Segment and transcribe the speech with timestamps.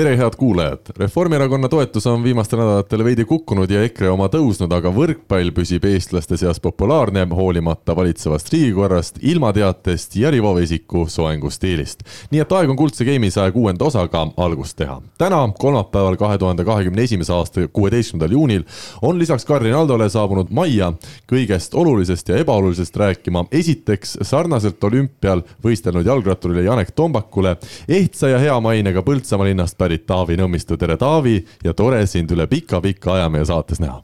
[0.00, 0.78] tere, head kuulajad!
[0.96, 6.38] Reformierakonna toetus on viimastel nädalatel veidi kukkunud ja EKRE oma tõusnud, aga võrkpall püsib eestlaste
[6.40, 12.00] seas populaarne, hoolimata valitsevast riigikorrast, ilmateatest ja Rivo Vesiku soengustiilist.
[12.30, 15.02] nii et aeg on Kuldse Game'i saja kuuenda osaga algust teha.
[15.18, 18.64] täna, kolmapäeval, kahe tuhande kahekümne esimese aasta kuueteistkümnendal juunil
[19.02, 20.92] on lisaks Cardinaldole saabunud majja
[21.28, 23.44] kõigest olulisest ja ebaolulisest rääkima.
[23.52, 27.56] esiteks sarnaselt olümpial võistelnud jalgratturile Janek Tombakule,
[27.88, 32.46] ehtsa ja hea mainega Põltsamaa linnast pärit Taavi Nõmmistu, tere Taavi ja tore sind üle
[32.46, 34.02] pika-pika aja meie saates näha.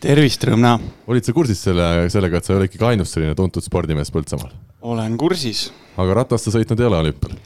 [0.00, 0.80] tervist, rõõm näha.
[1.06, 4.52] olid sa kursis selle, sellega, et sa ei ole ikkagi ainus selline tuntud spordimees Põltsamaal?
[4.82, 5.72] olen kursis.
[5.96, 7.38] aga ratast sa sõitnud ei ole olümpial?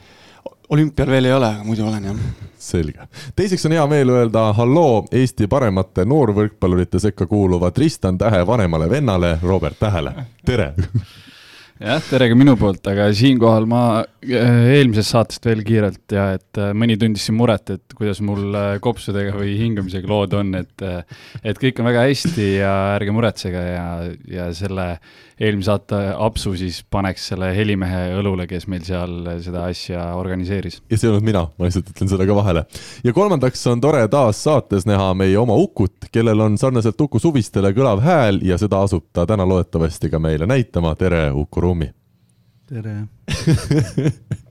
[0.69, 2.15] olümpial veel ei ole, aga muidu olen jah.
[2.57, 3.07] selge.
[3.35, 9.37] teiseks on hea meel öelda halloo Eesti paremate noorvõrkpallurite sekka kuuluva Tristan Tähe vanemale vennale
[9.43, 10.73] Robert Tähele, tere
[11.81, 16.59] jah, tere ka minu poolt, aga siinkohal ma äh, eelmisest saatest veel kiirelt ja et
[16.61, 20.85] äh, mõni tundis siin muret, et kuidas mul äh, kopsudega või hingamisega lood on, et
[21.43, 23.87] et kõik on väga hästi ja ärge muretsege ja,
[24.29, 24.87] ja selle
[25.39, 30.81] eelmise saate apsu siis paneks selle helimehe õlule, kes meil seal seda asja organiseeris.
[30.89, 32.65] ja see ei olnud mina, ma lihtsalt ütlen seda ka vahele.
[33.03, 37.73] ja kolmandaks on tore taas saates näha meie oma Ukut, kellel on sarnaselt Uku Suvistele
[37.73, 40.95] kõlav hääl ja seda asub ta täna loodetavasti ka meile näitama.
[40.95, 41.91] tere, Uku Rummi!
[42.69, 42.97] tere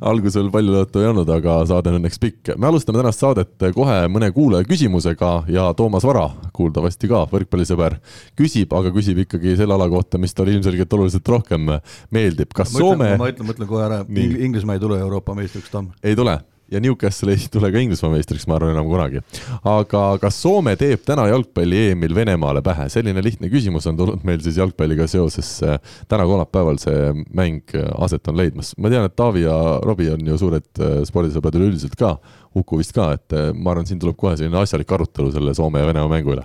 [0.00, 2.52] algusel palju juttu ei olnud, aga saade on õnneks pikk.
[2.56, 7.98] me alustame tänast saadet kohe mõne kuulaja küsimusega ja Toomas Vara, kuuldavasti ka võrkpallisõber,
[8.38, 11.72] küsib, aga küsib ikkagi selle ala kohta, mis talle ilmselgelt oluliselt rohkem
[12.14, 12.52] meeldib.
[12.54, 13.16] kas ma Soome?
[13.18, 15.92] ma ütlen, ma ütlen kohe ära, Inglismaa ei tule Euroopa meistriks, Tamm.
[16.02, 16.38] ei tule
[16.72, 19.22] ja Newcastle ei tule ka Inglismaa meistriks, ma arvan, enam kunagi.
[19.68, 22.88] aga kas Soome teeb täna jalgpalli EM-il Venemaale pähe?
[22.92, 25.50] selline lihtne küsimus on tulnud meil siis jalgpalliga seoses.
[25.64, 25.78] Äh,
[26.08, 28.74] täna kolmapäeval see mäng äh, aset on leidmas.
[28.76, 32.16] ma tean, et Taavi ja Robbie on ju suured äh, spordisõbrad üleüldiselt ka,
[32.58, 35.88] Uku vist ka, et ma arvan, siin tuleb kohe selline asjalik arutelu selle Soome ja
[35.88, 36.44] Venemaa mängu üle.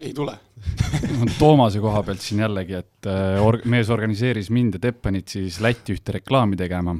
[0.00, 0.34] ei tule
[1.40, 3.08] Toomase koha pealt siin jällegi, et
[3.44, 6.96] or-, mees organiseeris mind ja Teppanit siis Lätti ühte reklaami tegema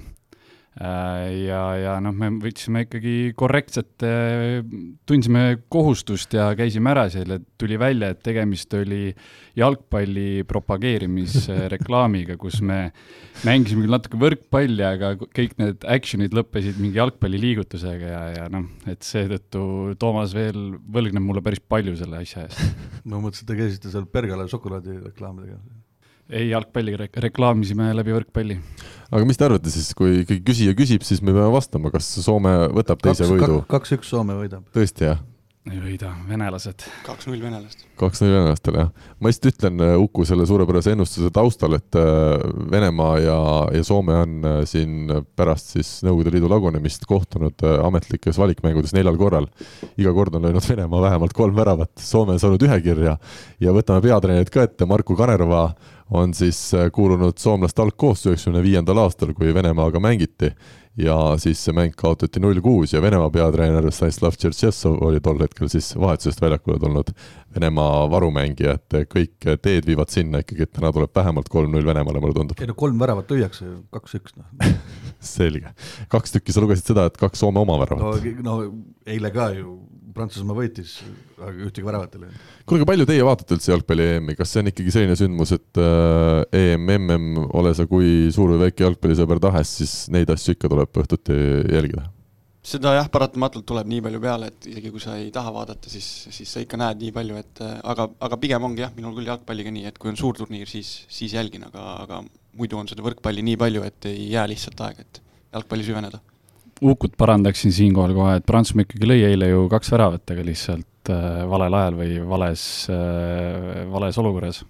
[0.79, 4.61] ja, ja noh, me võtsime ikkagi korrektselt, äh,
[5.09, 9.11] tundsime kohustust ja käisime ära seal ja tuli välja, et tegemist oli
[9.59, 12.93] jalgpalli propageerimisreklaamiga, kus me
[13.47, 19.03] mängisime küll natuke võrkpalli, aga kõik need action'id lõppesid mingi jalgpalliliigutusega ja, ja noh, et
[19.07, 22.63] seetõttu Toomas veel võlgneb mulle päris palju selle asja eest.
[23.09, 25.78] ma mõtlesin, et te käisite seal Bergala šokolaadireklaamidega
[26.29, 28.59] ei, jalgpalli re reklaamisime läbi võrkpalli.
[29.09, 32.55] aga mis te arvate siis, kui ikkagi küsija küsib, siis me peame vastama, kas Soome
[32.75, 33.65] võtab teise kaks, võidu?
[33.71, 34.69] kaks-üks Soome võidab.
[34.77, 35.25] tõesti, jah?
[35.69, 36.85] ei võida, venelased.
[37.05, 37.83] kaks-null venelast.
[38.01, 39.09] kaks-null venelastele, jah.
[39.19, 42.39] ma lihtsalt ütlen äh, Uku selle suurepärase ennustuse taustal, et äh,
[42.73, 43.39] Venemaa ja,
[43.77, 49.49] ja Soome on äh, siin pärast siis Nõukogude Liidu lagunemist kohtunud ametlikes valikmängudes neljal korral.
[49.99, 53.19] iga kord on löönud Venemaa vähemalt kolm väravat, Soome on saanud ühe kirja
[53.61, 55.69] ja võtame peatreenerid ka ette, Marku Kanerva
[56.11, 60.53] on siis äh, kuulunud soomlaste algkoosseisu üheksakümne viiendal aastal, kui Venemaaga mängiti
[60.99, 65.71] ja siis see mäng kaotati null kuus ja Venemaa peatreener Stanislav Tšertšessov oli tol hetkel
[65.71, 67.13] siis vahetusest väljakule tulnud
[67.55, 72.37] Venemaa varumängija, et kõik teed viivad sinna ikkagi, et täna tuleb vähemalt kolm-null Venemaale, mulle
[72.37, 72.59] tundub.
[72.61, 74.75] ei no kolm väravat lüüakse, kaks-üks noh
[75.37, 75.71] selge,
[76.13, 78.27] kaks tükki, sa lugesid seda, et kaks Soome oma väravat?
[78.43, 78.59] no, no
[79.07, 79.79] eile ka ju
[80.19, 80.99] Prantsusmaa võitis,
[81.39, 82.45] aga ühtegi väravat ei löönud.
[82.69, 86.43] kuulge, palju teie vaatate üldse jalgpalli EM-i, kas see on ikkagi selline sündmus, et äh,
[86.59, 91.03] EM, MM, ole sa kui suur või väike jalgpallisõber tahes, siis neid asju ikka tuleb
[91.05, 91.37] õhtuti
[91.75, 92.09] jälgida?
[92.69, 96.09] seda jah, paratamatult tuleb nii palju peale, et isegi kui sa ei taha vaadata, siis,
[96.35, 99.31] siis sa ikka näed nii palju, et äh, aga, aga pigem ongi jah, minul küll
[99.31, 102.21] jalgpalliga nii, et kui on suur turniir, siis, siis jälgin, aga, aga
[102.59, 105.23] muidu on seda võrkpalli nii palju, et ei jää lihtsalt aega, et
[105.55, 106.21] jalgpalli süveneda
[106.83, 111.41] Ukut parandaksin siinkohal kohe, et Prantsusmaa ikkagi lõi eile ju kaks väravat, aga lihtsalt äh,
[111.51, 112.65] valel ajal või vales
[112.95, 114.63] äh,, vales olukorras.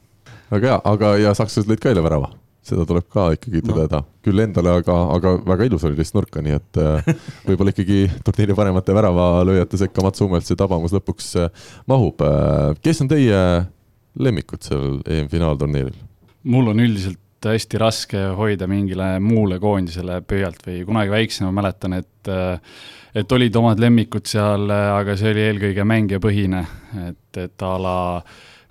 [0.51, 2.31] väga hea, aga ja sakslased lõid ka eile värava,
[2.65, 6.45] seda tuleb ka ikkagi tõdeda no., küll endale, aga, aga väga ilus oli lihtsalt nurka,
[6.45, 7.13] nii et äh,
[7.51, 12.73] võib-olla ikkagi turniiri paremate väravalööjate sekka Mats Hummelt see tabamus lõpuks äh, mahub äh,.
[12.81, 13.45] kes on teie
[14.17, 15.97] lemmikud sellel EM-finaalturniiril?
[16.49, 21.99] mul on üldiselt hästi raske hoida mingile muule koondisele pöialt või kunagi väiksena ma mäletan,
[22.01, 22.33] et
[23.19, 26.61] et olid omad lemmikud seal, aga see oli eelkõige mängijapõhine,
[27.09, 27.99] et, et a la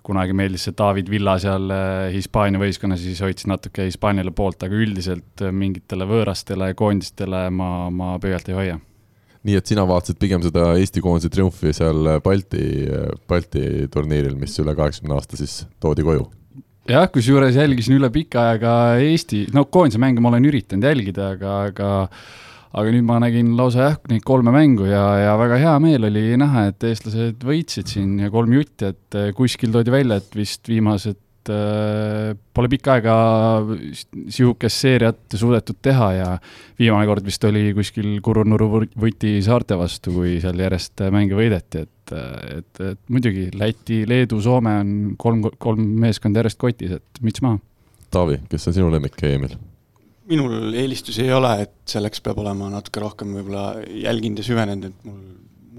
[0.07, 1.71] kunagi meeldis see David Villa seal
[2.13, 8.51] Hispaania võistkonnas, siis hoidsin natuke Hispaaniale poolt, aga üldiselt mingitele võõrastele koondistele ma, ma pöialt
[8.51, 8.77] ei hoia
[9.47, 12.63] nii et sina vaatasid pigem seda Eesti koondise triumfi seal Balti,
[13.29, 16.27] Balti turniiril, mis üle kaheksakümne aasta siis toodi koju?
[16.87, 18.73] Jah, kusjuures jälgisin üle pika aja ka
[19.03, 21.91] Eesti, no koondise mänge ma olen üritanud jälgida, aga, aga
[22.77, 26.25] aga nüüd ma nägin lausa jah, neid kolme mängu ja, ja väga hea meel oli
[26.39, 31.19] näha, et eestlased võitsid siin ja kolm jutti, et kuskil toodi välja, et vist viimased
[31.53, 33.15] äh, pole pikka aega
[34.33, 36.27] sihukest seeriat suudetud teha ja
[36.79, 42.13] viimane kord vist oli kuskil Kurunurru võti saarte vastu, kui seal järjest mänge võideti, et,
[42.57, 47.61] et, et muidugi Läti, Leedu, Soome on kolm, kolm meeskonda järjest kotis, et müts maha.
[48.13, 49.57] Taavi, kes on sinu lemmik EM-il?
[50.27, 55.05] minul eelistusi ei ole, et selleks peab olema natuke rohkem võib-olla jälginud ja süvenenud, et
[55.07, 55.21] mul,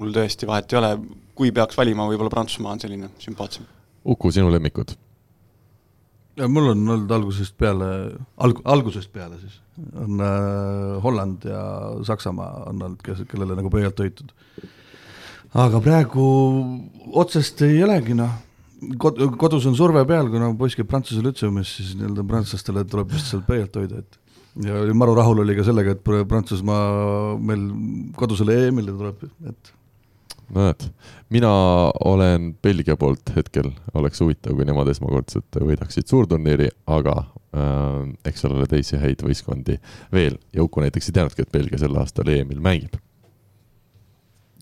[0.01, 0.93] mul tõesti vahet ei ole,
[1.39, 3.69] kui peaks valima, võib-olla Prantsusmaa on selline sümpaatsem.
[4.09, 4.95] Uku, sinu lemmikud?
[6.47, 7.89] Mul on olnud algusest peale,
[8.45, 9.59] alg-, algusest peale siis,
[9.99, 11.63] on äh, Holland ja
[12.07, 14.31] Saksamaa on olnud, kes, kellele nagu pöialt hoitud.
[15.55, 16.27] aga praegu
[17.19, 18.37] otsest ei olegi noh,
[19.03, 23.33] kod-, kodus on surve peal, kuna poiss käib Prantsuse lütseumis, siis nii-öelda prantslastele tuleb vist
[23.33, 24.21] sealt pöialt hoida, et
[24.69, 27.67] ja maru rahul oli ka sellega, et Prantsusmaa meil
[28.19, 29.75] kodusele EM-ile tuleb, et
[30.55, 30.87] näed,
[31.35, 31.51] mina
[32.05, 38.57] olen Belgia poolt hetkel, oleks huvitav, kui nemad esmakordselt võidaksid suurturniiri, aga äh, eks seal
[38.57, 39.79] ole teisi häid võistkondi
[40.15, 42.99] veel ja Uku näiteks ei teadnudki, et Belgia sel aastal EM-il mängib.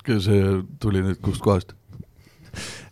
[0.07, 1.75] see tuli nüüd kust kohast?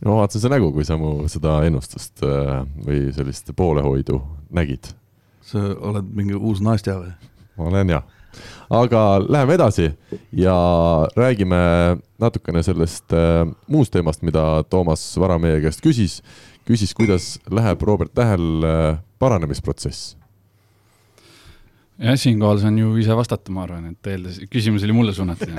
[0.00, 4.20] no ma vaatasin su nägu, kui sa mu seda ennustust äh, või sellist poolehoidu
[4.50, 4.94] nägid
[5.44, 7.12] sa oled mingi uus naistja või?
[7.58, 8.05] ma olen jah.
[8.70, 9.90] Aga läheme edasi
[10.32, 10.56] ja
[11.16, 11.60] räägime
[12.20, 16.20] natukene sellest äh, muust teemast, mida Toomas Vara meie käest küsis.
[16.64, 20.16] küsis, kuidas läheb Robert Tähel äh, paranemisprotsess.
[21.98, 25.52] Jah, siinkohal saan ju ise vastata, ma arvan, et eeldas, küsimus oli mulle suunatud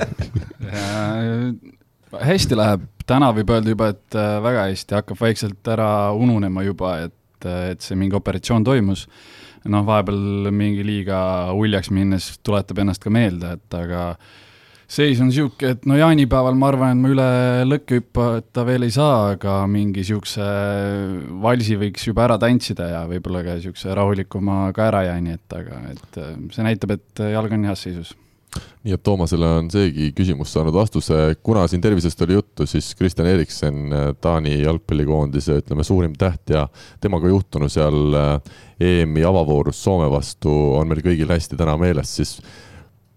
[2.12, 6.96] hästi läheb, täna võib öelda juba, et äh, väga hästi, hakkab vaikselt ära ununema juba,
[7.06, 9.06] et, äh, et see mingi operatsioon toimus
[9.72, 11.20] noh, vahepeal mingi liiga
[11.56, 14.08] uljaks minnes tuletab ennast ka meelde, et aga
[14.86, 17.30] seis on niisugune, et no jaanipäeval ma arvan, et ma üle
[17.66, 20.50] lõkke hüpata veel ei saa, aga mingi niisuguse
[21.42, 25.58] valsi võiks juba ära tantsida ja võib-olla ka niisuguse rahulikuma ka ära jää, nii et
[25.58, 26.22] aga, et
[26.54, 28.14] see näitab, et jalg on heas seisus
[28.86, 33.28] nii et Toomasele on seegi küsimus saanud vastuse, kuna siin tervisest oli juttu, siis Kristjan
[33.28, 36.66] Eriksen, Taani jalgpallikoondise, ütleme, suurim täht ja
[37.02, 42.36] temaga juhtunu seal äh, EM-i avavoorus Soome vastu on meil kõigil hästi täna meeles, siis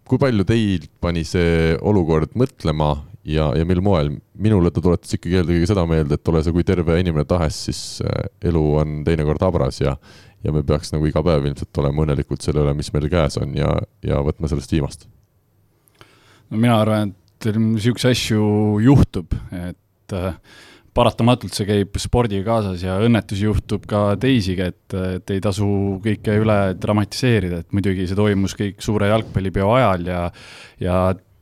[0.10, 2.96] kui palju teid pani see olukord mõtlema
[3.30, 4.16] ja, ja mil moel?
[4.40, 7.84] minule ta tuletas ikkagi eelkõige seda meelde, et ole sa kui terve inimene tahes, siis
[8.02, 9.96] äh, elu on teinekord habras ja
[10.44, 13.58] ja me peaks nagu iga päev ilmselt olema õnnelikud selle üle, mis meil käes on
[13.60, 13.74] ja,
[14.06, 15.10] ja võtma sellest viimast
[16.50, 18.42] no mina arvan, et niisuguseid asju
[18.84, 20.34] juhtub, et äh,
[20.96, 25.70] paratamatult see käib spordiga kaasas ja õnnetusi juhtub ka teisigi, et, et ei tasu
[26.04, 30.22] kõike üle dramatiseerida, et muidugi see toimus kõik suure jalgpallipeo ajal ja
[30.84, 31.00] ja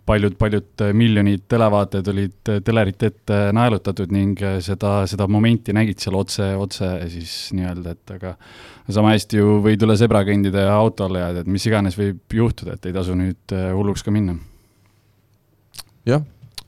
[0.07, 6.93] paljud-paljud miljonid televaatajad olid telerite ette naelutatud ning seda, seda momenti nägid seal otse, otse
[7.11, 8.35] siis nii-öelda, et aga
[8.87, 12.39] sama hästi ju võid üle zebra kõndida ja auto alla jääda, et mis iganes võib
[12.39, 14.37] juhtuda, et ei tasu nüüd hulluks ka minna
[16.07, 16.23] jah,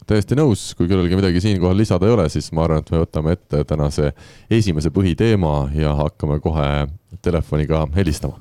[0.10, 3.36] täiesti nõus, kui kellelgi midagi siinkohal lisada ei ole, siis ma arvan, et me võtame
[3.38, 4.14] ette tänase
[4.52, 6.88] esimese põhiteema ja hakkame kohe
[7.26, 8.40] telefoniga helistama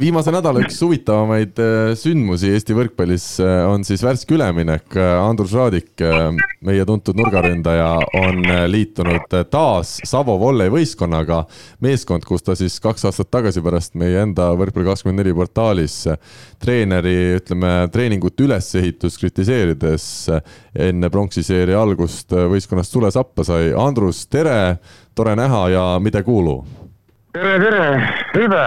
[0.00, 4.86] viimase nädala üks huvitavamaid äh, sündmusi Eesti võrkpallis äh, on siis värske üleminek.
[4.96, 5.90] Äh, Andrus Raadik,
[6.64, 8.40] meie tuntud nurgaründaja, on
[8.70, 11.42] liitunud taas Savo Volley võistkonnaga.
[11.84, 15.98] meeskond, kus ta siis kaks aastat tagasi pärast meie enda Võrkpalli24 portaalis
[16.62, 20.08] treeneri, ütleme, treeningute ülesehitust kritiseerides
[20.74, 23.74] enne pronksiseeria algust võistkonnast sule sappa sai.
[23.76, 24.78] Andrus, tere,
[25.14, 26.62] tore näha ja mida kuulu?
[27.36, 27.86] tere, tere,
[28.34, 28.66] hüve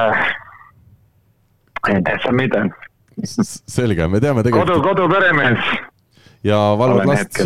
[1.90, 2.63] ei täitsa mitte.
[3.24, 4.70] selge, me teame tegelikult.
[4.70, 5.60] kodu, koduperemees.
[6.44, 7.42] ja valvad last?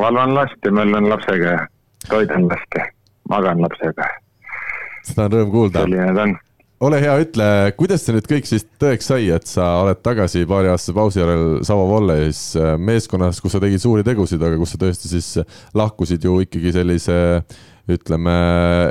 [0.00, 1.66] valvan last ja möllan lapsega,
[2.08, 2.88] toidan last ja
[3.28, 4.08] magan lapsega.
[5.02, 5.84] seda on rõõm kuulda.
[5.84, 6.36] selline ta on
[6.84, 7.46] ole hea, ütle,
[7.78, 11.86] kuidas see nüüd kõik siis tõeks sai, et sa oled tagasi paariaastase pausi järel Savo
[11.88, 15.30] Volleys äh, meeskonnas, kus sa tegid suuri tegusid, aga kus sa tõesti siis
[15.76, 17.16] lahkusid ju ikkagi sellise
[17.94, 18.34] ütleme,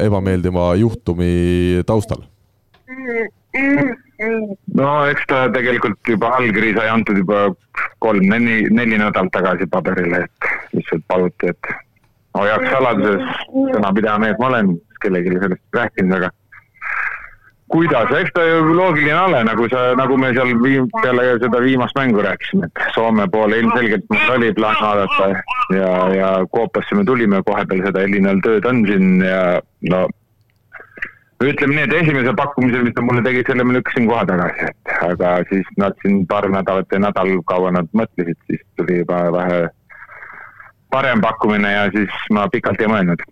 [0.05, 2.23] ebameeldiva juhtumi taustal?
[4.79, 7.47] No eks ta tegelikult juba allkiri sai antud juba
[8.03, 11.73] kolm-neli, neli nädalat tagasi paberile, et lihtsalt paluti, et
[12.37, 13.43] hoiaks saladuses,
[13.75, 16.31] sõnapidaja mees ma olen, kellelegi sellest rääkinud, aga
[17.73, 21.97] kuidas, eks ta ju loogiline ole, nagu sa, nagu me seal viim-, peale seda viimast
[21.97, 25.29] mängu rääkisime, et Soome poole ilmselgelt meil oli plaan vaadata
[25.73, 29.41] ja, ja Koopasse me tulime kohe peale seda, Elinal tööd on siin ja
[29.89, 30.05] no
[31.49, 34.95] ütleme nii, et esimese pakkumise, mis nad mulle tegid, selle ma lükkasin kohe tagasi, et
[35.09, 39.61] aga siis nad siin paar nädalat või nädal kaua nad mõtlesid, siis tuli juba vähe
[40.93, 43.23] parem pakkumine ja siis ma pikalt ei mõelnud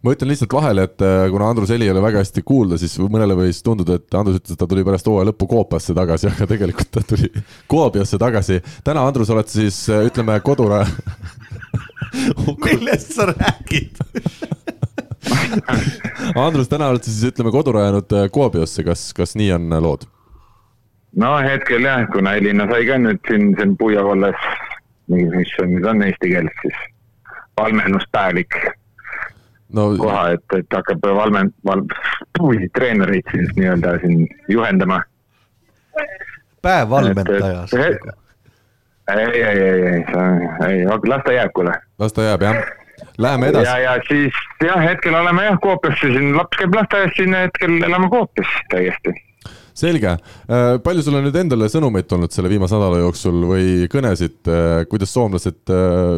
[0.00, 2.94] ma ütlen lihtsalt vahele, et äh, kuna Andrus heli ei ole väga hästi kuulda, siis
[3.04, 6.48] mõnele võis tunduda, et Andrus ütles, et ta tuli pärast hooaja lõppu Koopasse tagasi, aga
[6.54, 7.28] tegelikult ta tuli
[7.68, 8.62] Kuopiasse tagasi.
[8.86, 10.88] täna, Andrus, oled sa siis äh, ütleme koduraja
[12.64, 14.00] millest sa räägid?
[16.46, 19.82] Andrus, täna oled sa siis ütleme kodu rajanud äh, Kuopiosse, kas, kas nii on äh,
[19.82, 20.06] lood?
[21.16, 24.38] no hetkel jah, kuna Elina sai ka nüüd siin, siin Puia vallas,
[25.10, 26.84] mis on nüüd on eesti keeles siis,
[27.60, 28.56] valmenduspäevik
[29.76, 31.86] no koha, et, et hakkab valmen-, val-,
[32.74, 35.02] treenereid siis nii-öelda siin juhendama.
[36.62, 37.72] päev valmentajas.
[37.74, 38.10] Et-
[39.10, 40.04] ei, ei, ei, ei,
[40.68, 41.74] ei, las ta jääb, kuule.
[41.98, 42.56] las ta jääb jah.
[43.18, 47.36] Läheme ja, edasi, ja siis jah, hetkel oleme jah Koopiasse siin, laps käib lasteaias siin,
[47.36, 49.16] hetkel elame Koopias täiesti
[49.80, 50.16] selge.
[50.84, 54.50] palju sul on nüüd endale sõnumeid tulnud selle viimase nädala jooksul või kõnesid,
[54.90, 55.72] kuidas soomlased,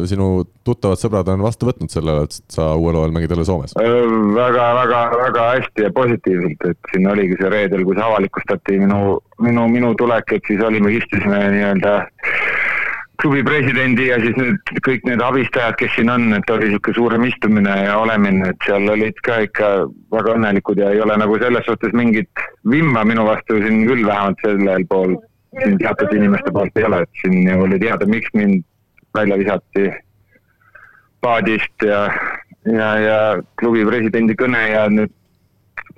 [0.09, 0.29] sinu
[0.65, 3.75] tuttavad sõbrad on vastu võtnud sellele, et sa uuel hooajal mängid jälle Soomes?
[3.77, 9.17] väga, väga, väga hästi ja positiivselt, et siin oligi see reedel, kui see avalikustati minu,
[9.43, 11.97] minu, minu tulek, et siis olime, istusime nii-öelda
[13.21, 17.25] klubi presidendi ja siis nüüd kõik need abistajad, kes siin on, et oli niisugune suurem
[17.27, 19.69] istumine ja olemine, et seal olid ka ikka
[20.15, 24.41] väga õnnelikud ja ei ole nagu selles suhtes mingit vimma minu vastu siin küll vähemalt
[24.45, 25.17] sellel pool,
[25.61, 28.63] siin teatud inimeste poolt ei ole, et siin oli teada, miks mind
[29.13, 29.89] välja visati
[31.23, 32.07] paadist ja,
[32.65, 33.19] ja, ja
[33.61, 35.13] klubi presidendi kõne ja nüüd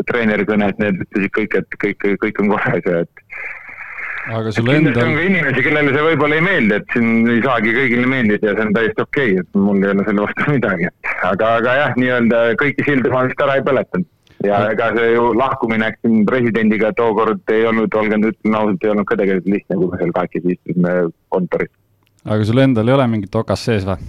[0.09, 3.24] treeneri kõne, et need ütlesid kõik, et kõik, kõik on korras ja et
[4.33, 7.75] aga sul endal on, ka inimesi, kellele see võib-olla ei meeldi, et siin ei saagi
[7.75, 10.89] kõigile meeldida ja see on täiesti okei okay,, et mul ei ole selle vastu midagi.
[11.29, 14.09] aga, aga jah, nii-öelda kõiki sildi ma vist ära ei põletanud.
[14.45, 19.09] ja ega see ju lahkumine siin presidendiga tookord ei olnud, olgem, ütlen ausalt, ei olnud
[19.09, 20.97] ka tegelikult lihtne, kui me seal kahekesi istusime
[21.35, 21.73] kontoris.
[22.25, 24.01] aga sul endal ei ole mingit okast sees või?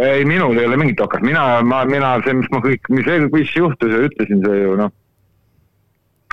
[0.00, 3.54] ei, minul ei ole mingit okast, mina, ma, mina, see, mis ma kõik, mis, mis
[3.56, 4.94] juhtus ja ütlesin, see ju noh,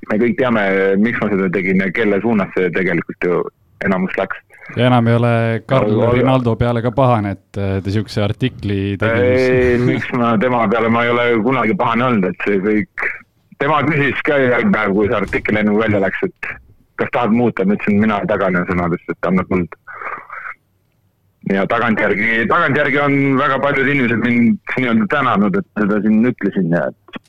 [0.10, 0.66] me kõik teame,
[1.02, 3.42] miks ma seda tegin ja kelle suunas see tegelikult ju
[3.86, 4.42] enamus läks.
[4.78, 5.34] ja enam ei ole
[5.70, 10.14] Karl Aga- Rinaldo peale ka pahane, et äh, ta siukse artikli tegi, ei, mis miks
[10.18, 13.10] ma tema peale, ma ei ole kunagi pahane olnud, et see kõik,
[13.62, 16.52] tema küsis ka järgmine päev, kui see artikkel enne välja läks, et
[17.00, 19.78] kas tahad muuta, ma ütlesin, mina taganen sõnadest, et annab muld.
[21.50, 26.90] ja tagantjärgi, tagantjärgi on väga paljud inimesed mind nii-öelda tänanud, et seda siin ütlesin ja
[26.92, 27.22] et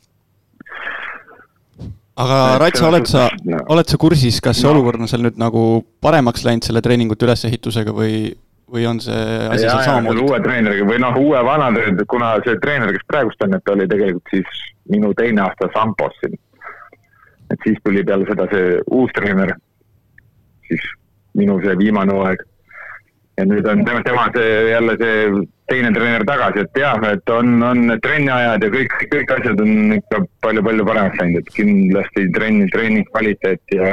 [2.16, 3.28] aga selles oled sa
[3.74, 4.74] oled sa kursis, kas see No.
[4.74, 8.34] olukord on seal nüüd nagu paremaks läinud selle treeningute ülesehitusega või,
[8.70, 9.14] või on see
[9.50, 10.20] asi seal samamoodi?
[10.26, 13.72] uue treeneriga või noh, uue vana treeneriga, kuna see treener, kes praegust on, et ta
[13.72, 16.38] oli tegelikult siis minu teine aasta Sampos siin.
[17.50, 19.54] et siis tuli peale seda see uus treener,
[20.68, 20.82] siis
[21.34, 22.42] minu see viimane hooaeg.
[23.38, 27.60] ja nüüd on tema, tema see jälle see teine treener tagasi, et jah, et on,
[27.62, 33.06] on trenniajad ja kõik, kõik asjad on ikka palju-palju paremaks läinud, et kindlasti trenni, treening
[33.12, 33.92] kvaliteet ja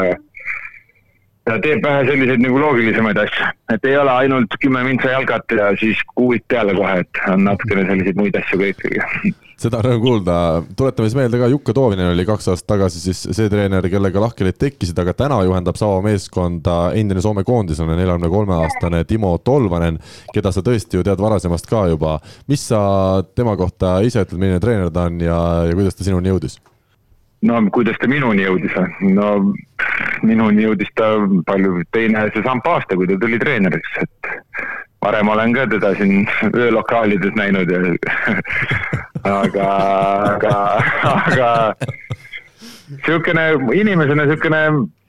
[1.47, 5.69] ja teeb vähe selliseid nagu loogilisemaid asju, et ei ole ainult kümme mintsa jalgat ja
[5.79, 9.35] siis kuuid peale kohe, et on natukene selliseid muid asju ka ikkagi.
[9.57, 10.35] Seda rõõm kuulda,
[10.77, 14.59] tuletame siis meelde ka, Jukka Toovinen oli kaks aastat tagasi siis see treener, kellega lahkhelid
[14.61, 19.97] tekkisid, aga täna juhendab Savo meeskonda endine Soome koondislane, neljakümne kolme aastane Timo Tolvanen,
[20.33, 22.19] keda sa tõesti ju tead varasemast ka juba.
[22.47, 26.29] mis sa tema kohta ise ütled, milline treener ta on ja, ja kuidas ta sinuni
[26.29, 26.59] jõudis?
[27.41, 28.73] no kuidas ta minuni jõudis,
[29.13, 29.53] no
[30.25, 31.11] minuni jõudis ta
[31.49, 34.31] palju teine see samp aasta, kui ta tuli treeneriks, et
[35.05, 37.79] varem olen ka teda siin öölokaalides näinud ja
[39.41, 39.71] aga,
[40.33, 40.53] aga,
[41.13, 41.49] aga
[42.89, 43.45] niisugune
[43.77, 44.61] inimesena niisugune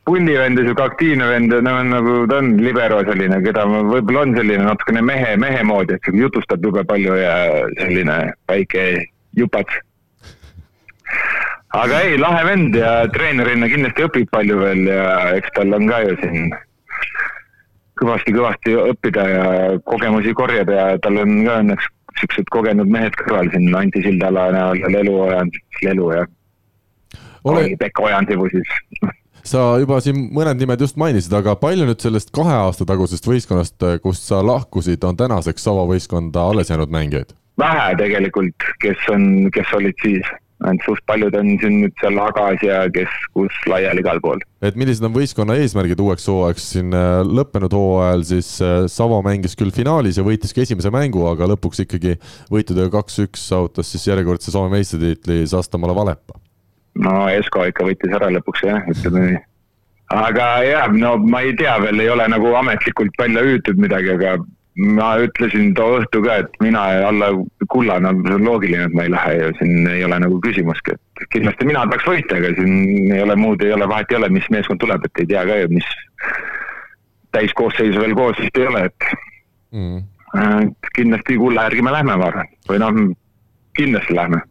[0.09, 4.37] pullivend ja niisugune aktiivne vend, no on nagu ta on libero selline, keda võib-olla on
[4.37, 7.35] selline natukene mehe, mehe moodi, et sihuke jutustab jube palju ja
[7.81, 8.19] selline
[8.49, 8.87] väike
[9.37, 9.83] jupats.
[11.77, 15.05] Aga ei, lahe vend ja treenerina kindlasti õpib palju veel ja
[15.37, 16.55] eks tal on ka ju siin
[18.01, 19.45] kõvasti-kõvasti õppida ja
[19.85, 21.89] kogemusi korjada ja tal on ka õnneks
[22.21, 26.27] siuksed kogenud mehed kõrval siin, Anti Sildala näol ja Lelu Ojand, Lelu ja
[27.45, 28.73] ole, Pekka Ojandivu siis.
[29.47, 33.87] sa juba siin mõned nimed just mainisid, aga palju nüüd sellest kahe aasta tagusest võistkonnast,
[34.03, 37.35] kust sa lahkusid, on tänaseks Savo võistkonda alles jäänud mängijaid?
[37.59, 40.27] vähe tegelikult, kes on, kes olid siis
[40.67, 44.43] et suht paljud on siin nüüd seal Agas ja kes kus laiali igal pool.
[44.65, 49.55] et millised on võistkonna eesmärgid uueks hooajaks, siin äh, lõppenud hooajal siis äh, Savo mängis
[49.59, 52.17] küll finaalis ja võitis ka esimese mängu, aga lõpuks ikkagi
[52.51, 56.41] võitudega kaks-üks saavutas siis järjekordse Soome meistritiitli Sastamala Valepa.
[56.99, 59.41] no Esko ikka võitis ära lõpuks jah, ütleme nii.
[60.19, 64.41] aga jah, no ma ei tea veel, ei ole nagu ametlikult välja hüütud midagi, aga
[64.79, 67.31] ma ütlesin too õhtu ka, et mina alla
[67.73, 70.95] kulla, no see on loogiline, et ma ei lähe ju, siin ei ole nagu küsimuski,
[70.95, 74.31] et kindlasti mina tahaks võita, aga siin ei ole muud, ei ole vahet ei ole,
[74.37, 75.89] mis meeskond tuleb, et ei tea ka ju, mis
[77.35, 79.09] täiskoosseisu veel koos vist ei ole, et
[79.75, 80.05] mm.
[80.69, 83.03] et kindlasti kulla järgi me lähme, ma arvan, või noh,
[83.79, 84.45] kindlasti lähme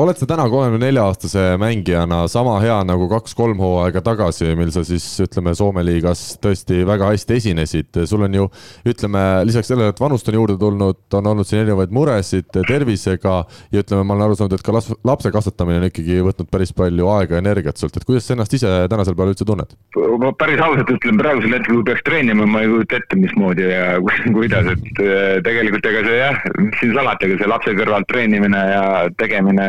[0.00, 4.84] oled sa täna kolmekümne nelja aastase mängijana sama hea nagu kaks-kolm hooaega tagasi, mil sa
[4.88, 8.46] siis ütleme, Soome liigas tõesti väga hästi esinesid, sul on ju
[8.88, 13.34] ütleme, lisaks sellele, et vanust on juurde tulnud, on olnud siin erinevaid muresid tervisega
[13.74, 14.76] ja ütleme, ma olen aru saanud, et ka
[15.08, 18.56] lapse kasvatamine on ikkagi võtnud päris palju aega ja energiat sult, et kuidas sa ennast
[18.56, 19.76] ise tänasel päeval üldse tunned?
[20.22, 23.96] ma päris ausalt ütlen, praegusel hetkel kui peaks treenima, ma ei kujuta ette, mismoodi ja
[24.36, 28.60] kuidas, et äh, tegelikult ega see jah, mis siin salata, ega see lapse kõrvalt treenimine
[28.70, 28.84] ja
[29.18, 29.66] tegemine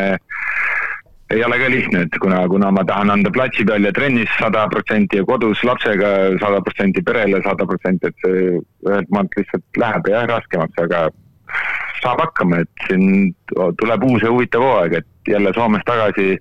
[1.33, 4.67] ei ole ka lihtne, et kuna, kuna ma tahan anda platsi peal ja trennis sada
[4.71, 6.11] protsenti ja kodus lapsega
[6.43, 8.43] sada protsenti, perele sada protsenti, et see
[8.89, 11.07] ühelt maalt lihtsalt läheb jah raskemaks, aga
[12.03, 13.33] saab hakkama, et siin
[13.79, 16.37] tuleb uus ja huvitav hooaeg, et jälle Soomes tagasi.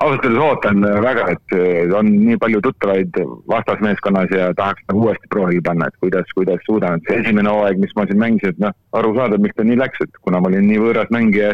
[0.00, 3.18] ausalt öeldes ootan väga, et on nii palju tuttavaid
[3.48, 7.80] vastasmeeskonnas ja tahaks nagu uuesti proovile panna, et kuidas, kuidas suudan, et see esimene hooaeg,
[7.80, 10.48] mis ma siin mängisin, et noh, aru saada, miks ta nii läks, et kuna ma
[10.52, 11.52] olin nii võõras mängija,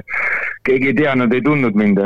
[0.68, 2.02] keegi ei teadnud, ei tundnud mind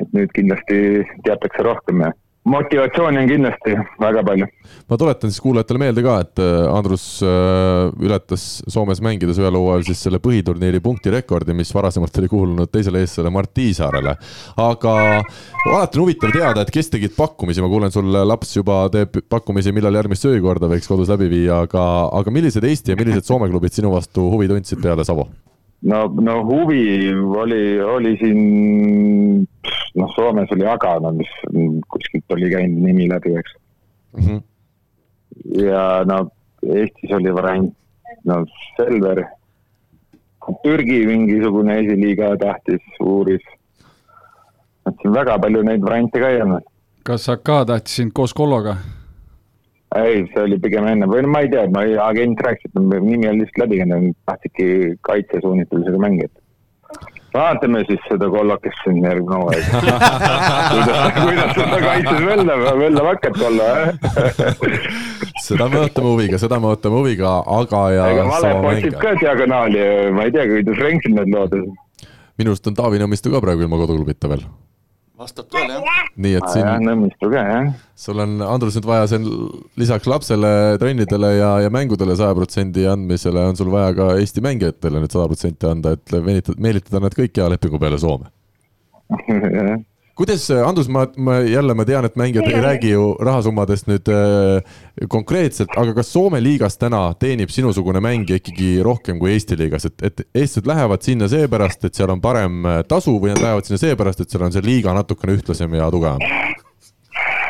[0.00, 0.80] et nüüd kindlasti
[1.26, 2.12] teatakse rohkem ja
[2.44, 4.46] motivatsiooni on kindlasti väga palju.
[4.88, 9.84] ma tuletan siis kuulajatele meelde ka, et äh, Andrus äh, ületas Soomes mängides ühel hooajal
[9.90, 14.16] siis selle põhiturniiri punktirekordi, mis varasemalt oli kuulunud teisele eestlasele Mart Tiisaarele.
[14.56, 19.20] aga alati on huvitav teada, et kes tegid pakkumisi, ma kuulen, sul laps juba teeb
[19.28, 21.84] pakkumisi, millal järgmist söögikorda võiks kodus läbi viia, aga,
[22.22, 25.28] aga millised Eesti ja millised Soome klubid sinu vastu huvi tundsid peale Savo?
[25.82, 29.46] No, no huvi oli, oli siin,
[29.94, 31.32] noh, Soomes oli Agana, mis
[31.88, 33.56] kuskilt oli käinud nimi läbi, eks
[34.16, 34.24] mm.
[34.24, 34.40] -hmm.
[35.64, 36.28] ja no
[36.66, 37.74] Eestis oli variant,
[38.24, 38.44] no
[38.76, 39.24] Selver,
[40.62, 43.42] Türgi mingisugune esiliiga tahtis, uuris.
[44.88, 46.64] et siin väga palju neid variante ka ei olnud.
[47.04, 48.76] kas AK tahtis sind koos Kolloga?
[49.98, 52.78] Ei, see oli pigem enne või no ma ei tea, ma ei, agent rääkis, et
[52.78, 54.68] nimi on lihtsalt läbi käinud, tahtsidki
[55.06, 56.32] kaitsesuunitlusega mängijat.
[57.34, 59.66] vaatame siis seda kollakest siin järgmine hooaeg
[60.72, 63.68] kuidas, kuidas seda kaitses väldab, väldab hakkab olla,
[65.48, 68.08] seda me ootame huviga, seda me ootame huviga, aga ja.
[68.14, 71.70] ega Valep otsib ka diagonaali, ma ei tea, kuidas Renksil need lood on.
[72.38, 74.46] minu arust on Taavi Nõmmistu ka praegu ilma koduklubita veel
[75.20, 75.99] vastab tõele, jah.
[76.16, 76.86] Nii et siin.
[76.86, 77.68] Nõmmistu ka, jah.
[77.98, 79.26] sul on, Andrus, nüüd vaja siin
[79.80, 85.04] lisaks lapsele, trennidele ja, ja mängudele saja protsendi andmisele on sul vaja ka Eesti mängijatele
[85.04, 88.30] nüüd sada protsenti anda, et venitada, meelitada nad kõik hea lepingu peale Soome
[90.20, 94.82] kuidas, Andrus, ma, ma jälle, ma tean, et mängijad ei räägi ju rahasummadest nüüd äh,
[95.08, 99.96] konkreetselt, aga kas Soome liigas täna teenib sinusugune mängija ikkagi rohkem kui Eesti liigas, et,
[100.04, 103.80] et eestlased lähevad sinna seepärast, et seal on parem äh, tasu või nad lähevad sinna
[103.80, 106.20] seepärast, et seal on see liiga natukene ühtlasem ja tugevam?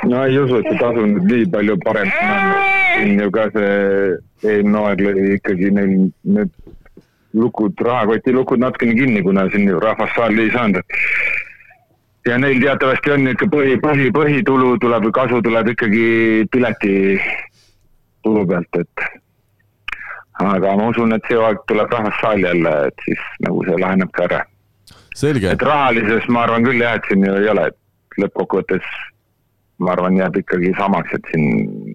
[0.07, 2.49] no ei usu, et see tasu nüüd nii palju parem on,
[2.95, 3.75] siin ju ka see
[4.47, 5.99] eelmine hooaeg lõi ikkagi neil
[6.39, 6.55] need
[7.35, 10.87] lukud, rahakoti lukud natukene kinni, kuna siin ju rahvas saali ei saanud
[12.29, 16.07] ja neil teatavasti on niisugune põhi, põhi, põhitulu tuleb või kasu tuleb ikkagi
[16.53, 19.05] piletitulu pealt, et
[20.41, 24.11] aga ma usun, et see aeg tuleb rahvast saali jälle, et siis nagu see laheneb
[24.17, 24.41] ka ära.
[25.57, 27.79] et rahalises ma arvan küll jah, et siin ju ei ole, et
[28.21, 28.87] lõppkokkuvõttes
[29.81, 31.47] ma arvan, jääb ikkagi samaks, et siin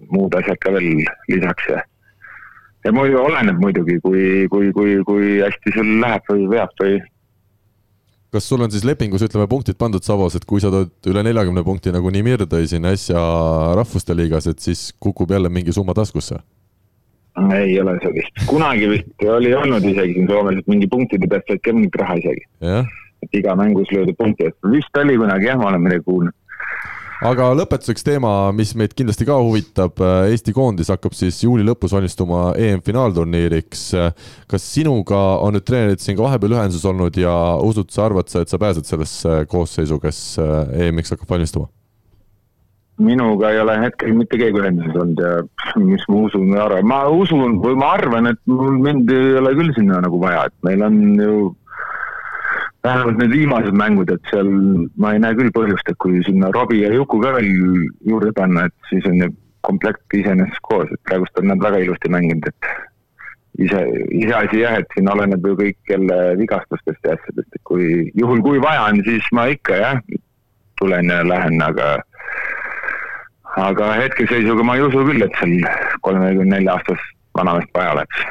[0.09, 0.87] muud asjad ka veel
[1.29, 1.83] lisaks ja
[2.85, 6.99] ja muidu oleneb muidugi, kui, kui, kui, kui hästi sul läheb või veab või
[8.35, 11.63] kas sul on siis lepingus, ütleme, punktid pandud Savos, et kui sa tood üle neljakümne
[11.65, 13.21] punkti, nagu Nimir tõi siin äsja
[13.77, 16.41] Rahvuste Liigas, et siis kukub jälle mingi summa taskusse?
[17.51, 21.49] ei ole see vist, kunagi vist oli olnud isegi siin Soomes, et mingi punktide pealt
[21.51, 22.45] said ka mingit raha isegi.
[23.25, 26.35] et iga mängus löödi punkti eest, vist oli kunagi jah, ma olen midagi kuulnud
[27.23, 30.01] aga lõpetuseks teema, mis meid kindlasti ka huvitab,
[30.31, 33.85] Eesti koondis hakkab siis juuli lõpus valmistuma EM-finaalturniiriks.
[34.51, 38.43] kas sinuga on nüüd treenerid siin ka vahepeal ühenduses olnud ja usud sa, arvad sa,
[38.43, 41.71] et sa pääsed sellesse koosseisu, kes EM-iks hakkab valmistuma?
[42.97, 46.99] minuga ei ole hetkel mitte keegi ühenduses olnud ja mis ma usun või arvan, ma
[47.11, 50.85] usun või ma arvan, et mul mind ei ole küll sinna nagu vaja, et meil
[50.85, 51.33] on ju
[52.85, 54.49] vähemalt need viimased mängud, et seal
[55.01, 57.49] ma ei näe küll põhjust, et kui sinna Robbie ja Juku ka veel
[58.05, 59.31] juurde panna, et siis on ju
[59.65, 63.81] komplekt iseenesest koos, et praegust on nad väga ilusti mänginud, et ise,
[64.21, 68.61] iseasi jah, et siin oleneb ju kõik jälle vigastustest ja asjadest, et kui juhul, kui
[68.61, 70.01] vaja on, siis ma ikka jah,
[70.79, 71.95] tulen ja lähen, aga
[73.55, 75.61] aga hetkeseisuga ma ei usu küll, et seal
[76.05, 78.25] kolmekümne nelja aastast vanameest vaja oleks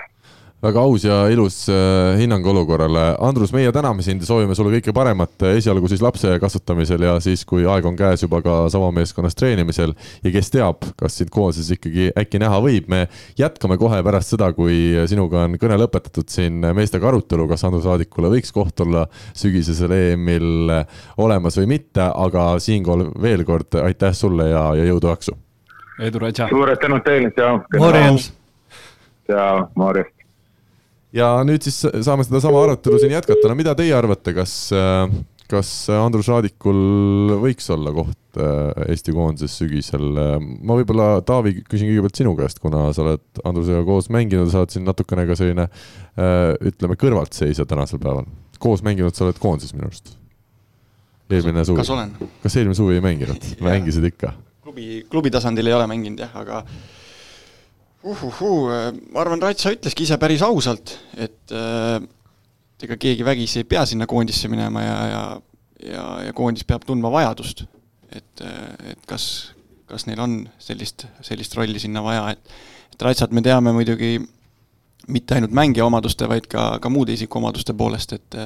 [0.65, 3.03] väga aus ja ilus äh, hinnang olukorrale.
[3.21, 7.19] Andrus, meie täname sind ja soovime sulle kõike paremat äh, esialgu siis lapse kasvatamisel ja
[7.21, 9.93] siis, kui aeg on käes juba ka sama meeskonnas treenimisel.
[10.25, 13.03] ja kes teab, kas sind koondises ikkagi äkki näha võib, me
[13.39, 18.33] jätkame kohe pärast seda, kui sinuga on kõne lõpetatud siin meestega arutelu, kas Andrus Aadikule
[18.33, 19.05] võiks koht olla
[19.37, 20.73] sügisesel EM-il
[21.21, 25.37] olemas või mitte, aga siinkohal veel kord aitäh sulle ja, ja jõudu-jaksu.
[26.01, 26.49] edu, Raja.
[26.49, 27.61] suured tänud teile, tšau.
[29.29, 30.14] tšau, Maarja
[31.15, 34.55] ja nüüd siis saame sedasama arutelu siin jätkata, no mida teie arvate, kas,
[35.51, 40.07] kas Andrus Raadikul võiks olla koht äh, Eesti koondises sügisel?
[40.15, 44.75] ma võib-olla, Taavi, küsin kõigepealt sinu käest, kuna sa oled Andrusega koos mänginud, sa oled
[44.75, 48.27] siin natukene ka selline äh, ütleme, kõrvaltseisja tänasel päeval.
[48.59, 50.17] koos mänginud sa oled koondises minu arust.
[51.31, 51.83] eelmine suvi.
[51.83, 52.17] kas olen?
[52.43, 54.35] kas eelmine suvi ei mänginud mängisid ikka?
[54.65, 56.65] klubi, klubi tasandil ei ole mänginud jah, aga
[58.05, 61.99] uhuhuu, äh, ma arvan, Ratsa ütleski ise päris ausalt, et äh,
[62.85, 65.25] ega keegi vägisi ei pea sinna koondisse minema ja, ja
[65.85, 67.65] ja, ja koondis peab tundma vajadust.
[68.15, 69.55] et, äh, et kas,
[69.91, 72.53] kas neil on sellist, sellist rolli sinna vaja, et
[72.95, 74.21] et Ratsat me teame muidugi
[75.11, 78.37] mitte ainult mängija omaduste, vaid ka, ka muude isikuomaduste poolest, et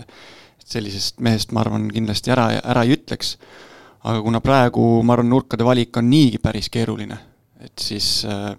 [0.65, 3.37] sellisest mehest, ma arvan, kindlasti ära, ära ei ütleks.
[4.09, 7.19] aga kuna praegu, ma arvan, nurkade valik on niigi päris keeruline,
[7.61, 8.55] et siis äh,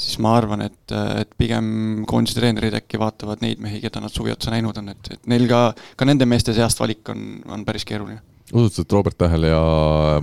[0.00, 4.32] siis ma arvan, et, et pigem koondise treenerid äkki vaatavad neid mehi, keda nad suvi
[4.32, 7.84] otsa näinud on, et, et neil ka, ka nende meeste seast valik on, on päris
[7.88, 8.22] keeruline.
[8.50, 9.60] usud et Robert Tähel ja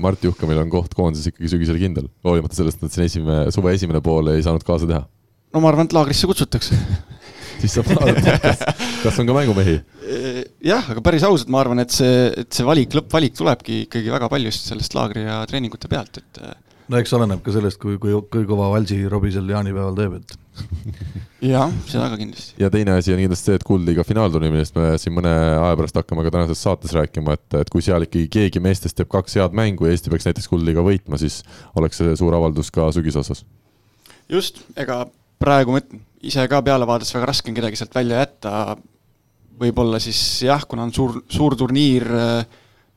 [0.03, 4.01] Mart Juhkamil on koht koondises ikkagi sügisel kindel, hoolimata sellest, et siin esimene, suve esimene
[4.03, 5.05] pool ei saanud kaasa teha?
[5.53, 6.77] no ma arvan, et laagrisse kutsutakse
[7.61, 8.63] siis saab vaadata, kas,
[9.03, 9.79] kas on ka mängumehi.
[10.65, 14.29] jah, aga päris ausalt, ma arvan, et see, et see valik, lõppvalik tulebki ikkagi väga
[14.33, 16.41] palju sellest laagri ja treeningute pealt, et
[16.91, 20.35] no eks oleneb ka sellest, kui, kui, kui kõva valsi Robbie sel jaanipäeval teeb, et
[21.51, 22.55] jah, seda ka kindlasti.
[22.61, 25.99] ja teine asi on kindlasti see, et Kuldliiga finaalturniir, millest me siin mõne aja pärast
[25.99, 29.55] hakkame ka tänases saates rääkima, et, et kui seal ikkagi keegi meestest teeb kaks head
[29.57, 31.41] mängu ja Eesti peaks näiteks Kuldliiga võitma, siis
[31.79, 33.43] oleks see suur avaldus ka sügise osas.
[34.31, 35.03] just, ega
[35.43, 38.77] praegu ma ütlen, ise ka peale vaadates väga raske on kedagi sealt välja jätta,
[39.59, 42.07] võib-olla siis jah, kuna on suur, suur turniir,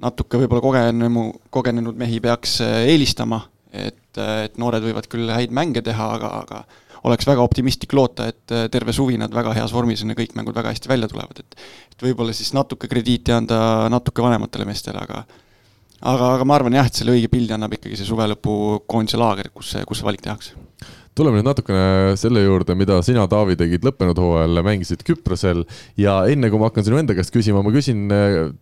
[0.01, 6.09] natuke võib-olla kogenemu, kogenenud mehi peaks eelistama et, et noored võivad küll häid mänge teha,
[6.17, 6.63] aga, aga
[7.09, 10.57] oleks väga optimistlik loota, et terve suvi nad väga heas vormis on ja kõik mängud
[10.57, 11.61] väga hästi välja tulevad, et
[11.95, 15.25] et võib-olla siis natuke krediiti anda natuke vanematele meestele, aga
[16.01, 18.55] aga, aga ma arvan jah, et selle õige pildi annab ikkagi see suve lõpu
[18.89, 20.57] koondise laager, kus see, kus see valik tehakse
[21.19, 25.65] tuleme nüüd natukene selle juurde, mida sina, Taavi, tegid lõppenud hooajal, mängisid Küprosel
[26.01, 28.07] ja enne kui ma hakkan sinu enda käest küsima, ma küsin,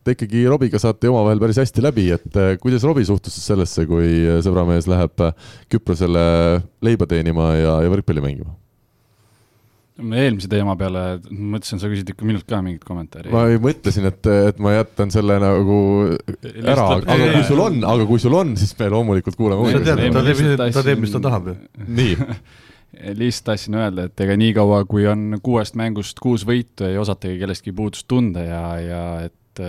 [0.05, 4.25] te ikkagi Robiga saate omavahel päris hästi läbi, et eh, kuidas Robi suhtus sellesse, kui
[4.45, 5.29] sõbramees läheb
[5.73, 6.25] Küprosele
[6.85, 8.57] leiba teenima ja, ja võrkpalli mängima?
[9.99, 13.33] Eelmise teema peale mõtlesin, sa küsid ikka minult ka mingit kommentaari.
[13.35, 15.81] ma mõtlesin, et, et ma jätan selle nagu
[16.63, 19.73] ära, aga kui sul on, aga kui sul on, siis me loomulikult kuulame.
[19.75, 20.43] sa tead, ta teeb,
[20.79, 21.59] ta teeb, mis ta tahab ju.
[21.89, 22.15] nii
[23.21, 27.75] lihtsalt tahtsin öelda, et ega niikaua, kui on kuuest mängust kuus võitu, ei osatagi kellestki
[27.77, 29.65] puudust tunda ja, ja et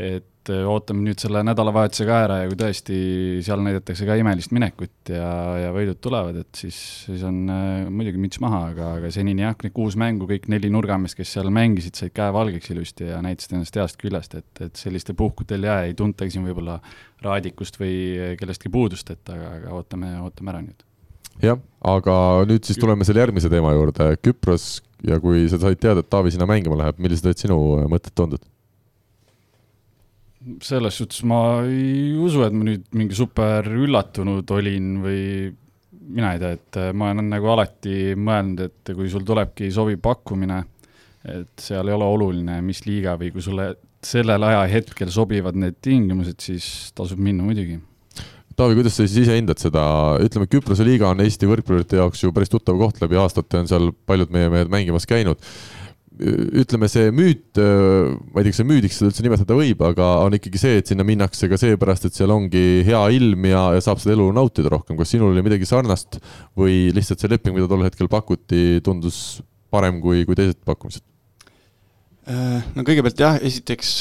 [0.00, 2.96] et ootame nüüd selle nädalavahetuse ka ära ja kui tõesti
[3.44, 5.28] seal näidatakse ka imelist minekut ja,
[5.60, 9.56] ja võidud tulevad, et siis, siis on äh, muidugi müts maha, aga, aga senini jah,
[9.60, 13.56] need kuus mängu, kõik neli nurgameest, kes seal mängisid, said käe valgeks ilusti ja näitasid
[13.58, 16.78] ennast heast küljest, et, et sellistel puhkudel jaa, ei tuntagi siin võib-olla
[17.20, 17.96] Raadikust või
[18.40, 20.86] kellestki puudust, et aga, aga ootame, ootame ära nüüd.
[21.44, 22.14] jah, aga
[22.48, 26.32] nüüd siis tuleme selle järgmise teema juurde, Küpros ja kui sa said teada, et Taavi
[26.32, 27.60] sinna mängima läheb, millised olid sinu
[27.92, 28.44] mõtted, tunded?
[30.64, 35.22] Selles suhtes ma ei usu, et ma nüüd mingi super üllatunud olin või
[36.10, 40.00] mina ei tea, et äh, ma olen nagu alati mõelnud, et kui sul tulebki sobiv
[40.02, 40.62] pakkumine,
[41.28, 46.40] et seal ei ole oluline, mis liiga või kui sulle sellel ajahetkel sobivad need tingimused,
[46.40, 47.76] siis tasub minna muidugi.
[48.56, 49.82] Taavi, kuidas sa siis ise hindad seda,
[50.24, 53.92] ütleme, Küprose liiga on Eesti võrkpallurite jaoks ju päris tuttav koht, läbi aastate on seal
[54.08, 55.40] paljud meie mehed mängimas käinud
[56.20, 60.36] ütleme, see müüt, ma ei tea, kas see müüdiks seda üldse nimetada võib, aga on
[60.36, 64.02] ikkagi see, et sinna minnakse ka seepärast, et seal ongi hea ilm ja, ja saab
[64.02, 64.98] seda elu nautida rohkem.
[65.00, 66.20] kas sinul oli midagi sarnast
[66.58, 69.40] või lihtsalt see leping, mida tol hetkel pakuti, tundus
[69.72, 71.06] parem kui, kui teised pakkumised?
[72.30, 73.94] Äh, no kõigepealt jah, esiteks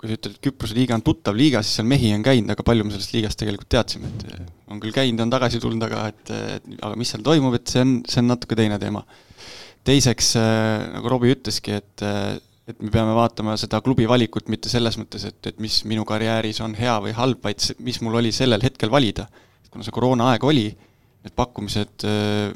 [0.00, 2.64] kui sa ütled, et Küprose liiga on tuttav liiga, siis seal mehi on käinud, aga
[2.64, 6.30] palju me sellest liigast tegelikult teadsime, et on küll käinud, on tagasi tulnud, aga et,
[6.30, 9.02] et aga mis seal toimub, et see on, see on natuke teine teema
[9.86, 12.38] teiseks, äh, nagu Robbie ütleski, et, äh,
[12.70, 16.60] et me peame vaatama seda klubi valikut mitte selles mõttes, et, et mis minu karjääris
[16.64, 19.28] on hea või halb, vaid mis mul oli sellel hetkel valida.
[19.70, 20.66] kuna see koroonaaeg oli,
[21.24, 22.50] need pakkumised, äh,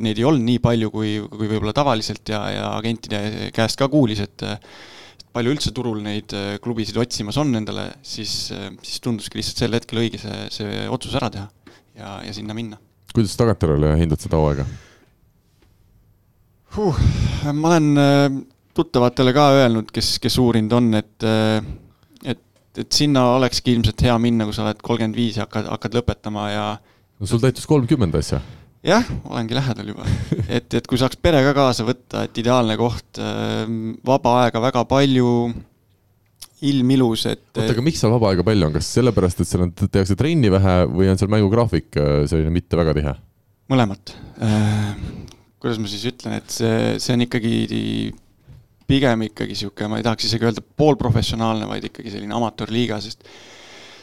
[0.00, 4.22] neid ei olnud nii palju, kui, kui võib-olla tavaliselt ja, ja agentide käest ka kuulis,
[4.24, 4.44] et
[5.34, 6.32] palju üldse turul neid
[6.64, 8.48] klubisid otsimas on endale, siis,
[8.80, 11.50] siis tunduski lihtsalt sel hetkel õige see, see otsus ära teha
[11.98, 12.80] ja, ja sinna minna.
[13.12, 14.64] kuidas tagantjärele hindad seda hooaega?
[16.76, 17.00] Huh,?
[17.52, 18.38] ma olen äh,
[18.78, 21.58] tuttavatele ka öelnud, kes, kes uurinud on, et, äh,
[22.34, 22.44] et,
[22.78, 26.48] et sinna olekski ilmselt hea minna, kui sa oled kolmkümmend viis ja hakkad, hakkad lõpetama
[26.52, 26.68] ja.
[27.18, 28.40] no sul täitus kolmkümmend asja.
[28.86, 30.06] jah, olengi lähedal juba
[30.46, 33.64] et, et kui saaks pere ka kaasa võtta, et ideaalne koht, äh,
[34.06, 35.32] vaba aega väga palju
[36.68, 37.44] ilm ilus, et.
[37.54, 40.50] oota, aga miks seal vaba aega palju on, kas sellepärast, et seal on, tehakse trenni
[40.50, 41.90] vähe või on seal mängugraafik
[42.30, 43.14] selline mitte väga tihe?
[43.68, 44.14] mõlemat
[45.58, 47.54] kuidas ma siis ütlen, et see, see on ikkagi
[48.88, 53.26] pigem ikkagi niisugune, ma ei tahaks isegi öelda poolprofessionaalne, vaid ikkagi selline amatöörliiga, sest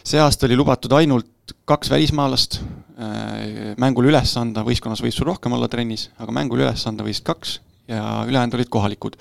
[0.05, 5.55] see aasta oli lubatud ainult kaks välismaalast äh, mängule üles anda, võistkonnas võis sul rohkem
[5.57, 9.17] olla trennis, aga mängule üles anda võisid kaks ja ülejäänud olid kohalikud.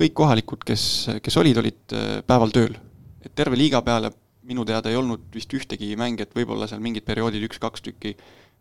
[0.00, 0.84] kõik kohalikud, kes,
[1.22, 2.78] kes olid, olid äh, päeval tööl.
[3.24, 4.12] et terve liiga peale
[4.46, 8.16] minu teada ei olnud vist ühtegi mängijat, võib-olla seal mingid perioodid üks-kaks tükki,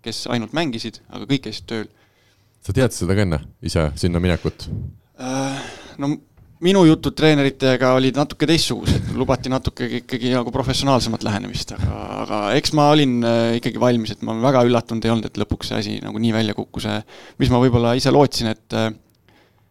[0.05, 1.87] kes ainult mängisid, aga kõik käisid tööl
[2.65, 4.67] sa teadsid seda ka enne, ise sinna minekut?
[5.19, 5.61] Äh,
[6.01, 6.13] no
[6.63, 12.73] minu jutud treeneritega olid natuke teistsugused, lubati natuke ikkagi nagu professionaalsemat lähenemist, aga, aga eks
[12.75, 15.95] ma olin äh, ikkagi valmis, et ma väga üllatunud ei olnud, et lõpuks see asi
[16.03, 16.89] nagu nii välja kukkus,
[17.39, 18.79] mis ma võib-olla ise lootsin, et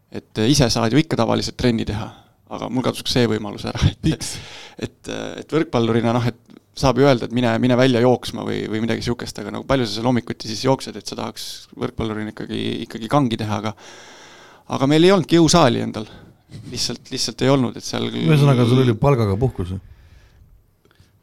[0.09, 2.07] et ise saad ju ikka tavaliselt trenni teha,
[2.49, 4.09] aga mul kadus ka see võimalus ära, et
[4.79, 5.11] et,
[5.43, 6.48] et võrkpallurina noh, et
[6.79, 9.87] saab ju öelda, et mine, mine välja jooksma või, või midagi niisugust, aga nagu palju
[9.87, 13.75] sa seal hommikuti siis jooksed, et sa tahaks võrkpallurina ikkagi, ikkagi kangi teha, aga
[14.75, 16.07] aga meil ei olnudki jõusaali endal,
[16.71, 19.75] lihtsalt, lihtsalt ei olnud, et seal ühesõnaga, sul oli palgaga puhkus?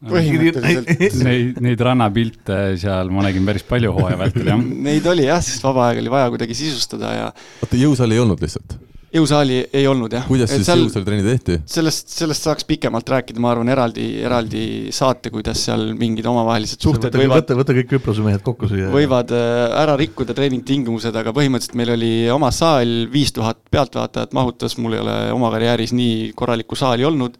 [0.07, 4.61] põhimõtteliselt Neid, neid rannapilte seal ma nägin päris palju hooaja vältel, jah.
[4.61, 7.31] Neid oli jah, sest vaba aeg oli vaja kuidagi sisustada ja
[7.65, 8.77] oota, jõusaali ei olnud lihtsalt?
[9.15, 10.25] Jõusaali ei olnud jah.
[10.27, 11.57] kuidas siis seal, jõusaali trenni tehti?
[11.71, 14.63] sellest, sellest saaks pikemalt rääkida, ma arvan, eraldi, eraldi
[14.95, 18.91] saate, kuidas seal mingid omavahelised suhted võtta, võivad võtta, võtta kõik Küprose mehed kokku siia.
[18.93, 24.77] võivad äh, ära rikkuda treeningtingimused, aga põhimõtteliselt meil oli oma saal, viis tuhat pealtvaatajat mahutas,
[24.83, 27.39] mul ei ole oma karjääris nii korralikku saali olnud,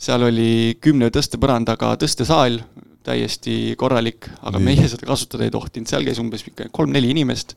[0.00, 2.62] seal oli kümne tõstepõrandaga tõstesaal,
[3.04, 4.66] täiesti korralik, aga nii.
[4.70, 7.52] meie seda kasutada ei tohtinud, seal käis umbes kolm-neli inimest,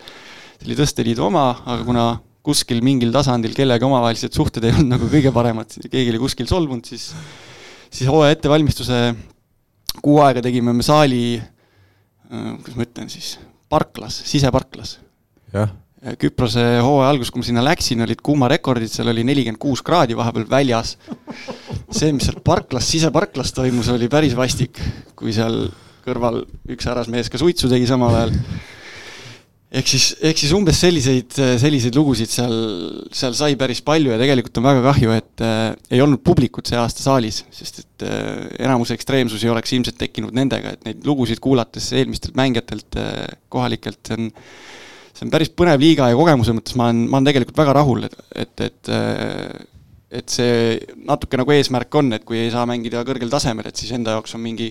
[0.57, 2.07] see oli Tõsteliidu oma, aga kuna
[2.47, 6.87] kuskil mingil tasandil kellegi omavahelised suhted ei olnud nagu kõige paremad, keegi oli kuskil solvunud,
[6.87, 7.11] siis
[7.91, 9.01] siis hooaja ettevalmistuse
[10.03, 13.35] kuu aega tegime me saali, äh, kuidas ma ütlen siis,
[13.71, 14.97] parklas, siseparklas.
[16.21, 20.45] Küprose hooaja alguses, kui ma sinna läksin, olid kuumarekordid, seal oli nelikümmend kuus kraadi vahepeal
[20.49, 20.95] väljas.
[21.89, 24.79] see, mis seal parklas, siseparklas toimus, oli päris vastik,
[25.17, 25.65] kui seal
[26.05, 28.35] kõrval üks härrasmees ka suitsu tegi samal ajal
[29.67, 32.55] ehk siis, ehk siis umbes selliseid, selliseid lugusid seal,
[33.11, 36.79] seal sai päris palju ja tegelikult on väga kahju, et äh, ei olnud publikut see
[36.79, 41.91] aasta saalis, sest et äh, enamus ekstreemsusi oleks ilmselt tekkinud nendega, et neid lugusid kuulates
[41.99, 44.31] eelmistelt mängijatelt äh,, kohalikelt, see on
[45.17, 48.05] see on päris põnev liiga ja kogemuse mõttes ma olen, ma olen tegelikult väga rahul,
[48.05, 49.65] et, et, et äh,
[50.07, 50.77] et see
[51.07, 54.37] natuke nagu eesmärk on, et kui ei saa mängida kõrgel tasemel, et siis enda jaoks
[54.37, 54.69] on mingi,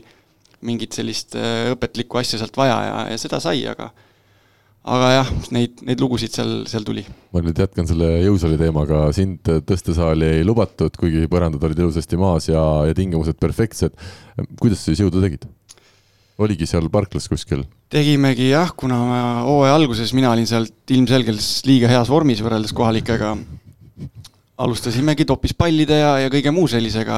[0.65, 3.91] mingit sellist äh, õpetlikku asja sealt vaja ja, ja seda sai, aga
[4.87, 7.03] aga jah, neid, neid lugusid seal, seal tuli.
[7.35, 12.49] ma nüüd jätkan selle jõusaali teemaga, sind tõstesaali ei lubatud, kuigi põrandad olid ilusasti maas
[12.51, 13.97] ja, ja tingimused perfektsed.
[14.61, 15.49] kuidas sa siis jõudu tegid?
[16.39, 17.65] oligi seal parklas kuskil?
[17.93, 19.01] tegimegi jah, kuna
[19.49, 23.35] hooaja alguses mina olin sealt ilmselgelt liiga heas vormis võrreldes kohalikega,
[24.63, 27.17] alustasimegi topispallide ja, ja kõige muu sellisega,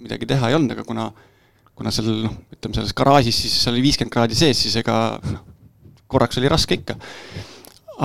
[0.00, 1.10] midagi teha ei olnud, aga kuna
[1.80, 5.46] kuna seal noh, ütleme selles garaažis siis seal oli viiskümmend kraadi sees, siis ega noh,
[6.10, 6.96] korraks oli raske ikka.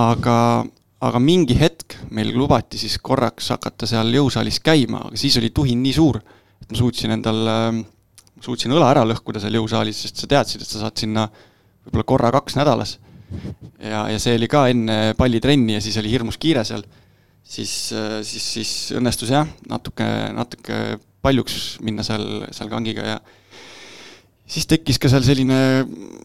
[0.01, 0.37] aga,
[1.07, 5.81] aga mingi hetk meil lubati siis korraks hakata seal jõusaalis käima, aga siis oli tuhin
[5.83, 6.19] nii suur,
[6.61, 7.41] et ma suutsin endal,
[8.43, 11.29] suutsin õla ära lõhkuda seal jõusaalis, sest sa teadsid, et sa saad sinna
[11.85, 12.97] võib-olla korra-kaks nädalas.
[13.79, 16.83] ja, ja see oli ka enne pallitrenni ja siis oli hirmus kiire seal.
[17.43, 17.73] siis,
[18.23, 23.17] siis, siis õnnestus jah, natuke, natuke paljuks minna seal, seal kangiga ja
[24.45, 25.57] siis tekkis ka seal selline,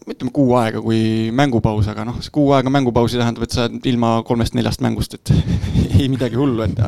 [0.05, 3.89] ütleme kuu aega, kui mängupaus, aga noh, see kuu aega mängupausi tähendab, et sa oled
[3.89, 5.33] ilma kolmest-neljast mängust, et
[5.99, 6.79] ei midagi hullu, et,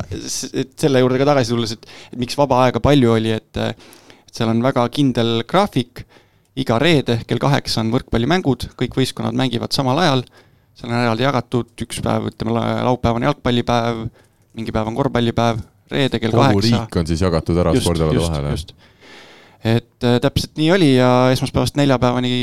[0.54, 4.40] et selle juurde ka tagasi tulles, et, et miks vaba aega palju oli, et et
[4.40, 6.00] seal on väga kindel graafik,
[6.58, 10.24] iga reede kell kaheksa on võrkpallimängud, kõik võistkonnad mängivad samal ajal,
[10.74, 12.54] seal on eraldi jagatud, üks päev, ütleme
[12.86, 14.02] laupäev on jalgpallipäev,
[14.58, 15.62] mingi päev on korvpallipäev,
[15.94, 16.82] reede kell kogu kaheksa.
[16.82, 18.56] riik on siis jagatud ära spordialade vahele?
[18.56, 18.74] just,
[19.64, 22.34] et äh, täpselt nii oli ja esmaspäevast neljapäevani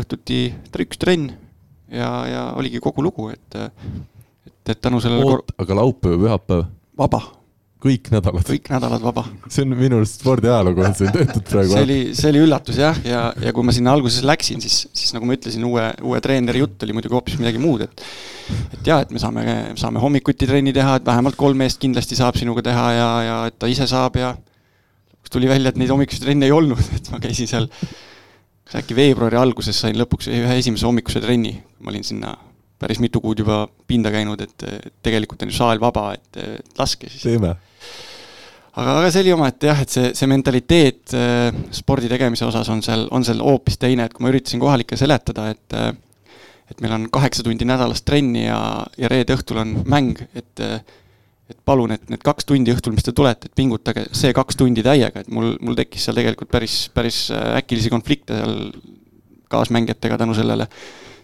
[0.00, 0.42] õhtuti
[0.86, 1.32] üks trenn
[1.90, 3.58] ja, ja oligi kogu lugu, et
[4.46, 6.64] et, et tänu sellele oot, aga laupäev, pühapäev?
[7.00, 7.20] vaba.
[7.80, 8.44] kõik nädalad?
[8.46, 9.24] kõik nädalad vaba.
[9.48, 11.72] see on minu arust spordiajalugu on siin tehtud praegu.
[11.74, 15.14] see oli, see oli üllatus jah, ja, ja kui ma sinna alguses läksin, siis, siis
[15.16, 18.06] nagu ma ütlesin, uue, uue treeneri jutt oli muidugi hoopis midagi muud, et
[18.76, 19.42] et jaa, et me saame,
[19.80, 23.58] saame hommikuti trenni teha, et vähemalt kolm meest kindlasti saab sinuga teha ja, ja et
[23.58, 24.34] ta ise saab ja
[25.32, 27.68] tuli välja, et neid hommikuseid trenne ei olnud, et ma käisin seal,
[28.66, 32.36] kas äkki veebruari alguses sain lõpuks ühe esimese hommikuse trenni, ma olin sinna
[32.80, 34.64] päris mitu kuud juba pinda käinud, et
[35.04, 36.40] tegelikult on ju saal vaba, et,
[36.78, 37.26] laske siis.
[37.28, 37.52] teeme.
[38.72, 42.80] aga, aga see oli omaette jah, et see, see mentaliteet äh, spordi tegemise osas on
[42.84, 45.92] seal, on seal hoopis teine, et kui ma üritasin kohalikele seletada, et äh,
[46.70, 48.58] et meil on kaheksa tundi nädalas trenni ja,
[48.98, 50.78] ja reede õhtul on mäng, et äh,
[51.50, 54.84] et palun, et need kaks tundi õhtul, mis te tulete, et pingutage see kaks tundi
[54.86, 58.58] täiega, et mul, mul tekkis seal tegelikult päris, päris äh, äkilisi konflikte seal
[59.50, 60.68] kaasmängijatega tänu sellele.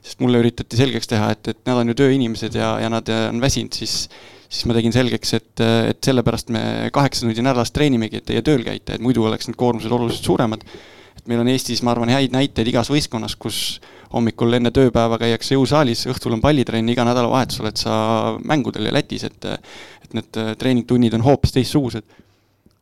[0.07, 3.29] sest mulle üritati selgeks teha, et, et nad on ju tööinimesed ja, ja nad äh,
[3.33, 4.07] on väsinud, siis
[4.47, 6.63] siis ma tegin selgeks, et, äh, et sellepärast me
[6.95, 10.63] kaheksa tundi nädalas treenimegi, et teie tööl käite, et muidu oleks need koormused oluliselt suuremad.
[11.17, 13.81] et meil on Eestis, ma arvan, häid näiteid igas võistkonnas, kus
[14.17, 17.97] hommikul enne tööpäeva käiakse jõusaalis, õhtul on pallitrenn, iga nädalavahetus oled sa
[18.45, 22.05] mängudel ja Lätis, et et need äh, treeningtunnid on hoopis teistsugused.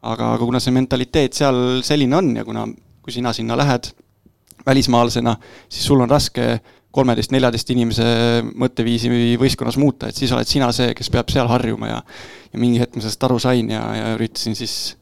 [0.04, 2.66] aga, aga kuna see mentaliteet seal selline on ja kuna,
[3.02, 3.88] kui sina sinna lähed
[4.66, 5.36] välismaalasena,
[5.68, 6.58] siis sul on raske
[6.94, 8.04] kolmeteist-neljateist inimese
[8.54, 12.02] mõtteviisi võistkonnas muuta, et siis oled sina see, kes peab seal harjuma ja
[12.54, 14.94] ja mingi hetk ma sellest aru sain ja, ja üritasin siis,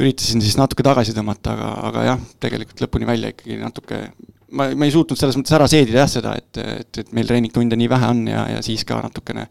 [0.00, 4.00] üritasin siis natuke tagasi tõmmata, aga, aga jah, tegelikult lõpuni välja ikkagi natuke
[4.52, 7.78] ma, ma ei suutnud selles mõttes ära seedida jah seda, et, et, et meil treeningtunde
[7.78, 9.48] nii vähe on ja, ja siis ka natukene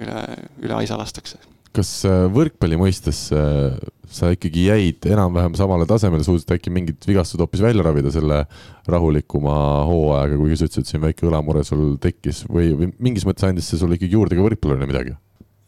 [0.00, 0.22] üle,
[0.62, 1.40] üle aisa lastakse.
[1.74, 3.74] kas äh, võrkpalli mõistes äh,
[4.14, 8.44] sa ikkagi jäid enam-vähem samale tasemele, suutsid äkki mingid vigastused hoopis välja ravida selle
[8.90, 9.56] rahulikuma
[9.88, 13.70] hooajaga, kuigi sa ütlesid, et siin väike õlamure sul tekkis või, või mingis mõttes andis
[13.70, 15.16] see sulle ikkagi juurde ka võrkpallile midagi?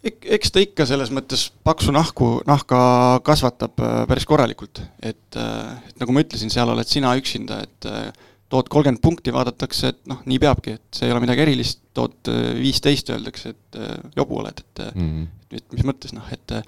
[0.07, 2.79] eks ta ikka selles mõttes paksu nahku, nahka
[3.27, 7.91] kasvatab äh, päris korralikult, et, et nagu ma ütlesin, seal oled sina üksinda, et
[8.53, 12.31] tood kolmkümmend punkti, vaadatakse, et noh, nii peabki, et see ei ole midagi erilist, tood
[12.31, 15.57] äh, viisteist, öeldakse, et äh, jobu oled, et mm -hmm.
[15.59, 16.61] et mis mõttes noh, et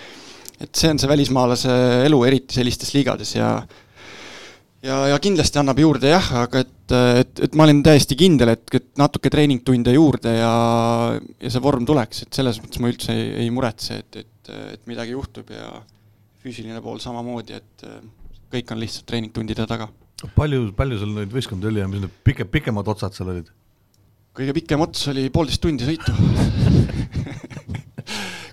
[0.58, 1.70] et see on see välismaalase
[2.06, 3.50] elu, eriti sellistes liigades ja
[4.82, 8.74] ja, ja kindlasti annab juurde jah, aga et, et, et ma olin täiesti kindel, et,
[8.74, 10.54] et natuke treeningtunde juurde ja,
[11.40, 14.82] ja see vorm tuleks, et selles mõttes ma üldse ei, ei muretse, et, et, et
[14.90, 15.82] midagi juhtub ja
[16.42, 17.86] füüsiline pool samamoodi, et
[18.50, 19.88] kõik on lihtsalt treeningtundide taga
[20.34, 23.50] palju, palju sul neid võistkondi oli ja mis need pike, pikemad otsad seal olid?
[24.38, 26.14] kõige pikem ots oli poolteist tundi sõitu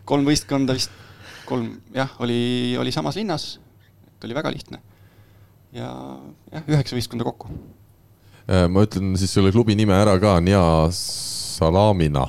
[0.10, 0.94] kolm võistkonda vist,
[1.50, 3.56] kolm, jah, oli, oli samas linnas,
[4.06, 4.82] et oli väga lihtne.
[5.76, 5.90] ja
[6.54, 7.52] jah, üheksa võistkonda kokku.
[8.46, 10.62] Äh, ma ütlen siis selle klubi nime ära ka, Nia
[10.94, 12.28] Salamina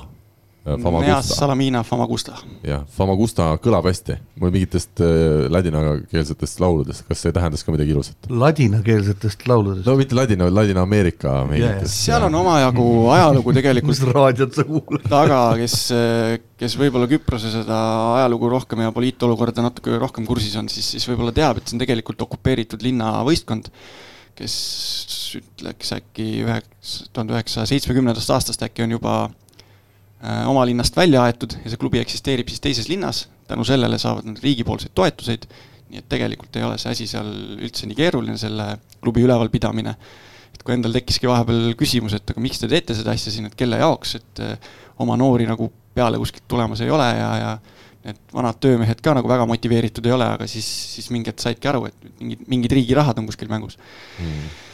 [0.66, 2.32] Äh, Meas Salamina Famagusta.
[2.66, 8.26] jah, Famagusta kõlab hästi, mul mingitest äh, ladinakeelsetest lauludest, kas see tähendas ka midagi ilusat?
[8.26, 9.86] ladinakeelsetest lauludest?
[9.86, 11.94] no mitte ladina, vaid Ladina-Ameerika mingitest.
[11.94, 15.06] seal on omajagu ajalugu tegelikult mis raadiot sa kuulad?
[15.06, 15.78] taga, kes,
[16.58, 17.78] kes võib-olla Küprose seda
[18.16, 21.86] ajalugu rohkem ja poliitolukorda natuke rohkem kursis on, siis, siis võib-olla teab, et see on
[21.86, 23.70] tegelikult okupeeritud linna võistkond,
[24.34, 24.60] kes
[25.38, 29.20] ütleks äkki üheksa, tuhande üheksasaja seitsmekümnendast aastast äkki on juba
[30.22, 34.40] oma linnast välja aetud ja see klubi eksisteerib siis teises linnas, tänu sellele saavad nad
[34.42, 35.44] riigipoolseid toetuseid,
[35.92, 37.28] nii et tegelikult ei ole see asi seal
[37.60, 39.94] üldse nii keeruline, selle klubi ülevalpidamine.
[40.56, 43.54] et kui endal tekkiski vahepeal küsimus, et aga miks te teete seda asja siin, et
[43.54, 44.70] kelle jaoks, et äh,
[45.04, 47.50] oma noori nagu peale kuskilt tulemas ei ole ja, ja
[48.06, 50.66] need vanad töömehed ka nagu väga motiveeritud ei ole, aga siis,
[50.96, 53.76] siis mingi hetk saidki aru, et mingid, mingid riigi rahad on kuskil mängus.
[54.16, 54.65] Mm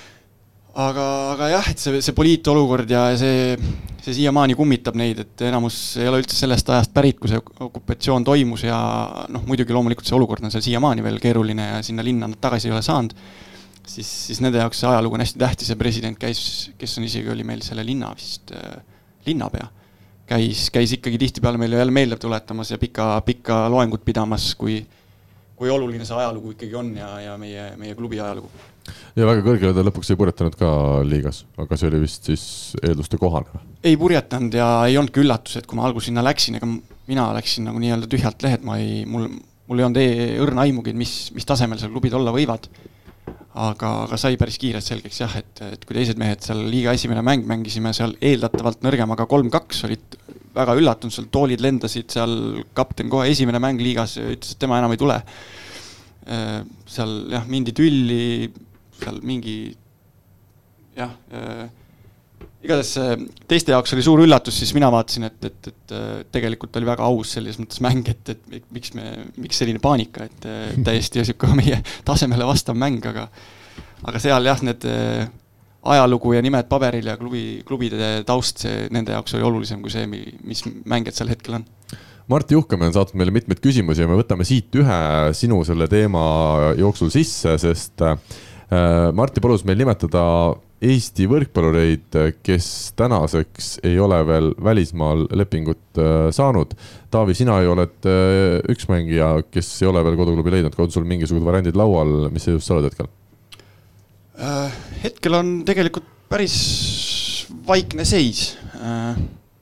[0.74, 3.56] aga, aga jah, et see, see poliitolukord ja see,
[4.02, 8.24] see siiamaani kummitab neid, et enamus ei ole üldse sellest ajast pärit, kui see okupatsioon
[8.26, 8.78] toimus ja
[9.32, 12.70] noh, muidugi loomulikult see olukord on seal siiamaani veel keeruline ja sinna linna nad tagasi
[12.70, 13.12] ei ole saanud,
[13.84, 17.30] siis, siis nende jaoks see ajalugu on hästi tähtis ja president käis, kes on isegi,
[17.32, 18.80] oli meil selle linna vist äh,
[19.28, 19.68] linnapea,
[20.32, 24.80] käis, käis ikkagi tihtipeale meile jälle meelde tuletamas ja pika, pikka loengut pidamas, kui
[25.56, 28.50] kui oluline see ajalugu ikkagi on ja, ja meie, meie klubi ajalugu.
[29.16, 30.70] ja väga kõrgele ta lõpuks ei purjetanud ka
[31.06, 32.44] liigas, aga see oli vist siis
[32.82, 33.68] eelduste kohane või?
[33.90, 36.68] ei purjetanud ja ei olnudki üllatus, et kui ma algul sinna läksin, ega
[37.10, 39.28] mina läksin nagu nii-öelda tühjalt lehelt, ma ei, mul,
[39.68, 40.08] mul ei olnud e
[40.42, 42.68] õrna aimugi, mis, mis tasemel seal klubid olla võivad.
[43.52, 47.24] Aga, aga sai päris kiirelt selgeks jah, et, et kui teised mehed seal liiga esimene
[47.26, 50.16] mäng mängisime seal eeldatavalt nõrgemaga kolm-kaks, olid
[50.56, 54.92] väga üllatunud, seal toolid lendasid, seal kapten kohe esimene mäng liigas ütles, et tema enam
[54.92, 55.18] ei tule.
[56.22, 58.48] Äh, seal jah, mindi tülli,
[59.00, 59.56] seal mingi
[60.96, 61.64] jah äh,
[62.62, 62.92] igatahes
[63.50, 65.94] teiste jaoks oli suur üllatus, siis mina vaatasin, et, et, et
[66.34, 69.08] tegelikult oli väga aus selles mõttes mäng, et, et miks me,
[69.42, 70.48] miks selline paanika, et
[70.88, 73.28] täiesti niisugune meie tasemele vastav mäng, aga
[74.02, 74.86] aga seal jah, need
[75.82, 80.06] ajalugu ja nimed paberil ja klubi, klubide taust, see nende jaoks oli olulisem kui see,
[80.06, 81.66] mis mängijad sel hetkel on.
[82.30, 84.98] Martti Juhkamäe on saatnud meile mitmeid küsimusi ja me võtame siit ühe
[85.36, 86.22] sinu selle teema
[86.78, 88.14] jooksul sisse, sest äh,
[89.12, 90.22] Martti palus meil nimetada
[90.82, 92.66] Eesti võrkpallureid, kes
[92.98, 96.72] tänaseks ei ole veel välismaal lepingut äh, saanud.
[97.12, 101.06] Taavi, sina ju oled äh, üks mängija, kes ei ole veel koduklubi leidnud, on sul
[101.06, 103.06] mingisugused variandid laual, mis seisus sa oled hetkel?
[104.42, 104.74] Äh,
[105.04, 106.56] hetkel on tegelikult päris
[107.68, 108.56] vaikne seis.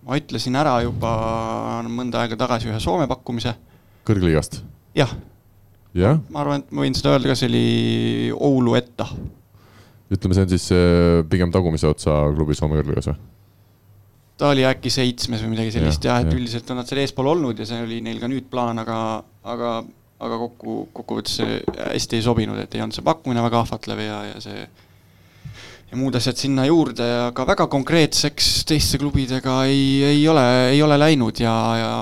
[0.01, 1.11] ma ütlesin ära juba
[1.85, 3.53] mõnda aega tagasi ühe Soome pakkumise.
[4.09, 4.63] kõrgliigast?
[4.97, 5.13] jah
[5.93, 6.15] ja?.
[6.31, 7.67] ma arvan, et ma võin seda öelda ka, see oli
[8.33, 9.11] Oulu Etta
[10.11, 13.21] ütleme, see on siis äh, pigem tagumise otsa klubi Soome kõrgligas või?
[14.41, 16.39] ta oli äkki seitsmes või midagi sellist ja, jah, et ja.
[16.39, 18.99] üldiselt on nad seal eespool olnud ja see oli neil ka nüüd plaan, aga,
[19.45, 19.73] aga,
[20.25, 24.23] aga kokku, kokkuvõttes see hästi ei sobinud, et ei olnud see pakkumine väga ahvatlev ja,
[24.31, 24.65] ja see
[25.91, 30.99] ja muud asjad sinna juurde, aga väga konkreetseks teiste klubidega ei, ei ole, ei ole
[31.01, 31.93] läinud ja, ja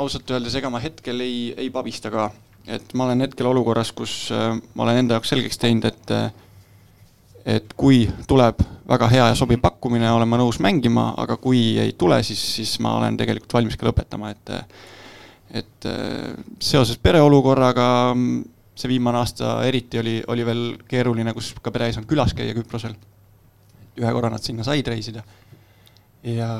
[0.00, 2.30] ausalt öeldes, ega ma hetkel ei, ei pabista ka.
[2.70, 6.28] et ma olen hetkel olukorras, kus äh, ma olen enda jaoks selgeks teinud, et äh,
[7.44, 8.60] et kui tuleb
[8.90, 12.78] väga hea ja sobiv pakkumine, olen ma nõus mängima, aga kui ei tule, siis, siis
[12.82, 14.56] ma olen tegelikult valmis ka lõpetama, et
[15.50, 15.86] et
[16.62, 17.86] seoses pereolukorraga
[18.80, 22.54] see viimane aasta eriti oli, oli veel keeruline, kus ka pere ei saanud külas käia
[22.56, 22.94] Küprosel.
[24.00, 25.24] ühe korra nad sinna said reisida.
[26.24, 26.50] ja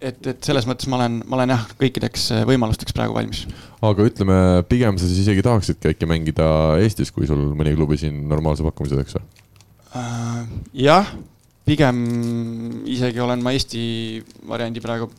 [0.00, 3.46] et, et selles mõttes ma olen, ma olen jah, kõikideks võimalusteks praegu valmis.
[3.82, 4.38] aga ütleme,
[4.70, 6.48] pigem sa siis isegi tahaksidki äkki mängida
[6.82, 9.47] Eestis, kui sul mõni klubi siin normaalse pakkumise teeks või?
[9.96, 10.44] Äh,
[10.84, 11.12] jah,
[11.64, 12.04] pigem
[12.86, 13.82] isegi olen ma Eesti
[14.48, 15.10] variandi praegu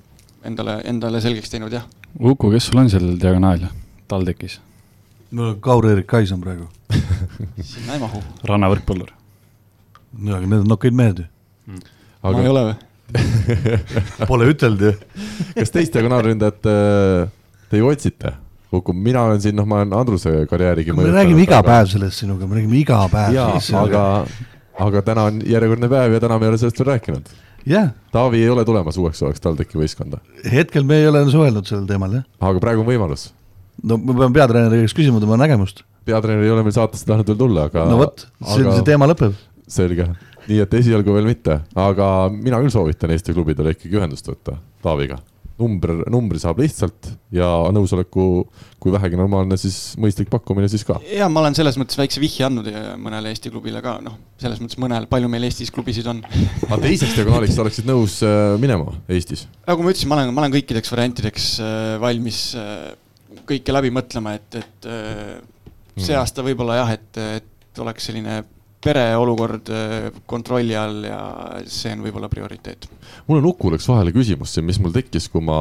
[0.45, 1.85] endale, endale selgeks teinud, jah.
[2.19, 3.69] Uku, kes sul on seal diagonaal,
[4.09, 4.59] TalTechis?
[5.31, 6.67] no Kaur-Erik Kais on praegu
[7.71, 8.21] sinna ei mahu.
[8.49, 9.11] rannavõrkpallur.
[10.17, 11.25] no aga need on nokaid mehed ju
[11.69, 11.81] mm..
[12.23, 12.77] aga ma ei ole või
[14.29, 14.93] Pole ütelnud ju
[15.55, 17.31] kas teist diagonaalründajat äh,
[17.69, 18.35] te ju otsite?
[18.69, 22.45] Uku, mina olen siin, noh, ma olen Andruse karjäärigi me räägime iga päev sellest sinuga,
[22.49, 23.33] me räägime iga päev.
[23.37, 24.03] jaa, aga
[24.85, 27.33] aga täna on järjekordne päev ja täna me ei ole sellest veel rääkinud.
[27.69, 27.91] jah.
[28.11, 30.21] Taavi ei ole tulemas uueks suveks TalTechi võistkonda.
[30.51, 32.25] hetkel me ei ole suhelnud sellel teemal, jah.
[32.39, 33.29] aga praegu on võimalus.
[33.83, 35.83] no ma pean peatreeneri käest küsima tema nägemust.
[36.05, 37.85] peatreener ei ole meil saatesse tahtnud veel tulla, aga.
[37.91, 39.35] no vot, see, see teema lõpeb.
[39.67, 40.07] selge,
[40.47, 45.19] nii et esialgu veel mitte, aga mina küll soovitan Eesti klubidele ikkagi ühendust võtta Taaviga
[45.59, 48.25] number, numbri saab lihtsalt ja nõusoleku,
[48.81, 50.99] kui vähegi normaalne, siis mõistlik pakkumine siis ka.
[51.11, 52.69] ja ma olen selles mõttes väikse vihje andnud
[53.01, 56.23] mõnele Eesti klubile ka, noh, selles mõttes mõnel, palju meil Eestis klubisid on
[56.69, 59.47] aga teiseks diagonaaliks sa oleksid nõus äh, minema Eestis?
[59.67, 62.89] nagu ma ütlesin, ma olen, ma olen kõikideks variantideks äh, valmis äh,
[63.49, 66.21] kõike läbi mõtlema, et, et see hmm.
[66.21, 68.41] aasta võib-olla jah, et, et oleks selline
[68.83, 71.19] pere olukord äh, kontrolli all ja
[71.67, 72.87] see on võib-olla prioriteet.
[73.27, 75.59] mul on Ukule üks vahele küsimus siin, mis mul tekkis, kui ma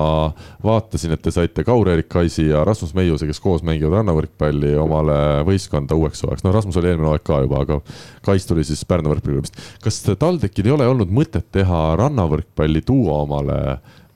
[0.64, 5.98] vaatasin, et te saite Kaur-Erik Kaisi ja Rasmus Meiuse, kes koos mängivad rannavõrkpalli omale võistkonda
[5.98, 6.46] uueks hooajaks.
[6.46, 7.80] no Rasmus oli eelmine hooaeg ka juba, aga
[8.26, 9.58] Kais tuli siis Pärnu võrkpalliklubist.
[9.82, 13.58] kas TalTechil ei ole olnud mõtet teha rannavõrkpalli duo omale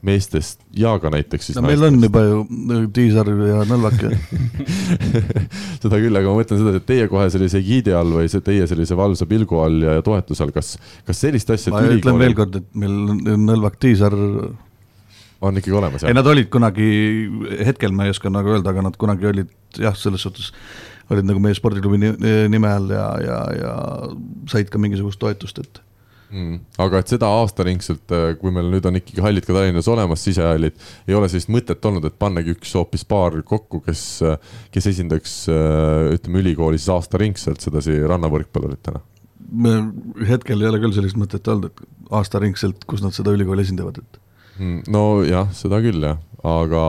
[0.02, 2.40] meestest ja ka näiteks siis no meil on juba ju
[2.94, 4.00] Tiisar ja Nõlvak
[5.82, 8.66] seda küll, aga ma mõtlen seda, et teie kohe sellise egiidi all või see teie
[8.70, 10.74] sellise valvsa pilgu all ja, ja toetuse all, kas,
[11.06, 14.16] kas sellist asja ma ütlen veel kord, et meil Nõlvak, Tiisar
[15.42, 16.10] on ikkagi olemas, jah?
[16.10, 16.88] ei, nad olid kunagi,
[17.66, 20.50] hetkel ma ei oska nagu öelda, aga nad kunagi olid jah, selles suhtes
[21.12, 21.98] olid nagu meie spordiklubi
[22.50, 23.72] nime all ja, ja, ja
[24.50, 25.82] said ka mingisugust toetust, et
[26.32, 26.56] mm..
[26.82, 30.80] aga et seda aastaringselt, äh, kui meil nüüd on ikkagi hallid ka Tallinnas olemas, sisehallid,
[31.06, 35.38] ei ole sellist mõtet olnud, et pannagi üks hoopis paar kokku, kes, äh, kes esindaks
[35.52, 39.04] äh, ütleme ülikooli siis aastaringselt sedasi rannavõrkpalluritena?
[40.24, 44.20] hetkel ei ole küll sellist mõtet olnud, et aastaringselt, kus nad seda ülikooli esindavad, et
[44.60, 46.82] Mm, nojah, seda küll jah, aga,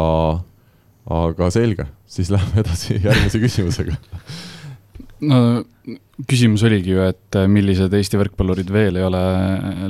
[1.15, 3.95] aga selge, siis lähme edasi järgmise küsimusega.
[5.29, 5.41] no
[6.29, 9.21] küsimus oligi ju, et millised Eesti võrkpallurid veel ei ole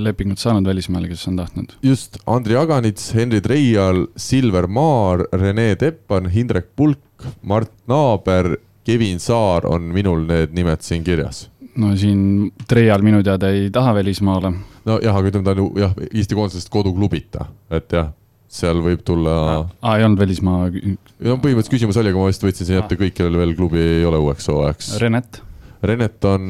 [0.01, 1.77] lepingut saanud välismaale, kes on tahtnud?
[1.85, 9.67] just, Andri Aganits, Henri Treial, Silver Maar, Rene Teppan, Hindrek Pulk, Mart Naaber, Kevin Saar
[9.69, 11.45] on minul need nimed siin kirjas
[11.79, 14.53] no siin Treial minu teada ei taha välismaale.
[14.85, 18.11] nojah, aga ütleme, ta on ju jah, Eesti koondisest koduklubita, et jah,
[18.53, 19.37] seal võib tulla.
[19.81, 20.67] aa, ei olnud välismaa.
[20.69, 24.05] no põhimõtteliselt küsimus oli, aga ma vist võtsin siin ette kõik, kellel veel klubi ei
[24.07, 24.93] ole uueks hooajaks.
[25.01, 25.41] Renet.
[25.83, 26.43] Renet on,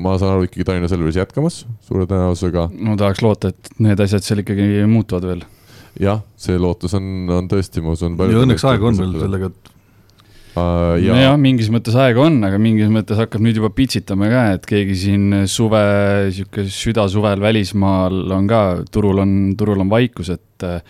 [0.00, 2.70] ma saan aru, ikkagi Tallinna Selveris jätkamas suure tõenäosusega.
[2.72, 5.42] no tahaks loota, et need asjad seal ikkagi muutuvad veel.
[6.00, 8.16] jah, see lootus on, on tõesti, ma usun.
[8.30, 9.74] ja õnneks aega on veel sellega, et
[10.54, 10.96] uh,.
[11.02, 11.12] Ja...
[11.12, 14.96] nojah, mingis mõttes aega on, aga mingis mõttes hakkab nüüd juba pitsitama ka, et keegi
[15.02, 15.84] siin suve,
[16.32, 20.80] sihuke südasuvel välismaal on ka, turul on, turul on vaikus, et uh,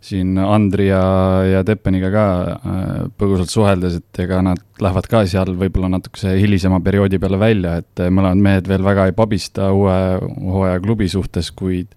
[0.00, 1.02] siin Andri ja,
[1.44, 2.24] ja Teppeniga ka
[2.56, 2.90] äh,
[3.20, 8.04] põgusalt suheldes, et ega nad lähevad ka seal võib-olla natukese hilisema perioodi peale välja, et
[8.08, 11.92] mõlemad mehed veel väga ei pabista uue hooaja klubi suhtes, kuid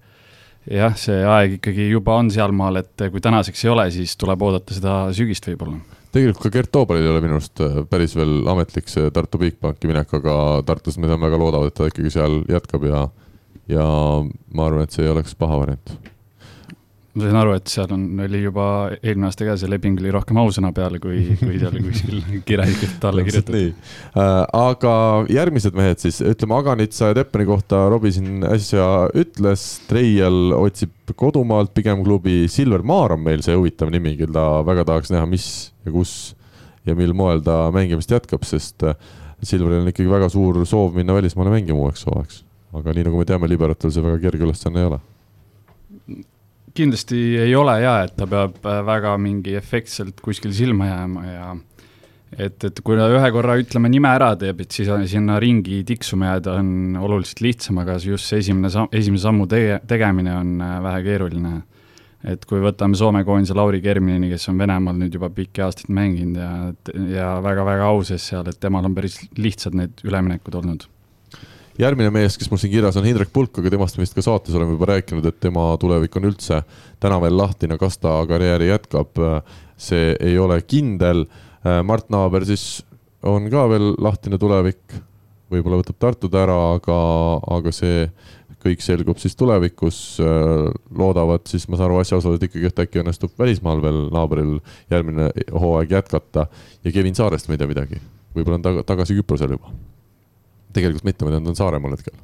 [0.68, 4.76] jah, see aeg ikkagi juba on sealmaal, et kui tänaseks ei ole, siis tuleb oodata
[4.76, 5.80] seda sügist võib-olla.
[6.14, 9.90] Tegelikult ka Gert Toobalil ei ole minu arust äh, päris veel ametlik see Tartu Bigbanki
[9.90, 10.38] minek, aga
[10.68, 13.06] Tartus me teame väga loodavad, et ta ikkagi seal jätkab ja,
[13.72, 13.86] ja
[14.54, 15.96] ma arvan, et see ei oleks paha variant
[17.14, 18.64] ma sain aru, et seal on, oli juba
[18.96, 23.24] eelmine aasta ka see leping oli rohkem ausõna peal, kui, kui seal kuskil kirjalikult alla
[23.26, 23.84] kirjutatud.
[24.18, 24.94] Äh, aga
[25.30, 31.70] järgmised mehed siis, ütleme Aganitsa ja Teppeni kohta Robbie siin äsja ütles, Treial otsib kodumaalt
[31.76, 35.48] pigem klubi, Silver Maar on meil see huvitav nimi, keda väga tahaks näha, mis
[35.86, 36.34] ja kus
[36.84, 38.98] ja mil moel ta mängimist jätkab, sest äh,
[39.44, 42.42] Silveril on ikkagi väga suur soov minna välismaale mängima uueks hooajaks.
[42.74, 45.04] aga nii nagu me teame, liberatel see väga kerge ülesanne ei ole
[46.74, 51.52] kindlasti ei ole ja, et ta peab äh, väga mingi efektselt kuskil silma jääma ja
[52.38, 56.32] et, et kui ta ühe korra ütleme nime ära teeb, et siis sinna ringi tiksuma
[56.32, 60.80] jääda on oluliselt lihtsam, aga just see esimene samm, esimese sammu tege-, tegemine on äh,
[60.88, 61.60] vähe keeruline.
[62.24, 66.40] et kui võtame Soome koondise Lauri Kerminini, kes on Venemaal nüüd juba pikki aastaid mänginud
[66.40, 66.52] ja,
[67.12, 70.88] ja väga-väga au sees seal, et temal on päris lihtsad need üleminekud olnud
[71.80, 74.54] järgmine mees, kes mul siin kirjas on Hindrek Pulk, aga temast me vist ka saates
[74.54, 76.60] oleme juba rääkinud, et tema tulevik on üldse
[77.02, 79.18] täna veel lahtine, kas ta karjääri jätkab,
[79.80, 81.24] see ei ole kindel.
[81.86, 82.84] Mart Naaber siis
[83.26, 84.98] on ka veel lahtine tulevik,
[85.50, 86.98] võib-olla võtab Tartud ära, aga,
[87.56, 88.06] aga see
[88.64, 90.20] kõik selgub siis tulevikus.
[90.96, 94.54] loodavad siis, ma saan aru, asjaosalised ikkagi, et äkki õnnestub välismaal veel naabril
[94.92, 96.46] järgmine hooaeg jätkata
[96.84, 98.00] ja Kevin Saarest me ei tea midagi,
[98.36, 99.74] võib-olla on ta tagasi Küprosel juba
[100.76, 102.16] tegelikult mitte, ma tean, ta on Saaremaal hetkel.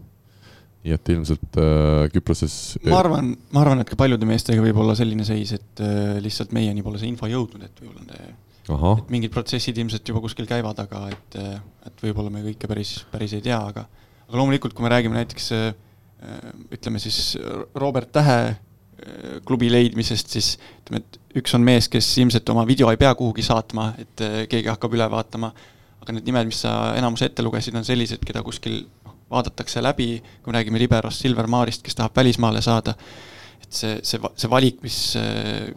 [0.80, 2.54] nii et ilmselt äh, Küproses.
[2.88, 6.54] ma arvan, ma arvan, et ka paljude meestega võib olla selline seis, et äh, lihtsalt
[6.56, 8.38] meieni pole see info jõudnud, et võib-olla need,
[8.70, 11.58] et mingid protsessid ilmselt juba kuskil käivad, aga et, äh,
[11.90, 13.84] et võib-olla me kõike päris, päris ei tea, aga,
[14.26, 15.70] aga loomulikult, kui me räägime näiteks äh,
[16.72, 17.36] ütleme siis
[17.74, 18.56] Robert Tähe äh,
[19.46, 23.44] klubi leidmisest, siis ütleme, et üks on mees, kes ilmselt oma video ei pea kuhugi
[23.46, 25.52] saatma, et äh, keegi hakkab üle vaatama
[26.00, 28.82] aga need nimed, mis sa enamus ette lugesid, on sellised, keda kuskil
[29.30, 32.96] vaadatakse läbi, kui me räägime Liberost, Silver Maarist, kes tahab välismaale saada,
[33.60, 35.68] et see, see, see valik, mis äh,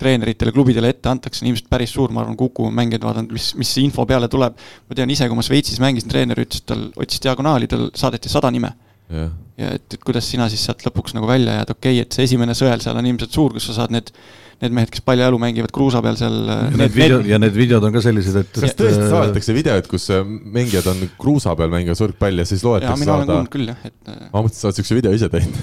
[0.00, 3.72] treeneritele, klubidele ette antakse, on ilmselt päris suur, ma arvan, Kuku mängijaid vaadanud, mis, mis
[3.80, 7.24] info peale tuleb, ma tean ise, kui ma Šveitsis mängisin, treener ütles, et tal otsis
[7.24, 8.74] diagonaali, tal saadeti sada nime.
[9.08, 9.30] Yeah..
[9.56, 12.26] ja et, et kuidas sina siis sealt lõpuks nagu välja jääd, okei okay,, et see
[12.28, 14.10] esimene sõel seal on ilmselt suur, kus sa saad need
[14.58, 16.36] need mehed, kes paljajalu mängivad kruusa peal seal.
[16.78, 18.50] Need videod ja need videod on ka sellised, et.
[18.50, 22.64] kas tõesti äh, saadetakse videoid, kus äh, mängijad on kruusa peal mängimas võrkpalli ja siis
[22.66, 23.02] loetakse saada?
[23.04, 23.98] mina olen kuulnud küll jah, et.
[24.10, 25.54] Äh, ma mõtlesin, sa oled siukse video ise teinud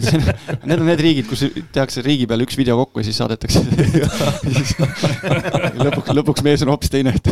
[0.70, 1.44] Need on need riigid, kus
[1.74, 3.60] tehakse riigi peal üks video kokku ja siis saadetakse
[5.84, 7.28] lõpuks, lõpuks mees on hoopis teine, et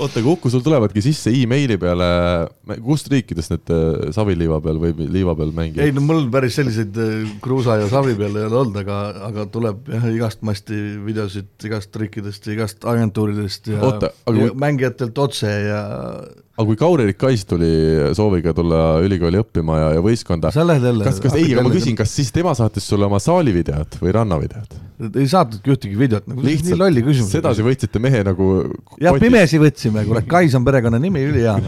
[0.00, 2.10] oota, Kuku, sul tulevadki sisse emaili peale,
[2.82, 3.72] kust riikidest need
[4.16, 5.86] saviliiva peal või liiva peal mängijad?
[5.86, 6.98] ei no mul päris selliseid
[7.44, 11.96] kruusa ja savi peal ei ole olnud, aga aga tuleb jah, igast masti videosid igast
[12.00, 14.46] riikidest ja igast agentuuridest ja, Oota, aga...
[14.46, 15.82] ja mängijatelt otse ja
[16.60, 17.70] aga kui Kauri Rikais tuli
[18.16, 22.30] sooviga tulla ülikooli õppima ja, ja võistkonda, kas, kas, ei, aga ma küsin, kas siis
[22.34, 24.70] tema saatis sulle oma saalivideot või rannavideot?
[25.10, 27.32] ei saatnudki ühtegi videot, nagu lihtsalt nii lolli küsimus.
[27.32, 28.50] sedasi võtsite mehe nagu
[29.00, 31.56] jah, pimesi võtsime, kuule, Kais on perekonnanimi, ülihea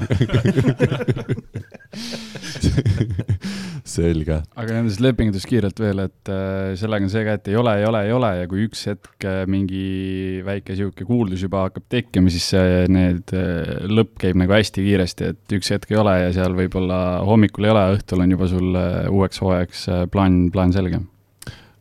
[3.95, 4.39] selge.
[4.59, 7.87] aga nendest lepingutest kiirelt veel, et äh, sellega on see ka, et ei ole, ei
[7.89, 12.33] ole, ei ole ja kui üks hetk äh, mingi väike sihuke kuuldus juba hakkab tekkima,
[12.33, 16.35] siis see, need äh, lõpp käib nagu hästi kiiresti, et üks hetk ei ole ja
[16.37, 18.79] seal võib-olla hommikul ei ole, õhtul on juba sul
[19.13, 21.03] uueks hooajaks plaan, plaan selge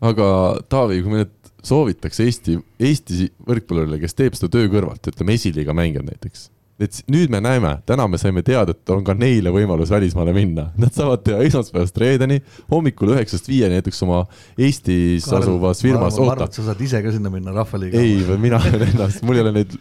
[0.02, 0.28] aga
[0.72, 5.76] Taavi, kui me nüüd soovitaks Eesti, Eesti võrkpallurile, kes teeb seda töö kõrvalt, ütleme esiliiga
[5.78, 6.50] mängijad näiteks
[6.82, 10.70] et nüüd me näeme, täna me saime teada, et on ka neile võimalus välismaale minna.
[10.82, 12.40] Nad saavad teha esmaspäevast reedeni
[12.72, 14.24] hommikul üheksast viieni näiteks oma
[14.58, 16.18] Eestis Kaarel, asuvas firmas.
[16.20, 18.02] ma arvan, et sa saad ise ka sinna minna Rahvaliiga.
[18.02, 19.78] ei, mina olen ennast, mul ei ole neid,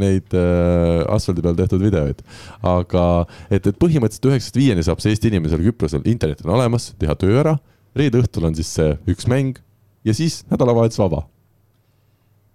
[0.00, 2.22] neid äh, asfaldi peal tehtud videoid.
[2.66, 3.06] aga
[3.48, 7.16] et, et põhimõtteliselt üheksast viieni saab see Eesti inimene seal Küprosel, internet on olemas, teha
[7.18, 7.58] töö ära.
[7.96, 9.58] reede õhtul on siis see üks mäng
[10.06, 11.26] ja siis nädalavahetus vaba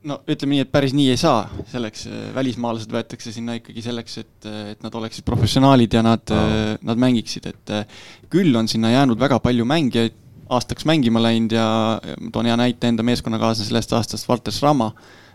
[0.05, 4.19] no ütleme nii, et päris nii ei saa, selleks äh, välismaalased võetakse sinna ikkagi selleks,
[4.21, 7.73] et, äh, et nad oleksid professionaalid ja nad oh., nad mängiksid, et
[8.31, 10.15] küll on sinna jäänud väga palju mängijaid,
[10.55, 11.65] aastaks mängima läinud ja
[12.33, 14.91] toon hea näite enda meeskonnakaaslase sellest aastast, Valter Sramma,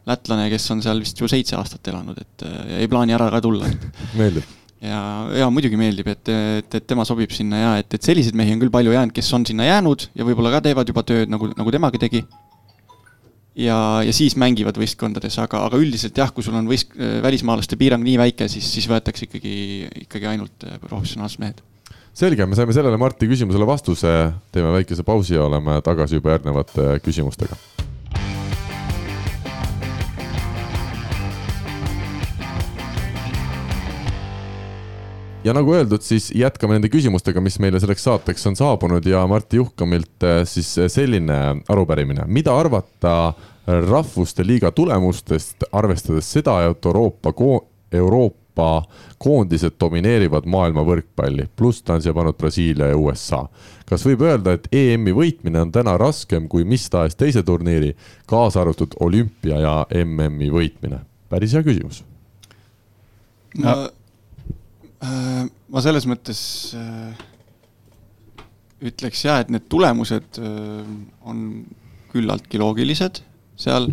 [0.07, 2.47] lätlane, kes on seal vist ju seitse aastat elanud, et
[2.79, 3.69] ei plaani ära ka tulla.
[4.21, 4.47] meeldib
[4.81, 5.01] ja,
[5.43, 8.63] ja muidugi meeldib, et, et, et tema sobib sinna ja et, et selliseid mehi on
[8.63, 11.75] küll palju jäänud, kes on sinna jäänud ja võib-olla ka teevad juba tööd, nagu, nagu
[11.75, 12.23] temagi tegi
[13.61, 18.05] ja, ja siis mängivad võistkondades, aga, aga üldiselt jah, kui sul on võist-, välismaalaste piirang
[18.07, 19.55] nii väike, siis, siis võetakse ikkagi,
[20.07, 21.63] ikkagi ainult äh, professionaalsed mehed.
[22.17, 24.17] selge, me saime sellele Marti küsimusele vastuse,
[24.53, 27.59] teeme väikese pausi ja oleme tagasi juba järgnevate küsimustega
[35.45, 39.61] ja nagu öeldud, siis jätkame nende küsimustega, mis meile selleks saateks on saabunud ja Martti
[39.61, 41.39] Juhkamilt eh, siis selline
[41.69, 42.25] arupärimine.
[42.27, 43.33] mida arvata
[43.67, 48.83] rahvuste liiga tulemustest, arvestades seda, et Euroopa ko-, Euroopa
[49.19, 53.45] koondised domineerivad maailma võrkpalli, pluss ta on siia pannud Brasiilia ja USA.
[53.87, 57.95] kas võib öelda, et EM-i võitmine on täna raskem kui mis tahes teise turniiri,
[58.27, 59.75] kaasa arvatud olümpia ja
[60.05, 61.01] MM-i võitmine?
[61.31, 62.05] päris hea küsimus.
[63.59, 63.89] no Äh,
[65.01, 66.41] ma selles mõttes
[66.77, 67.21] äh,
[68.91, 70.81] ütleks ja, et need tulemused äh,
[71.25, 71.45] on
[72.11, 73.23] küllaltki loogilised
[73.61, 73.89] seal.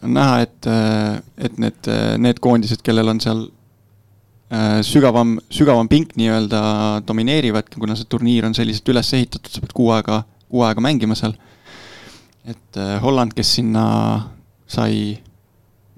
[0.00, 0.66] on näha, et,
[1.38, 1.88] et need,
[2.20, 3.42] need koondised, kellel on seal
[4.84, 6.60] sügavam, sügavam pink nii-öelda
[7.06, 11.14] domineerivad, kuna see turniir on selliselt üles ehitatud, sa pead kuu aega, kuu aega mängima
[11.16, 11.36] seal.
[12.48, 13.84] et Holland, kes sinna
[14.66, 15.20] sai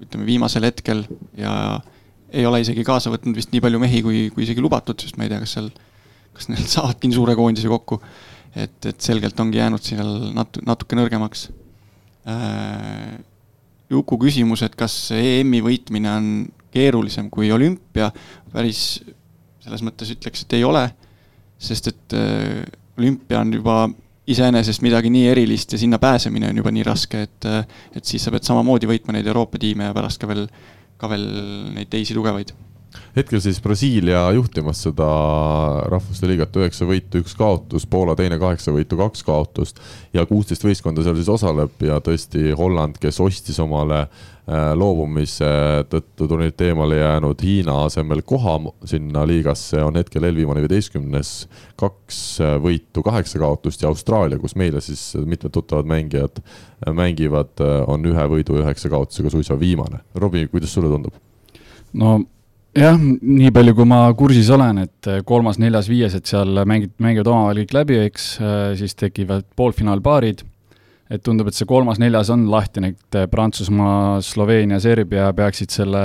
[0.03, 1.03] ütleme viimasel hetkel
[1.39, 1.53] ja
[2.33, 5.27] ei ole isegi kaasa võtnud vist nii palju mehi, kui, kui isegi lubatud, sest ma
[5.27, 5.69] ei tea, kas seal,
[6.33, 7.99] kas neil saavadki nii suure koondise kokku.
[8.53, 11.47] et, et selgelt ongi jäänud seal nat-, natuke nõrgemaks
[12.29, 13.21] äh,.
[13.93, 16.27] Juku küsimus, et kas EM-i võitmine on
[16.73, 18.07] keerulisem kui olümpia,
[18.49, 19.03] päris
[19.61, 20.81] selles mõttes ütleks, et ei ole,
[21.61, 22.63] sest et äh,
[22.97, 23.77] olümpia on juba
[24.33, 28.23] iseenesest midagi nii erilist ja sinna pääsemine on juba nii raske, et, äh, et siis
[28.23, 30.47] sa pead samamoodi võitma neid Euroopa tiime ja pärast ka veel
[31.03, 31.25] ka veel
[31.75, 32.53] neid teisi tugevaid
[33.15, 35.07] hetkel siis Brasiilia juhtimas seda
[35.91, 39.81] rahvuste liigat, üheksa võitu, üks kaotus, Poola teine kaheksa võitu, kaks kaotust
[40.13, 45.49] ja kuusteist võistkonda seal siis osaleb ja tõesti Holland, kes ostis omale äh, loobumise
[45.91, 51.33] tõttu turniirilt eemale jäänud Hiina asemel koha sinna liigasse, on hetkel eelviimane viieteistkümnes,
[51.79, 57.61] kaks äh, võitu, kaheksa kaotust ja Austraalia, kus meile siis mitmed tuttavad mängijad äh, mängivad,
[57.87, 60.01] on ühe võidu üheksa kaotusega suisa viimane.
[60.19, 61.21] Robbie, kuidas sulle tundub?
[61.93, 62.17] no
[62.77, 66.93] jah, nii palju, kui ma kursis olen, et äh, kolmas, neljas, viies, et seal mängid,
[67.03, 70.43] mängivad omavahel kõik läbi, eks, äh, siis tekivad poolfinaalpaarid,
[71.13, 76.03] et tundub, et see kolmas-neljas on lahtine, et äh, Prantsusmaa, Sloveenia, Serbia peaksid selle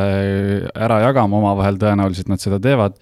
[0.75, 2.99] ära jagama omavahel, tõenäoliselt nad seda teevad,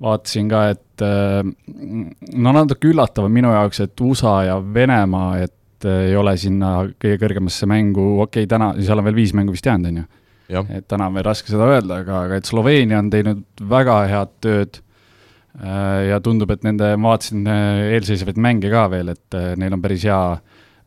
[0.00, 6.14] vaatasin ka, et no natuke üllatav on minu jaoks, et USA ja Venemaa, et ei
[6.16, 9.90] ole sinna kõige kõrgemasse mängu, okei okay,, täna, seal on veel viis mängu vist jäänud,
[9.90, 10.06] on ju
[10.50, 14.32] et täna on veel raske seda öelda, aga, aga et Sloveenia on teinud väga head
[14.44, 14.80] tööd
[15.60, 19.76] äh, ja tundub, et nende, ma vaatasin äh, eelseisvaid mänge ka veel, et äh, neil
[19.76, 20.20] on päris hea,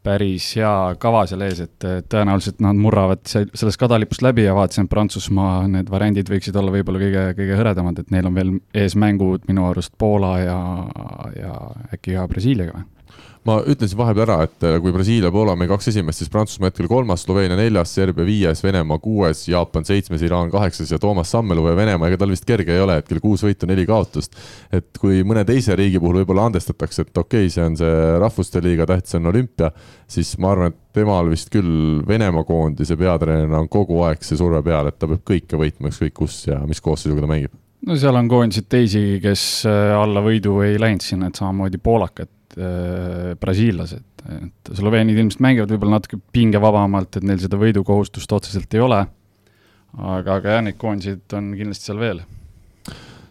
[0.03, 4.91] päris hea kava seal ees, et tõenäoliselt nad murravad sellest kadalipust läbi ja vaatasin, et
[4.91, 9.47] Prantsusmaa need variandid võiksid olla võib-olla kõige, kõige hõredamad, et neil on veel ees mängud
[9.47, 10.57] minu arust Poola ja,
[11.39, 11.53] ja
[11.95, 12.92] äkki ka Brasiiliaga või?
[13.47, 16.87] Ma ütlesin vahepeal ära, et äh, kui Brasiilia, Poola meie kaks esimest, siis Prantsusmaa hetkel
[16.91, 21.75] kolmas, Sloveenia neljas, Serbia viies, Venemaa kuues, Jaapan seitsmes, Iraan kaheksas ja Toomas Sammelu ja
[21.75, 24.37] Venemaa, ega tal vist kerge ei ole hetkel, kuus võitu, neli kaotust.
[24.71, 28.61] et kui mõne teise riigi puhul võib-olla andestatakse, et okei okay,, see on see rahvuste
[28.63, 29.73] liiga, tähtis on olümpia,
[30.07, 34.63] siis ma arvan, et temal vist küll Venemaa koondise peatreenerina on kogu aeg see surve
[34.63, 37.51] peal, et ta peab kõike võitma, ükskõik kus ja mis koosseisuga ta mängib
[37.87, 42.31] no seal on koondiseid teisi, kes äh, alla võidu ei läinud sinna, et samamoodi poolakad
[42.53, 48.99] brasiillased, et sloveenid ilmselt mängivad võib-olla natuke pingevabamalt, et neil seda võidukohustust otseselt ei ole.
[49.97, 52.21] aga, aga jah, neid koondiseid on kindlasti seal veel.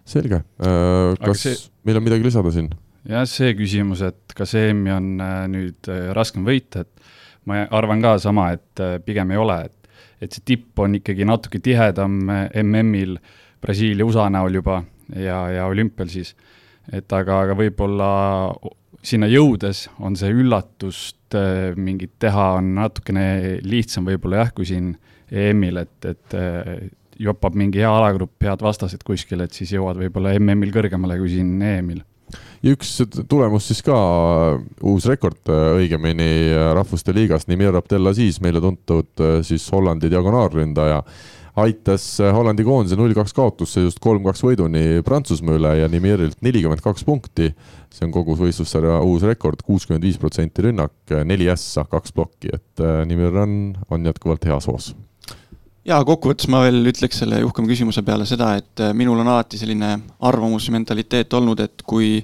[0.05, 1.61] selge äh,, kas see...
[1.87, 2.73] meil on midagi lisada siin?
[3.09, 7.13] jah, see küsimus, et kas EM-i on äh, nüüd äh, raskem võita, et
[7.47, 9.79] ma arvan ka sama, et pigem ei ole, et
[10.23, 12.21] et see tipp on ikkagi natuke tihedam
[12.63, 13.17] MM-il
[13.63, 14.81] Brasiilia, USA näol juba
[15.17, 16.35] ja, ja olümpial siis.
[16.93, 18.09] et aga, aga võib-olla
[19.03, 24.95] sinna jõudes on see üllatust äh, mingit teha on natukene lihtsam võib-olla jah, kui siin
[25.33, 26.87] EM-il, et, et äh,
[27.23, 31.55] jopab mingi hea alagrupp, head vastased kuskil, et siis jõuad võib-olla MM-il kõrgemale kui siin
[31.59, 32.03] EM-il
[32.63, 32.95] ja üks
[33.29, 33.97] tulemus siis ka,
[34.89, 41.03] uus rekord õigemini Rahvuste Liigast, Nimir Abdelaziz, meile tuntud siis Hollandi diagonaalründaja,
[41.61, 47.05] aitas Hollandi koondise null kaks kaotusse just kolm-kaks võiduni Prantsusmaa üle ja Nimirilt nelikümmend kaks
[47.05, 47.53] punkti.
[47.93, 50.95] see on kogu võistlussarja uus rekord, kuuskümmend viis protsenti rünnak,
[51.29, 54.95] neli ässa, kaks plokki, et Nimir on, on jätkuvalt heas hoos
[55.89, 59.61] ja kokkuvõttes ma veel ütleks selle uhkema küsimuse peale seda, et äh, minul on alati
[59.61, 59.97] selline
[60.29, 62.21] arvamusmentaliteet olnud, et kui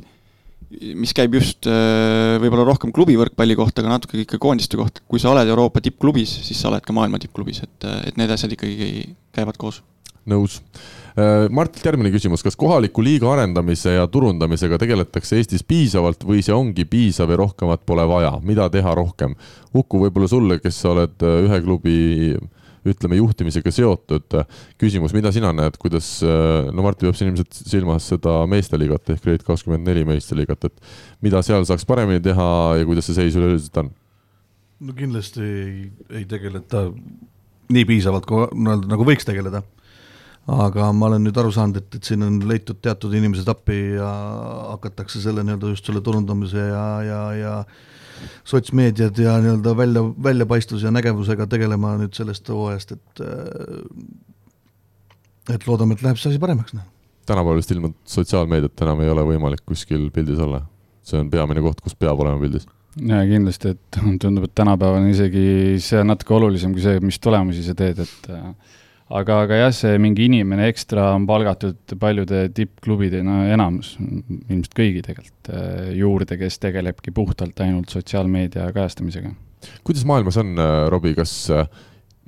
[0.70, 5.20] mis käib just äh, võib-olla rohkem klubi võrkpalli kohta, aga natuke ikka koondiste kohta, kui
[5.22, 8.52] sa oled Euroopa tippklubis, siis sa oled ka maailma tippklubis, et, äh, et need asjad
[8.56, 9.06] ikkagi
[9.36, 9.82] käivad koos.
[10.28, 10.60] nõus.
[11.50, 16.84] Martilt järgmine küsimus, kas kohaliku liiga arendamise ja turundamisega tegeletakse Eestis piisavalt või see ongi
[16.86, 19.32] piisav ja rohkemat pole vaja, mida teha rohkem?
[19.74, 21.96] Uku, võib-olla sulle, kes sa oled ühe klubi
[22.92, 24.38] ütleme, juhtimisega seotud
[24.80, 29.46] küsimus, mida sina näed, kuidas, no Martti peab siin ilmselt silmas seda meesteliigat ehk Grade
[29.46, 33.90] kakskümmend neli meesteliigat, et mida seal saaks paremini teha ja kuidas see seis üleüldiselt on?
[34.80, 36.86] no kindlasti ei, ei tegeleta
[37.74, 39.62] nii piisavalt, kui nagu võiks tegeleda.
[40.48, 44.08] aga ma olen nüüd aru saanud, et, et siin on leitud teatud inimesed appi ja
[44.72, 47.54] hakatakse selle nii-öelda just selle turundamise ja, ja, ja
[48.48, 53.84] sotsmeediad ja nii-öelda välja, väljapaistvuse ja nägevusega tegelema nüüd sellest hooajast, et äh,
[55.54, 56.86] et loodame, et läheb see asi paremaks, noh.
[57.28, 60.64] tänapäeval vist ilma sotsiaalmeediat enam ei ole võimalik kuskil pildis olla.
[61.08, 62.66] see on peamine koht, kus peab olema pildis.
[62.96, 67.64] jaa, kindlasti, et tundub, et tänapäeval on isegi see natuke olulisem kui see, mis tulemusi
[67.64, 68.52] sa teed, et äh,
[69.08, 75.02] aga, aga jah, see mingi inimene ekstra on palgatud paljude tippklubide, no enamus, ilmselt kõigi
[75.06, 79.32] tegelikult, äh, juurde, kes tegelebki puhtalt ainult sotsiaalmeedia kajastamisega.
[79.84, 81.66] kuidas maailmas on, äh, Robbie, kas, äh,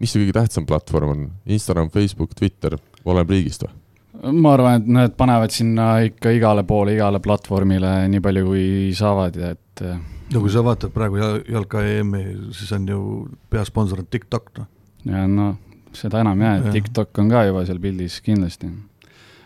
[0.01, 3.77] mis see kõige tähtsam platvorm on, Instagram, Facebook, Twitter, oleneb riigist või?
[4.37, 8.65] ma arvan, et nad panevad sinna ikka igale poole, igale platvormile nii palju, kui
[8.97, 9.85] saavad ja et
[10.35, 11.17] no kui sa vaatad praegu
[11.49, 13.01] jalka EM-i, siis on ju
[13.49, 14.69] peasponsor on TikTok, noh.
[15.09, 15.55] ja no
[15.97, 18.71] seda enam jah, et TikTok on ka juba seal pildis kindlasti.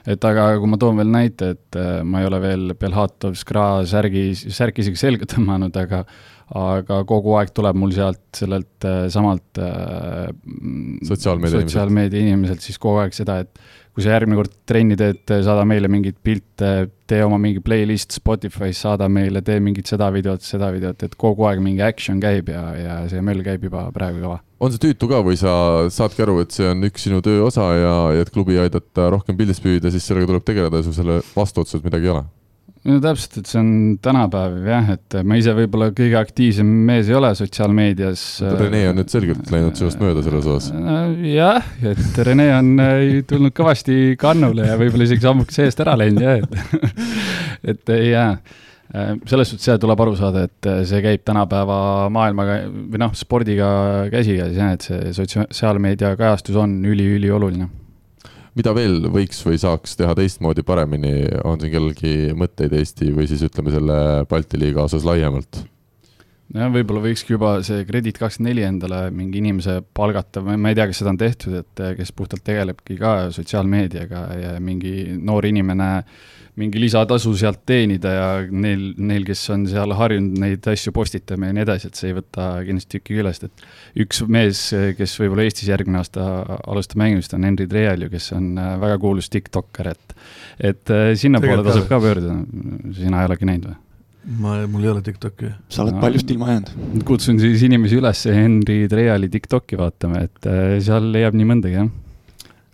[0.04, 3.84] et aga kui ma toon veel näite, et äh, ma ei ole veel Belhatov Skra
[3.88, 6.04] särgi, särki isegi selga tõmmanud, aga
[6.54, 10.28] aga kogu aeg tuleb mul sealt sellelt äh, samalt äh,
[11.08, 13.64] sotsiaalmeedia sotsiaalmeedia inimeselt siis kogu aeg seda, et
[13.94, 16.70] kui sa järgmine kord trenni teed, saada meile mingeid pilte,
[17.06, 21.46] tee oma mingi playlist Spotify's, saada meile, tee mingit seda videot, seda videot, et kogu
[21.46, 24.40] aeg mingi action käib ja, ja see möll käib juba praegu kõva.
[24.58, 25.54] on see tüütu ka või sa
[25.94, 29.38] saadki aru, et see on üks sinu töö osa ja, ja et klubi aidata rohkem
[29.38, 32.26] pildist püüda, siis sellega tuleb tegeleda ja sul selle vastuotsused midagi ei ole?
[32.84, 33.68] No täpselt, et see on
[34.04, 38.24] tänapäev jah, et ma ise võib-olla kõige aktiivsem mees ei ole sotsiaalmeedias.
[38.60, 40.68] Rene on nüüd selgelt läinud sinust mööda selles osas.
[41.24, 46.24] jah, et Rene on äh, tulnud kõvasti kannule ja võib-olla isegi sammukese eest ära läinud
[46.24, 47.00] jah, et
[47.74, 51.78] et jaa äh, selles suhtes jah, tuleb aru saada, et äh, see käib tänapäeva
[52.12, 53.70] maailmaga või noh, spordiga
[54.12, 57.70] käsikäes jah, et see sotsiaalmeedia kajastus on üli-ülioluline
[58.58, 63.44] mida veel võiks või saaks teha teistmoodi paremini, on siin kellelgi mõtteid Eesti või siis
[63.46, 63.96] ütleme selle
[64.30, 65.64] Balti liiga osas laiemalt?
[66.54, 70.86] jah, võib-olla võikski juba see Kredit kakskümmend neli endale mingi inimese palgata, ma ei tea,
[70.90, 76.22] kas seda on tehtud, et kes puhtalt tegelebki ka sotsiaalmeediaga ja mingi noor inimene äh,
[76.60, 81.56] mingi lisatasu sealt teenida ja neil, neil, kes on seal harjunud neid asju postitama ja
[81.56, 84.60] nii edasi, et see ei võta kindlasti tükki küljest, et üks mees,
[84.98, 86.26] kes võib-olla Eestis järgmine aasta
[86.70, 90.14] alustab mängimist, on Henri Treal ju, kes on äh, väga kuulus tiktokker, et
[90.62, 92.38] et äh, sinnapoole tasub ka pöörduda,
[92.94, 93.80] sina ei olegi näinud või?
[94.40, 95.50] ma, mul ei ole TikTok'i.
[95.68, 97.02] sa oled no, paljust ilma jäänud.
[97.08, 101.92] kutsun siis inimesi üles Henri Treali TikTok'i vaatama, et äh, seal leiab nii mõndagi, jah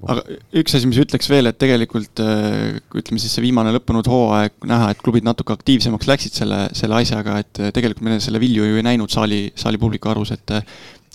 [0.09, 0.22] aga
[0.61, 4.92] üks asi, mis ütleks veel, et tegelikult äh, ütleme siis see viimane lõppenud hooaeg, näha,
[4.94, 8.80] et klubid natuke aktiivsemaks läksid selle, selle asjaga, et äh, tegelikult me selle vilju ju
[8.80, 10.64] ei näinud saali, saali publiku arvus, et äh,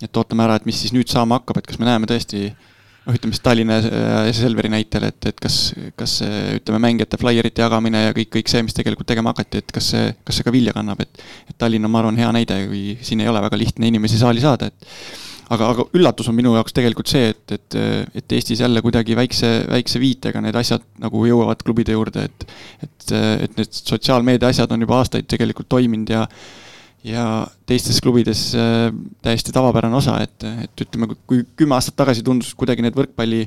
[0.04, 3.16] et ootame ära, et mis siis nüüd saama hakkab, et kas me näeme tõesti noh,
[3.16, 3.78] ütleme siis Tallinna
[4.36, 5.60] Selveri näitel, et, et kas,
[5.96, 6.18] kas
[6.58, 10.10] ütleme, mängijate flaierite jagamine ja kõik, kõik see, mis tegelikult tegema hakati, et kas see,
[10.28, 13.24] kas see ka vilja kannab, et et Tallinn on, ma arvan, hea näide, kui siin
[13.24, 14.92] ei ole väga lihtne inimesi saali saada, et
[15.50, 17.78] aga, aga üllatus on minu jaoks tegelikult see, et, et,
[18.22, 22.46] et Eestis jälle kuidagi väikse, väikse viitega need asjad nagu jõuavad klubide juurde, et
[22.86, 23.10] et,
[23.46, 26.26] et need sotsiaalmeedia asjad on juba aastaid tegelikult toiminud ja
[27.06, 28.90] ja teistes klubides äh,
[29.22, 33.44] täiesti tavapärane osa, et, et ütleme, kui kümme aastat tagasi tundus kuidagi need võrkpalli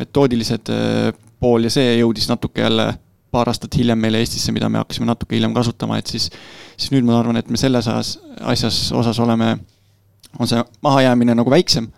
[0.00, 1.08] metoodilised äh,
[1.40, 2.90] pool ja see jõudis natuke jälle
[3.30, 6.28] paar aastat hiljem meile Eestisse, mida me hakkasime natuke hiljem kasutama, et siis,
[6.76, 8.18] siis nüüd ma arvan, et me selles asjas,
[8.52, 9.54] asjas osas oleme,
[10.38, 11.88] on see mahajäämine nagu väiksem,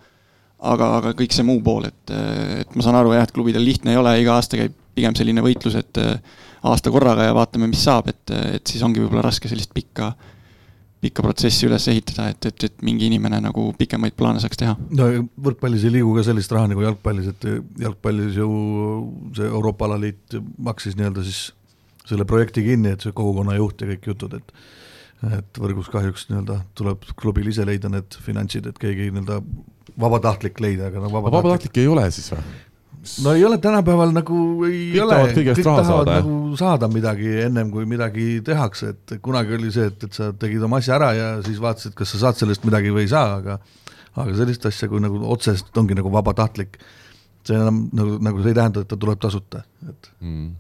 [0.59, 2.15] aga, aga kõik see muu pool, et,
[2.63, 5.45] et ma saan aru jah, et klubidel lihtne ei ole, iga aasta käib pigem selline
[5.45, 5.99] võitlus, et
[6.69, 10.33] aasta korraga ja vaatame, mis saab, et, et siis ongi võib-olla raske sellist pikka äh,
[11.03, 14.75] pikka protsessi üles ehitada, et, et, et mingi inimene nagu pikemaid plaane saaks teha.
[14.95, 15.09] no
[15.47, 17.47] võrkpallis ei liigu ka sellist raha nagu jalgpallis, et
[17.83, 18.51] jalgpallis ju
[19.37, 21.49] see Euroopa alaliit maksis nii-öelda siis
[22.07, 24.55] selle projekti kinni, et see kogukonna juht ja kõik jutud, et
[25.31, 29.39] et võrgus kahjuks nii-öelda tuleb klubil ise leida need finantsid, et keegi nii-öelda
[30.03, 32.45] vabatahtlik leida, aga no vabatahtlik, vabatahtlik ei ole siis või?
[33.25, 37.71] no ei ole tänapäeval nagu ei kõik ole, kõik tahavad saada, nagu saada midagi ennem
[37.75, 41.29] kui midagi tehakse, et kunagi oli see, et, et sa tegid oma asja ära ja
[41.47, 43.59] siis vaatasid, kas sa saad sellest midagi või ei saa, aga
[44.23, 46.77] aga sellist asja, kui nagu otsest ongi nagu vabatahtlik,
[47.47, 50.51] see enam nagu, nagu see ei tähenda, et ta tuleb tasuta, et mm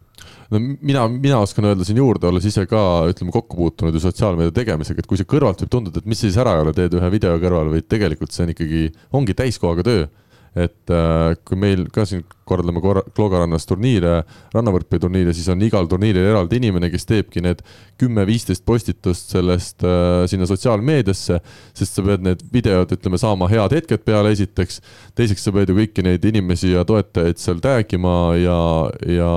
[0.52, 4.54] no mina, mina oskan öelda siin juurde, olles ise ka ütleme kokku puutunud ju sotsiaalmeedia
[4.56, 7.12] tegemisega, et kui see kõrvalt võib tunduda, et mis siis ära ei ole, teed ühe
[7.12, 8.82] video kõrval, vaid tegelikult see on ikkagi,
[9.18, 10.10] ongi täiskohaga töö.
[10.52, 14.22] Et äh, kui meil ka siin korraldame korra, Kloogarannas turniire,
[14.55, 17.62] rannavõrkpalliturniire, siis on igal turniiril eraldi inimene, kes teebki need
[18.03, 21.38] kümme-viisteist postitust sellest äh, sinna sotsiaalmeediasse,
[21.78, 24.80] sest sa pead need videod, ütleme, saama head hetked peale esiteks,
[25.18, 28.59] teiseks sa pead ju kõiki neid inimesi ja toetajaid seal tag ima ja,
[29.07, 29.30] ja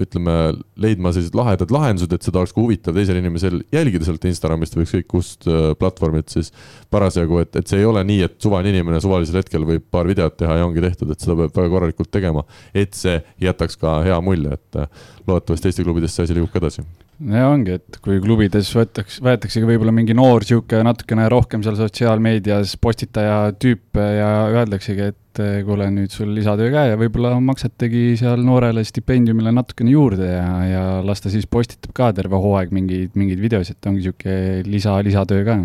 [0.00, 0.38] ütleme,
[0.78, 4.86] leidma sellised lahedad lahendused, et seda oleks ka huvitav teisel inimesel jälgida sealt Instagramist või
[4.86, 6.52] ükskõik kust äh, platvormilt siis
[6.90, 10.36] parasjagu, et, et see ei ole nii, et suvaline inimene suvalisel hetkel võib paar videot
[10.38, 12.44] teha ja ongi tehtud, et seda peab väga korralikult tegema,
[12.74, 16.62] et see jätaks ka hea mulje, et äh, loodetavasti Eesti klubides see asi liigub ka
[16.62, 16.86] edasi
[17.18, 22.76] ja ongi, et kui klubides võetaks, võetaksegi võib-olla mingi noor sihuke natukene rohkem seal sotsiaalmeedias
[22.80, 24.28] postitaja tüüp ja
[24.60, 29.96] öeldaksegi, et äh, kuule, nüüd sul lisatöö ka ja võib-olla maksategi seal noorele stipendiumile natukene
[29.96, 34.38] juurde ja, ja las ta siis postitab ka terve hooaeg mingeid, mingeid videosid, ongi sihuke
[34.68, 35.58] lisa, lisatöö ka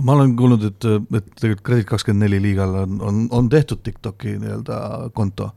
[0.00, 0.86] ma olen kuulnud, et,
[1.16, 5.50] et tegelikult Kredit kakskümmend neli liigal on, on, on tehtud TikToki nii-öelda konto.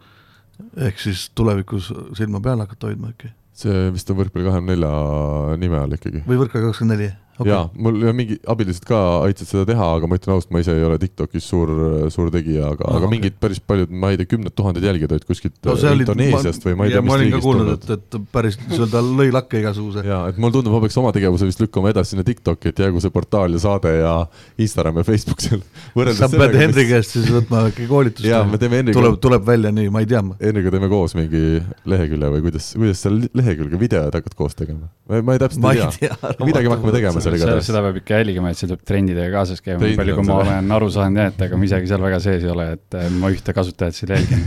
[0.88, 3.34] Ehk siis tulevikus silma peal hakata hoidma äkki.
[3.54, 6.24] see vist on Võrkpalli kahekümne nelja nime all ikkagi.
[6.28, 7.50] või Võrkpalli kakskümmend neli okay..
[7.50, 10.76] jaa, mul ja mingi abilised ka aitasid seda teha, aga ma ütlen ausalt, ma ise
[10.76, 11.72] ei ole Tiktokis suur,
[12.14, 13.14] suur tegija, aga no,, aga okay.
[13.16, 16.88] mingid päris paljud, ma ei tea, kümned tuhanded jälgijad olid kuskilt no, Indoneesiast või ma
[16.88, 17.74] ei tea, mis riigist tulnud.
[17.76, 20.06] et, et päris nii-öelda lõi lakke igasuguse.
[20.08, 23.02] jaa, et mulle tundub, ma peaks oma tegevuse vist lükkama edasi sinna Tiktoki, et jäägu
[23.04, 24.16] see portaal ja saade ja
[24.62, 25.64] Instagram ja Facebook seal.
[26.20, 28.28] sa pead Henri käest siis võtma äkki koolitust.
[28.28, 29.00] jaa, me teeme Henriga.
[29.00, 30.24] tuleb, tuleb välja nii, ma ei tea.
[30.42, 34.92] Henriga teeme koos mingi lehekülje või kuidas, kuidas seal lehekülge videod hakkad koos tegema?
[35.04, 36.16] ma ei täpselt ei tea,
[36.46, 37.68] midagi me hakkame tegema seal igatahes.
[37.70, 40.76] seda peab ikka jälgima, et see tuleb trendidega kaasas käima, nii palju kui ma olen
[40.78, 43.32] aru saanud jah, et ega ma isegi seal väga sees ei ole, et äh, ma
[43.34, 44.44] ühte kasutajat seal jälgin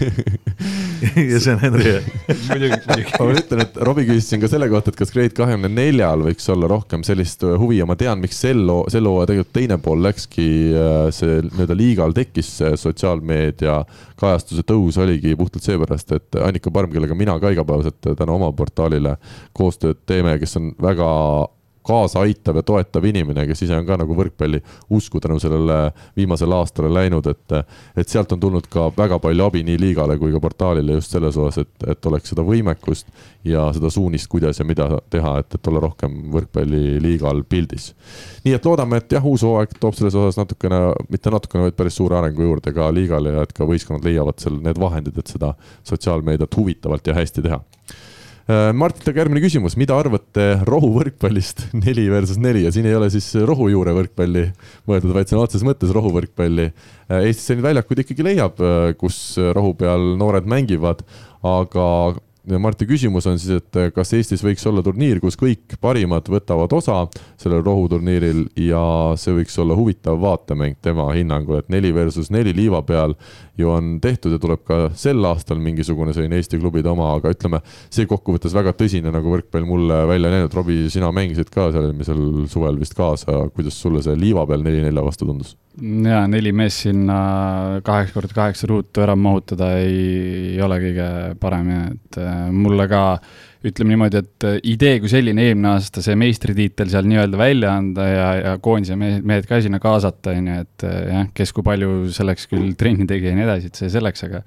[1.32, 1.84] ja see on Henri
[2.26, 3.10] muidugi, muidugi.
[3.20, 6.48] ma ütlen, et Robbie küsis siin ka selle kohta, et kas Grade kahekümne neljal võiks
[6.52, 8.62] olla rohkem sellist äh, huvi ja ma tean, miks sel,
[8.92, 13.80] sel hooajal tegelikult teine pool läkski, äh, see nii-öelda liigal tekkis see sotsiaalmeedia
[14.20, 19.16] kajastuse tõus oligi puhtalt seepärast, et Annika Parm, kellega mina ka igapäevaselt tänu oma portaalile
[19.56, 21.10] koostööd teeme, kes on väga
[21.86, 24.60] kaasa aitav ja toetav inimene, kes ise on ka nagu võrkpalli
[24.96, 27.56] usku tänu sellele viimasele aastale läinud, et
[27.96, 31.36] et sealt on tulnud ka väga palju abi nii liigale kui ka portaalile just selles
[31.36, 33.08] osas, et, et oleks seda võimekust
[33.46, 37.92] ja seda suunist, kuidas ja mida teha, et, et olla rohkem võrkpalliliigal pildis.
[38.44, 40.80] nii et loodame, et jah, uus hooaeg toob selles osas natukene,
[41.12, 44.60] mitte natukene, vaid päris suure arengu juurde ka liigale ja et ka võistkonnad leiavad seal
[44.62, 45.54] need vahendid, et seda
[45.86, 47.62] sotsiaalmeediat huvitavalt ja hästi teha
[48.46, 53.08] Martilt aga järgmine küsimus, mida arvate rohu võrkpallist neli versus neli ja siin ei ole
[53.10, 54.44] siis rohujuure võrkpalli
[54.86, 56.68] mõeldud, vaid sõna otseses mõttes rohuvõrkpalli.
[56.70, 59.18] Äh, Eestis selliseid väljakuid ikkagi leiab, äh, kus
[59.56, 61.02] rohu peal noored mängivad,
[61.42, 61.88] aga
[62.46, 67.00] Marti küsimus on siis, et kas Eestis võiks olla turniir, kus kõik parimad võtavad osa
[67.40, 68.82] sellel rohuturniiril ja
[69.18, 73.16] see võiks olla huvitav vaatemäng tema hinnangul, et neli versus neli liiva peal
[73.58, 77.62] ju on tehtud ja tuleb ka sel aastal mingisugune selline Eesti klubide oma, aga ütleme,
[77.90, 82.46] see kokkuvõttes väga tõsine, nagu võrkpall mulle välja näinud, Robbie, sina mängisid ka seal eelmisel
[82.52, 85.56] suvel vist kaasa, kuidas sulle see liiva peal neli-nelja vastu tundus?
[85.76, 87.16] Jaa, neli meest sinna
[87.84, 91.08] kaheksa korda kaheksa ruutu ära mahutada ei, ei ole kõige
[91.40, 93.02] parem ja et äh, mulle ka
[93.66, 98.06] ütleme niimoodi, et äh, idee kui selline eelmine aasta see meistritiitel seal nii-öelda välja anda
[98.08, 101.66] ja, ja koondise mehed, mehed ka sinna kaasata, on ju, et äh, jah, kes kui
[101.66, 104.42] palju selleks küll trenni tegi ja nii edasi, et see selleks, aga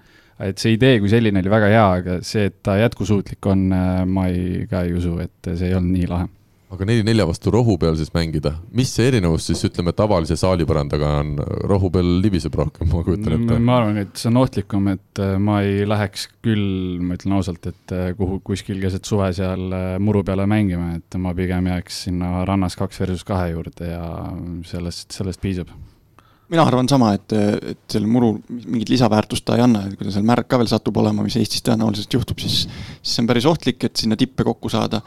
[0.49, 3.69] et see idee kui selline oli väga hea, aga see, et ta jätkusuutlik on,
[4.09, 6.29] ma ei, ka ei usu, et see ei olnud nii lahe
[6.69, 11.31] aga neli-nelja vastu rohu peal siis mängida, mis see erinevus siis ütleme tavalise saalipõrandaga on,
[11.69, 13.57] rohu peal libiseb rohkem, ma kujutan ette.
[13.57, 17.65] ma arvan, et see on ohtlikum, et äh, ma ei läheks küll, ma ütlen ausalt,
[17.71, 22.03] et äh, kuhu kuskil keset suve seal äh, muru peale mängima, et ma pigem jääks
[22.05, 24.03] sinna rannas kaks versus kahe juurde ja
[24.69, 25.73] sellest, sellest piisab.
[26.49, 27.33] Mina arvan sama, et,
[27.73, 30.69] et sellel murul mingit lisaväärtust ta ei anna, et kui ta seal märk ka veel
[30.69, 32.63] satub olema, mis Eestis tõenäoliselt juhtub, siis,
[33.01, 35.03] siis see on päris ohtlik, et sinna tippe kokku saada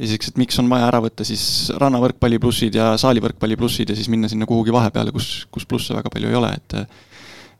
[0.00, 4.10] esiteks, et miks on vaja ära võtta siis rannavõrkpalli plussid ja saalivõrkpalli plussid ja siis
[4.12, 6.78] minna sinna kuhugi vahepeale, kus, kus plusse väga palju ei ole, et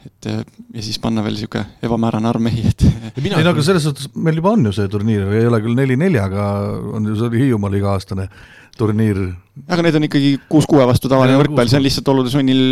[0.04, 4.10] et ja siis panna veel niisugune ebamäärane arv mehi, et ei no aga selles suhtes
[4.14, 6.50] meil juba on ju see turniir, ei ole küll neli-nelja, aga
[6.98, 8.28] on ju, see oli Hiiumaal iga-aastane
[8.78, 9.18] turniir.
[9.70, 12.62] aga need on ikkagi kuus-kuue vastu tavaline võrkpall, see on lihtsalt olude sunnil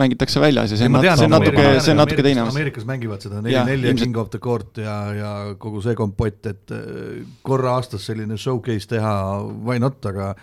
[0.00, 2.44] mängitakse väljas ja see on, see on natuke, see on natuke teine.
[2.46, 7.24] Ameerikas mängivad seda neli-nelja King of the Court ja, ja kogu see kompott, et äh,
[7.46, 9.16] korra aastas selline showcase teha,
[9.66, 10.34] why not, aga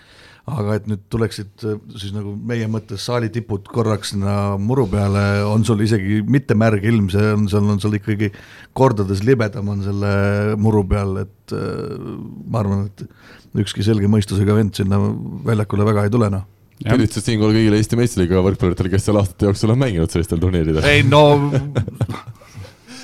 [0.51, 5.23] aga et nüüd tuleksid äh, siis nagu meie mõttes saali tipud korraks sinna muru peale,
[5.47, 8.31] on sul isegi mitte märg ilm, see on, seal on sul ikkagi
[8.77, 10.13] kordades libedam on selle
[10.61, 12.09] muru peal, et äh,
[12.51, 14.99] ma arvan, et ükski selge mõistusega vend sinna
[15.47, 16.47] väljakule väga ei tule, noh
[16.81, 20.85] tervitused siinkohal kõigile Eesti meistriliiga võrkpalluritele, kes seal aastate jooksul on mänginud sellistel turniiridel.
[20.89, 21.23] ei no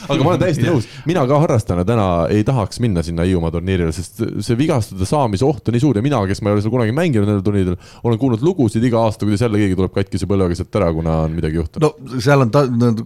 [0.07, 3.93] aga ma olen täiesti nõus, mina ka harrastajana täna ei tahaks minna sinna Hiiumaa turniirile,
[3.95, 6.73] sest see vigastada saamise oht on nii suur ja mina, kes ma ei ole seal
[6.73, 7.77] kunagi mänginud nendel turniiridel,
[8.07, 11.37] olen kuulnud lugusid iga aasta, kuidas jälle keegi tuleb katkise põlvega sealt ära, kuna on
[11.37, 11.87] midagi juhtunud.
[11.87, 12.63] no seal on ta,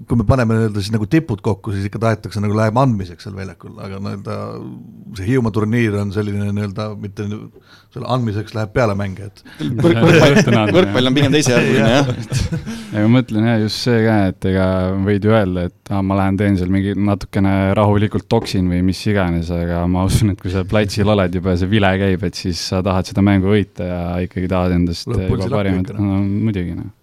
[0.07, 3.37] kui me paneme nii-öelda siis nagu tipud kokku, siis ikka tahetakse nagu läheb andmiseks seal
[3.37, 4.39] väljakul, aga nii-öelda
[5.17, 7.27] see Hiiumaa turniir on selline nii-öelda mitte
[7.91, 9.41] selle andmiseks läheb pealemäng, et
[9.83, 12.11] võrkpall, võrkpall on pigem teisejärguline jah.
[12.93, 14.67] ja ma mõtlen jah, just see ka, et ega
[15.03, 19.01] võid ju öelda, et aa, ma lähen teen seal mingi natukene rahulikult toksin või mis
[19.11, 22.39] iganes, aga ma usun, et kui sa platsil oled juba ja see vile käib, et
[22.39, 26.93] siis sa tahad seda mängu võita ja ikkagi tahad endast juba parimat, no muidugi noh.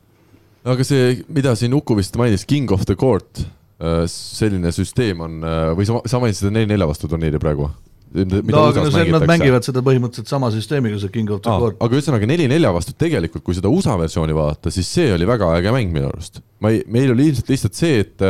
[0.73, 3.45] aga see, mida siin Uku vist mainis, King of the Court,
[3.77, 7.69] äh, selline süsteem on, äh, või sa, sa mainisid seda neli-nelja vastu turniiri praegu?
[8.15, 11.77] No aga no see, nad mängivad seda põhimõtteliselt sama süsteemiga, see King of the Court.
[11.85, 15.75] aga ühesõnaga neli-nelja vastu tegelikult, kui seda USA versiooni vaadata, siis see oli väga äge
[15.75, 16.41] mäng minu arust.
[16.65, 18.25] ma ei, meil oli ilmselt lihtsalt see, et,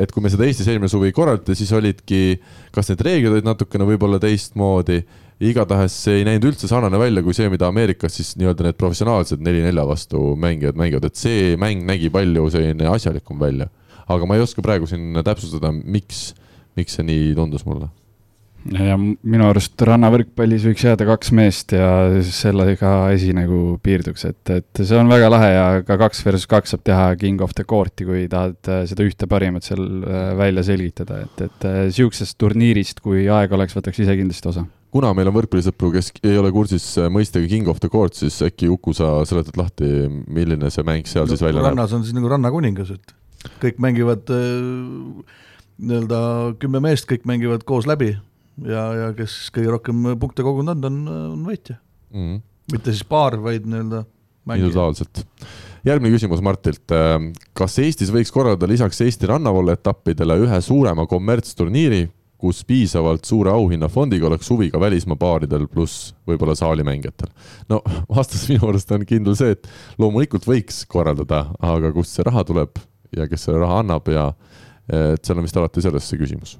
[0.00, 2.38] et kui me seda Eestis eelmine suvi korraldati, siis olidki,
[2.74, 5.00] kas need reeglid olid natukene võib-olla teistmoodi,
[5.44, 9.42] igatahes see ei näinud üldse sarnane välja kui see, mida Ameerikas siis nii-öelda need professionaalsed
[9.42, 13.68] neli-nelja vastu mängijad mängivad, et see mäng nägi palju selline asjalikum välja.
[14.06, 16.34] aga ma ei oska praegu siin täpsustada, miks,
[16.76, 17.90] miks see nii tundus mulle
[18.72, 21.88] ja minu arust rannavõrkpallis võiks jääda kaks meest ja
[22.24, 26.74] sellega asi nagu piirduks, et, et see on väga lahe ja ka kaks versus kaks
[26.74, 30.64] saab teha King of the Court'i, kui tahad äh, seda ühte parimat seal äh, välja
[30.70, 35.28] selgitada, et, et äh, sihukesest turniirist, kui aega oleks, võtaks ise kindlasti osa kuna meil
[35.28, 39.16] on võrkpallisõpru, kes ei ole kursis mõistega King of the Court, siis äkki Uku, sa
[39.28, 41.72] seletad lahti, milline see mäng seal no, siis välja näeb?
[41.74, 44.30] rannas on siis nagu rannakuningas, et kõik mängivad
[45.82, 46.20] nii-öelda
[46.62, 48.14] kümme meest, kõik mängivad koos läbi
[48.62, 52.20] ja, ja kes kõige rohkem punkte kogunud on, on, on võitja mm.
[52.20, 52.42] -hmm.
[52.72, 54.04] mitte siis paar, vaid nii-öelda
[54.52, 55.24] individuaalselt.
[55.84, 56.92] järgmine küsimus Martilt.
[57.52, 62.06] kas Eestis võiks korraldada lisaks Eesti rannavalle etappidele ühe suurema kommertsturniiri,
[62.38, 67.32] kus piisavalt suure auhinnafondiga oleks huvi ka välismaa paaridel pluss võib-olla saalimängijatel?
[67.68, 72.44] no vastus minu arust on kindel see, et loomulikult võiks korraldada, aga kust see raha
[72.44, 72.82] tuleb
[73.16, 74.32] ja kes selle raha annab ja
[74.88, 76.58] et seal on vist alati selles see küsimus.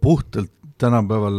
[0.00, 1.38] puhtalt tänapäeval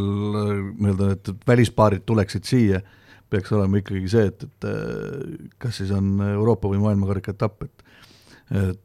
[0.79, 2.81] nii-öelda, et välispaarid tuleksid siia,
[3.29, 4.69] peaks olema ikkagi see, et, et
[5.61, 7.85] kas siis on Euroopa või maailmakarika etapp, et
[8.49, 8.79] et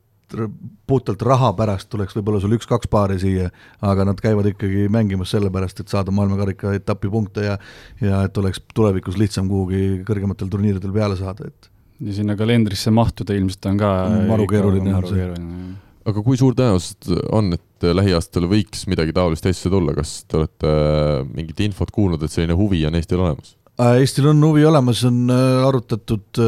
[0.87, 3.51] puhtalt raha pärast tuleks võib-olla sul üks-kaks paari siia,
[3.85, 7.59] aga nad käivad ikkagi mängimas sellepärast, et saada maailmakarika etapi punkte ja
[8.03, 11.71] ja et oleks tulevikus lihtsam kuhugi kõrgematel turniiridel peale saada, et
[12.05, 13.91] ja sinna kalendrisse mahtuda ilmselt on ka
[14.29, 15.29] maru keeruline on see
[16.09, 20.71] aga kui suur tõenäosus on, et lähiaastatel võiks midagi taolist Eestisse tulla, kas te olete
[20.71, 23.55] äh, mingit infot kuulnud, et selline huvi on Eestil olemas?
[23.81, 26.41] Äh, Eestil on huvi olemas, on äh, arutatud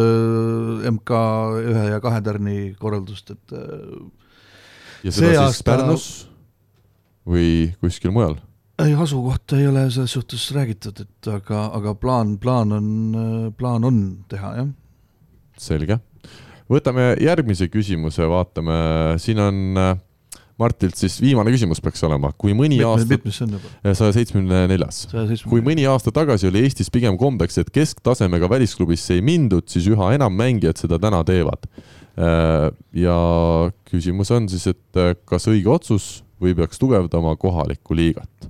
[0.93, 1.21] MK
[1.63, 3.57] ühe ja kahe tärni korraldust, et
[5.07, 5.71] ja seda siis aasta...
[5.71, 6.11] Pärnus
[7.27, 8.39] või kuskil mujal?
[8.83, 12.91] ei, asukohta ei ole selles suhtes räägitud, et aga, aga plaan, plaan on,
[13.57, 14.69] plaan on teha, jah.
[15.57, 15.97] selge
[16.71, 18.77] võtame järgmise küsimuse, vaatame,
[19.23, 19.95] siin on äh,
[20.57, 23.59] Martilt siis viimane küsimus peaks olema, kui mõni Mitme, aasta.
[23.83, 25.03] Äh, saja seitsmekümne neljas.
[25.45, 30.15] kui mõni aasta tagasi oli Eestis pigem kombeks, et kesktasemega välisklubisse ei mindud, siis üha
[30.17, 31.69] enam mängijad seda täna teevad.
[32.17, 33.19] Äh, ja
[33.91, 36.09] küsimus on siis, et kas õige otsus
[36.41, 38.49] või peaks tugevdama kohalikku liigat?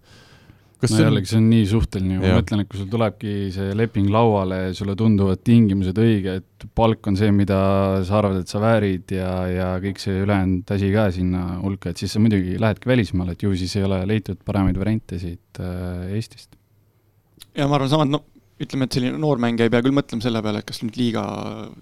[0.81, 3.35] Kas no see on jällegi, see on nii suhteline ma mõtlen, et kui sul tulebki
[3.55, 7.59] see leping lauale ja sulle tunduvad tingimused õige, et palk on see, mida
[8.07, 12.03] sa arvad, et sa väärid ja, ja kõik see ülejäänud asi ka sinna hulka, et
[12.03, 16.13] siis sa muidugi lähedki välismaale, et ju siis ei ole leitud paremaid variante siit äh,
[16.19, 16.59] Eestist.
[17.57, 18.25] ja ma arvan samad, no
[18.61, 21.25] ütleme, et selline noor mängija ei pea küll mõtlema selle peale, et kas nüüd liiga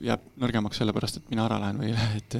[0.06, 2.38] jääb nõrgemaks sellepärast, et mina ära lähen või ei lähe, et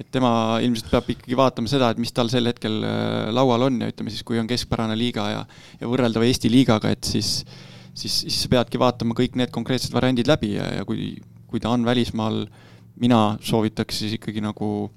[0.00, 0.32] et tema
[0.64, 4.12] ilmselt peab ikkagi vaatama seda, et mis tal sel hetkel äh, laual on ja ütleme
[4.12, 5.42] siis, kui on keskpärane liiga ja
[5.80, 7.40] ja võrreldav Eesti liigaga, et siis
[7.94, 11.12] siis, siis sa peadki vaatama kõik need konkreetsed variandid läbi ja, ja kui,
[11.50, 12.44] kui ta on välismaal,
[13.00, 14.88] mina soovitaks siis ikkagi nagu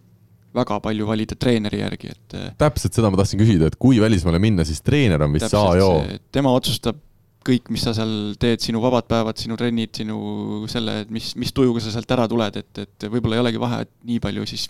[0.53, 4.65] väga palju valida treeneri järgi, et täpselt seda ma tahtsin küsida, et kui välismaale minna,
[4.67, 6.03] siis treener on vist see A ja O.
[6.31, 6.99] tema otsustab
[7.47, 11.53] kõik, mis sa seal teed, sinu vabad päevad, sinu trennid, sinu selle, et mis, mis
[11.55, 14.69] tujuga sa sealt ära tuled, et, et võib-olla ei olegi vahe, et nii palju siis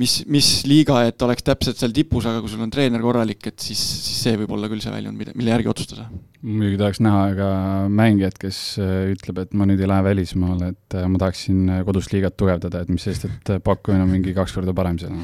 [0.00, 3.56] mis, mis liiga, et oleks täpselt seal tipus, aga kui sul on treener korralik, et
[3.62, 6.06] siis, siis see võib olla küll see väljund, mida, mille järgi otsustada.
[6.46, 7.50] muidugi tahaks näha ka
[7.90, 11.84] mängijat, kes äh, ütleb, et ma nüüd ei lähe välismaale, et äh, ma tahaksin äh,
[11.88, 15.16] kodust liigat tugevdada, et mis sest, et pakkumine on mingi kaks korda parem seal.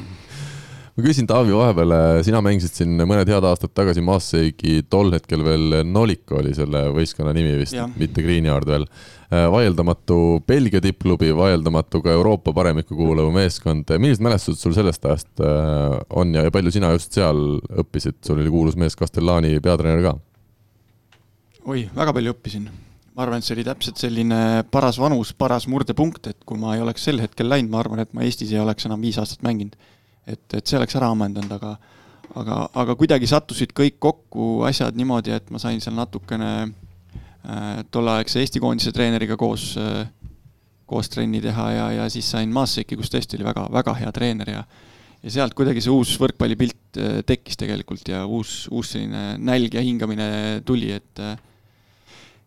[0.93, 1.93] Ma küsin Taavi vahepeal,
[2.25, 7.33] sina mängisid siin mõned head aastad tagasi Maassegi, tol hetkel veel Noliko oli selle võistkonna
[7.33, 8.85] nimi vist mitte Greenyard veel.
[9.29, 15.95] vaieldamatu Belgia tippklubi, vaieldamatu ka Euroopa paremikku kuuluv meeskond, millised mälestused sul sellest ajast äh,
[16.13, 20.13] on ja palju sina just seal õppisid, sul oli kuulus mees Castellani peatreener ka?
[21.65, 22.67] oi, väga palju õppisin.
[23.13, 24.37] ma arvan, et see oli täpselt selline
[24.73, 28.13] paras vanus, paras murdepunkt, et kui ma ei oleks sel hetkel läinud, ma arvan, et
[28.13, 29.77] ma Eestis ei oleks enam viis aastat mänginud.
[30.27, 31.75] et, et see oleks ära ammendanud, aga
[32.39, 38.41] aga, aga kuidagi sattusid kõik kokku asjad niimoodi, et ma sain seal natukene äh, tolleaegse
[38.41, 40.07] Eesti koondise treeneriga koos äh,
[40.89, 44.57] koos trenni teha ja, ja siis sain Maasseki, kus tõesti oli väga, väga hea treener
[44.57, 44.65] ja
[45.23, 49.83] ja sealt kuidagi see uus võrkpallipilt äh, tekkis tegelikult ja uus, uus selline nälg ja
[49.83, 50.27] hingamine
[50.67, 51.37] tuli, et äh,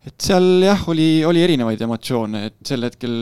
[0.07, 3.15] et seal jah, oli, oli erinevaid emotsioone, et sel hetkel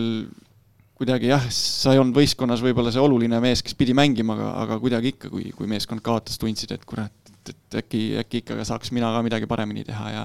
[0.96, 4.80] kuidagi jah, sa ei olnud võistkonnas võib-olla see oluline mees, kes pidi mängima, aga, aga
[4.84, 9.12] kuidagi ikka, kui, kui meeskond kaotas, tundsid, et kurat, et äkki, äkki ikka saaks mina
[9.14, 10.24] ka midagi paremini teha ja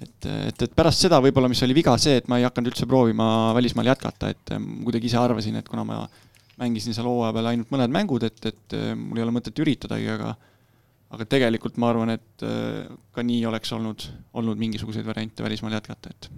[0.00, 2.88] et, et, et pärast seda võib-olla, mis oli viga, see, et ma ei hakanud üldse
[2.90, 4.54] proovima välismaal jätkata, et
[4.84, 6.02] kuidagi ise arvasin, et kuna ma
[6.60, 10.34] mängisin seal hooaja peal ainult mõned mängud, et, et mul ei ole mõtet üritadagi, aga
[11.10, 14.06] aga tegelikult ma arvan, et äh, ka nii oleks olnud,
[14.38, 16.28] olnud mingisuguseid variante välismaal jätkata, et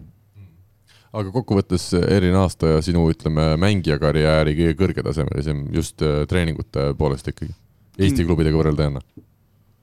[1.13, 7.53] aga kokkuvõttes eriline aasta ja sinu, ütleme, mängijakarjääri kõige kõrgetasemelisem just äh, treeningute poolest ikkagi.
[7.99, 8.29] Eesti Mm.
[8.31, 9.03] klubidega võrrelda ei anna.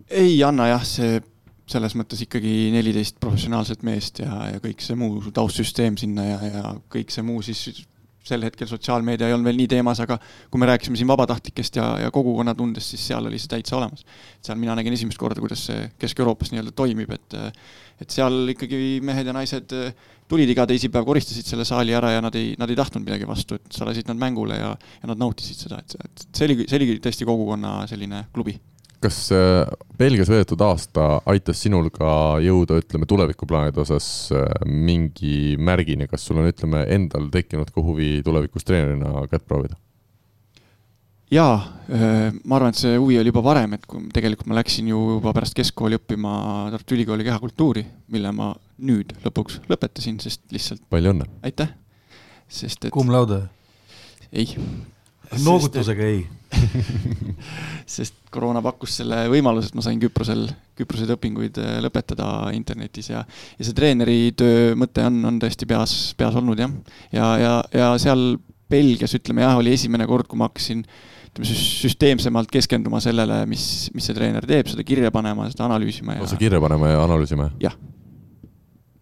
[0.09, 1.19] ei anna jah, see
[1.69, 6.63] selles mõttes ikkagi neliteist professionaalset meest ja, ja kõik see muu taustsüsteem sinna ja, ja
[6.89, 7.86] kõik see muu siis
[8.30, 10.17] sel hetkel sotsiaalmeedia ei olnud veel nii teemas, aga
[10.51, 14.05] kui me rääkisime siin vabatahtlikest ja, ja kogukonnatundest, siis seal oli see täitsa olemas.
[14.45, 17.38] seal mina nägin esimest korda, kuidas see Kesk-Euroopas nii-öelda toimib, et
[18.00, 19.91] et seal ikkagi mehed ja naised eh,
[20.30, 23.58] tulid iga teisipäev, koristasid selle saali ära ja nad ei, nad ei tahtnud midagi vastu,
[23.58, 26.82] et sa lasid nad mängule ja, ja nad nautisid seda, et, et see oli, see
[26.82, 28.60] oli tõesti kogukonna selline klubi
[29.04, 29.64] kas äh,
[29.97, 32.12] Belgias veedetud aasta aitas sinul ka
[32.43, 38.20] jõuda, ütleme, tulevikuplaanide osas äh, mingi märgini, kas sul on, ütleme, endal tekkinud ka huvi
[38.26, 39.80] tulevikus treenerina kätt proovida?
[41.34, 41.57] jaa,
[42.43, 45.34] ma arvan, et see huvi oli juba varem, et kui tegelikult ma läksin ju juba
[45.36, 46.34] pärast keskkooli õppima
[46.73, 48.51] Tartu Ülikooli kehakultuuri, mille ma
[48.86, 51.30] nüüd lõpuks lõpetasin, sest lihtsalt palju õnne!
[51.45, 51.71] aitäh,
[52.49, 53.43] sest et kumb lauda?
[54.34, 54.49] ei,
[55.45, 56.25] noogutusega ei.
[57.95, 63.21] sest koroona pakkus selle võimaluse, et ma sain Küprosel, Küproseid õpinguid eh, lõpetada internetis ja
[63.21, 66.73] ja see treeneri töö mõte on, on tõesti peas, peas olnud jah.
[67.13, 70.84] ja, ja, ja seal Belgias ütleme jah, oli esimene kord, kui ma hakkasin
[71.40, 76.18] ütleme süs- süsteemsemalt keskenduma sellele, mis, mis see treener teeb, seda kirja panema, seda analüüsima
[76.18, 77.49] ja lausa kirja panema ja analüüsima?
[77.61, 77.76] jah,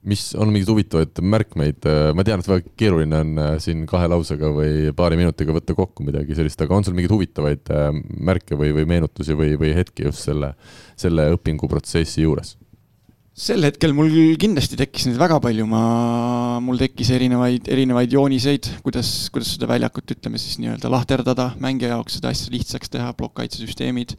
[0.07, 4.51] mis on mingeid huvitavaid märkmeid, ma tean, et väga keeruline on äh, siin kahe lausega
[4.53, 7.89] või paari minutiga võtta kokku midagi sellist, aga on sul mingeid huvitavaid äh,
[8.29, 10.53] märke või, või meenutusi või, või hetki just selle,
[10.99, 12.55] selle õpinguprotsessi juures?
[13.37, 14.09] Sel hetkel mul
[14.41, 15.81] kindlasti tekkis neid väga palju, ma,
[16.63, 22.17] mul tekkis erinevaid, erinevaid jooniseid, kuidas, kuidas seda väljakut, ütleme siis nii-öelda lahterdada mängija jaoks,
[22.17, 24.15] seda asja lihtsaks teha, plokkkaitsesüsteemid.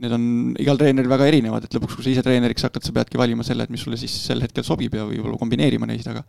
[0.00, 0.24] Need on
[0.56, 3.68] igal treeneril väga erinevad, et lõpuks, kui sa ise treeneriks hakkad, sa peadki valima selle,
[3.68, 6.24] et mis sulle siis sel hetkel sobib ja võib-olla kombineerima neid, aga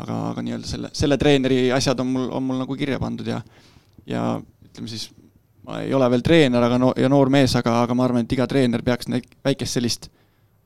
[0.00, 3.42] aga, aga nii-öelda selle, selle treeneri asjad on mul, on mul nagu kirja pandud ja
[4.08, 4.24] ja
[4.64, 5.10] ütleme siis,
[5.68, 8.32] ma ei ole veel treener, aga no ja noor mees, aga, aga ma arvan, et
[8.32, 9.12] iga treener peaks
[9.44, 10.08] väikest sellist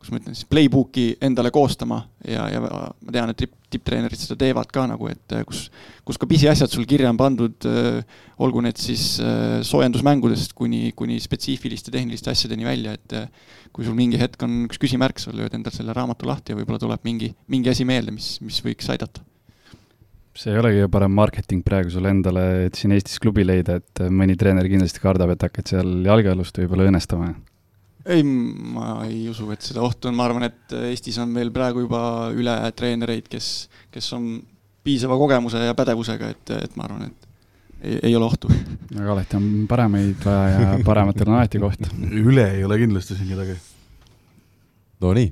[0.01, 4.71] kuidas ma ütlen siis, playbook'i endale koostama ja, ja ma tean, et tipptreenerid seda teevad
[4.73, 5.67] ka nagu, et kus,
[6.09, 7.67] kus ka pisiasjad sul kirja on pandud,
[8.41, 9.21] olgu need siis
[9.69, 13.19] soojendusmängudest kuni, kuni spetsiifiliste tehniliste asjadeni välja, et
[13.77, 16.81] kui sul mingi hetk on üks küsimärk, sa lööd endal selle raamatu lahti ja võib-olla
[16.83, 19.23] tuleb mingi, mingi asi meelde, mis, mis võiks aidata.
[20.41, 24.03] See ei olegi ju parem marketing praegu sulle endale, et siin Eestis klubi leida, et
[24.09, 27.35] mõni treener kindlasti kardab, et hakkad seal jalgealust võib-olla õõnestama
[28.11, 31.85] ei, ma ei usu, et seda ohtu on, ma arvan, et Eestis on meil praegu
[31.85, 32.03] juba
[32.37, 33.51] üle treenereid, kes,
[33.95, 34.31] kes on
[34.85, 37.29] piisava kogemuse ja pädevusega, et, et ma arvan, et
[37.81, 38.53] ei, ei ole ohtu.
[38.99, 41.93] aga alati on paremaid vaja ja parematel on alati koht.
[42.11, 43.59] üle ei ole kindlasti siin kedagi.
[45.01, 45.31] Nonii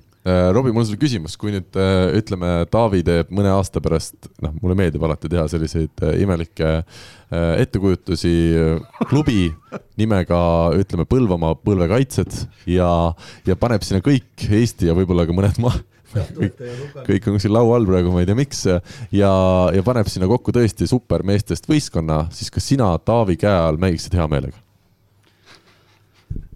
[0.52, 4.54] Robbie, mul on sulle küsimus, kui nüüd äh, ütleme, Taavi teeb mõne aasta pärast, noh,
[4.62, 6.80] mulle meeldib alati teha selliseid äh, imelikke
[7.28, 8.30] ettekujutusi,
[9.10, 9.50] klubi
[10.00, 10.38] nimega
[10.80, 12.38] ütleme Põlvamaa põlvekaitsjad
[12.72, 12.88] ja,
[13.44, 15.76] ja paneb sinna kõik Eesti ja võib-olla ka mõned maa
[16.14, 16.62] kõik,
[17.04, 18.64] kõik on kuskil laua all praegu, ma ei tea, miks,
[19.12, 19.32] ja,
[19.74, 24.28] ja paneb sinna kokku tõesti supermeestest võistkonna, siis kas sina Taavi käe all mängiksid hea
[24.30, 24.56] meelega?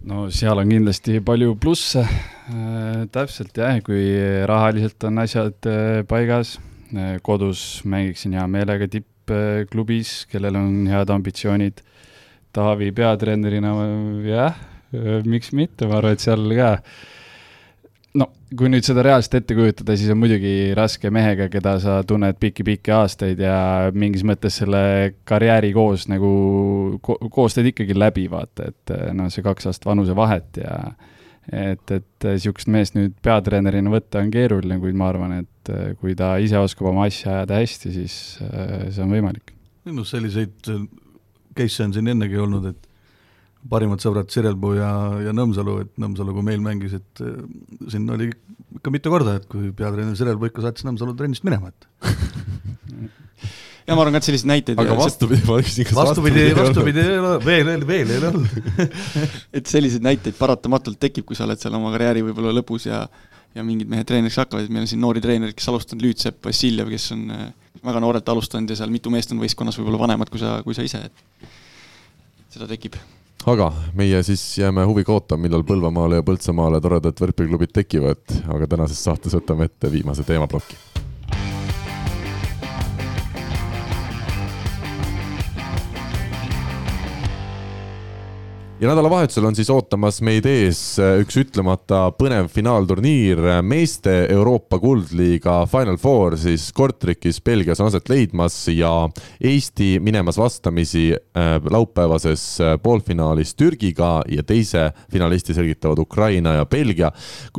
[0.09, 3.05] No seal on kindlasti palju plusse äh,.
[3.13, 4.03] täpselt jah, kui
[4.49, 6.57] rahaliselt on asjad äh, paigas
[6.91, 11.79] äh,, kodus mängiksin hea meelega tippklubis, kellel on head ambitsioonid.
[12.53, 13.71] Taavi peatreenerina
[14.27, 14.59] jah,
[15.25, 16.75] miks mitte, ma arvan, et seal ka
[18.19, 22.37] no kui nüüd seda reaalselt ette kujutada, siis on muidugi raske mehega, keda sa tunned
[22.41, 23.55] pikki-pikki aastaid ja
[23.95, 24.83] mingis mõttes selle
[25.29, 26.29] karjääri koos nagu
[27.05, 30.77] ko, koos teed ikkagi läbi, vaata, et noh, see kaks aastat vanusevahet ja
[31.49, 36.35] et, et niisugust meest nüüd peatreenerina võtta on keeruline, kuid ma arvan, et kui ta
[36.43, 39.55] ise oskab oma asja ajada hästi, siis see on võimalik.
[39.89, 40.69] noh, selliseid
[41.57, 42.92] case'e on siin ennegi olnud, et
[43.69, 44.91] parimad sõbrad Sirelpuu ja,
[45.23, 47.41] ja Nõmsalu, et Nõmsalu, kui meil mängis, et äh,
[47.91, 48.29] siin oli
[48.77, 51.87] ikka mitu korda, et kui peatreener Sirelpuu ikka saatis Nõmsalu trennist minema, et
[53.87, 57.19] ja ma arvan ka, et selliseid näiteid aga vastupidi, ma küsin, kas vastupidi, vastupidi ei
[57.19, 58.31] ole, veel, veel ei ole
[59.59, 63.05] et selliseid näiteid paratamatult tekib, kui sa oled seal oma karjääri võib-olla lõpus ja
[63.53, 66.89] ja mingid mehed treeneriks hakkavad, et meil on siin noori treenereid, kes alustanud, Lüütsepp, Vassiljev,
[66.89, 67.43] kes on äh,
[67.85, 70.85] väga noorelt alustanud ja seal mitu meest on võistkonnas võib-olla vanemad kui sa, kui sa
[70.87, 71.51] ise, et
[72.55, 72.97] seda tekib
[73.45, 78.23] aga meie siis jääme huviga ootama, millal Põlvamaale ja Põltsamaale toredad võrkpalliklubid tekivad,
[78.55, 81.02] aga tänases saates võtame ette viimase teemaploki
[88.83, 94.75] ja nädalavahetusel on siis ootamas meid ees äh, üks ütlemata põnev finaalturniir, äh, meeste Euroopa
[94.81, 98.91] kuldliiga Final Four siis Kortrikis Belgias on aset leidmas ja
[99.39, 102.43] Eesti minemas vastamisi äh, laupäevases
[102.83, 107.11] poolfinaalis Türgiga ja teise finalisti selgitavad Ukraina ja Belgia.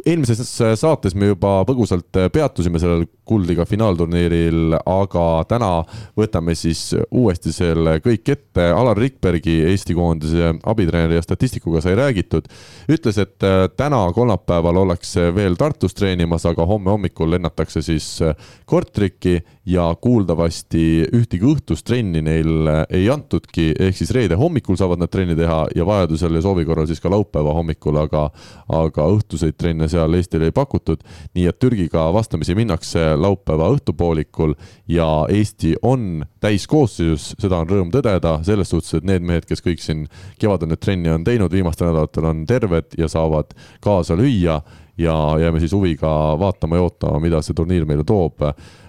[0.05, 5.71] eelmises saates me juba põgusalt peatusime sellel kuldliga finaalturniiril, aga täna
[6.19, 8.69] võtame siis uuesti selle kõik ette.
[8.77, 12.49] Alar Rikbergi, Eesti koondise abitreener ja statistikuga sai räägitud,
[12.91, 18.35] ütles, et äh, täna, kolmapäeval ollakse veel Tartus treenimas, aga homme hommikul lennatakse siis äh,
[18.67, 25.01] Kortriki ja kuuldavasti ühtegi õhtust trenni neil äh, ei antudki, ehk siis reede hommikul saavad
[25.01, 28.27] nad trenni teha ja vajadusel ja soovi korral siis ka laupäeva hommikul, aga,
[28.69, 31.03] aga õhtuseid trenne seal Eestile ei pakutud.
[31.35, 34.55] nii et Türgiga vastamisi minnakse laupäeva õhtupoolikul
[34.89, 39.83] ja Eesti on täiskoosseisus, seda on rõõm tõdeda, selles suhtes, et need mehed, kes kõik
[39.83, 40.05] siin
[40.41, 44.61] kevadel nüüd trenni on teinud, viimastel nädalatel on terved ja saavad kaasa lüüa.
[44.99, 46.09] Ja jääme siis huviga
[46.39, 48.45] vaatama ja ootama, mida see turniir meile toob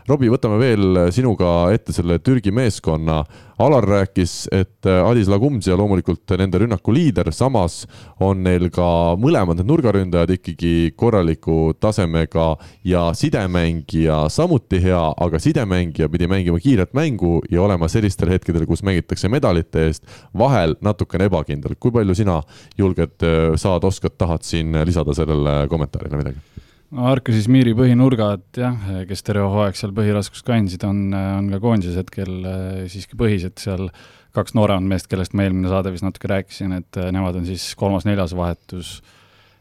[0.06, 3.24] Robbie, võtame veel sinuga ette selle Türgi meeskonna.
[3.58, 7.88] Alar rääkis, et Adis Lagumdžia loomulikult nende rünnaku liider, samas
[8.22, 8.86] on neil ka
[9.18, 12.52] mõlemad need nurgaründajad ikkagi korraliku tasemega
[12.86, 18.86] ja sidemängija samuti hea, aga sidemängija pidi mängima kiiret mängu ja olema sellistel hetkedel, kus
[18.86, 20.06] mängitakse medalite eest,
[20.38, 21.80] vahel natukene ebakindel.
[21.80, 22.44] kui palju sina
[22.78, 23.26] julged,
[23.58, 26.66] saad, oskad, tahad siin lisada sellele kommentaarile midagi?
[26.96, 28.76] No Arkas Izmiri põhinurgad jah,
[29.10, 33.90] kes terve hooaeg seal põhiraskust kandsid, on, on ka koondises hetkel äh, siiski põhised seal
[34.36, 37.68] kaks nooremat meest, kellest ma eelmine saade vist natuke rääkisin, et äh, nemad on siis
[37.80, 38.98] kolmas-neljas vahetus.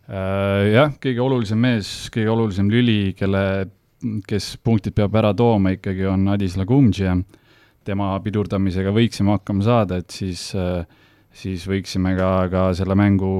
[0.08, 3.44] Äh, jah, kõige olulisem mees, kõige olulisem lüli, kelle,
[4.28, 7.16] kes punktid peab ära tooma ikkagi, on Adis Lagumdžia.
[7.84, 10.86] tema pidurdamisega võiksime hakkama saada, et siis äh,
[11.34, 13.30] siis võiksime ka, ka selle mängu,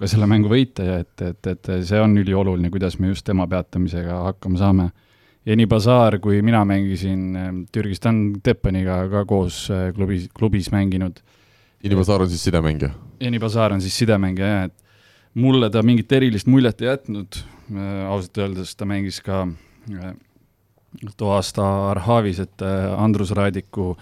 [0.00, 3.48] ka selle mängu võita ja et, et, et see on ülioluline, kuidas me just tema
[3.50, 4.90] peatamisega hakkama saame.
[5.50, 11.22] Eni Bazar, kui mina mängisin eh, Türgistan Teppaniga ka koos eh, klubis, klubis mänginud.
[11.80, 12.92] Eni Bazar on siis sidemängija?
[13.24, 17.40] Eni Bazar on siis sidemängija jah, et mulle ta mingit erilist muljet ei jätnud,
[18.10, 19.44] ausalt öeldes ta mängis ka
[21.16, 22.64] too aasta Arhavis, et
[22.98, 23.94] Andrus Raadiku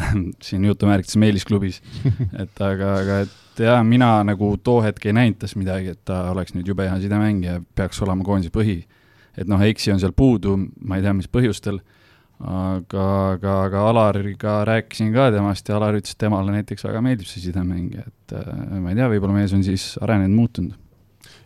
[0.46, 1.80] siin jutumärkides Meelis klubis
[2.42, 6.26] et aga, aga et jaa, mina nagu too hetk ei näinud tast midagi, et ta
[6.32, 8.82] oleks nüüd jube hea sidemängija, peaks olema koondise põhi.
[9.36, 11.80] et noh, Eiksi on seal puudu, ma ei tea, mis põhjustel,
[12.40, 17.28] aga, aga, aga Alariga rääkisin ka temast ja Alar ütles, et temale näiteks väga meeldib
[17.28, 18.36] see sidemängija, et
[18.80, 20.85] ma ei tea, võib-olla mees on siis arenenud, muutunud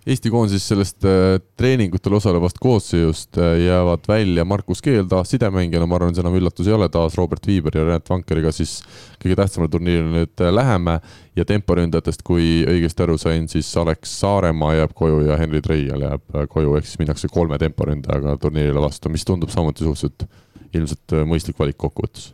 [0.08, 5.98] Eesti koondises sellest äh, treeningutel osalevast koosseisust äh, jäävad välja Markus Keel taas sidemängijana, ma
[5.98, 8.78] arvan, see enam üllatus ei ole, taas Robert Viiber ja Renat Vankeriga siis
[9.20, 10.96] kõige tähtsamale turniirile nüüd äh, läheme.
[11.36, 16.42] Ja temporündajatest, kui õigesti aru sain, siis Alex Saaremaa jääb koju ja Henri Treial jääb
[16.52, 20.28] koju, ehk siis minnakse kolme temporündajaga turniirile vastu, mis tundub samuti suhteliselt
[20.74, 22.32] ilmselt mõistlik valik kokkuvõttes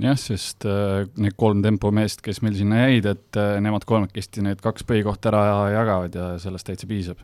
[0.00, 4.62] jah, sest äh, need kolm tempomeest, kes meil sinna jäid, et äh, nemad kolmekesti need
[4.64, 5.44] kaks põhikohta ära
[5.74, 7.20] jagavad ja sellest täitsa piisab.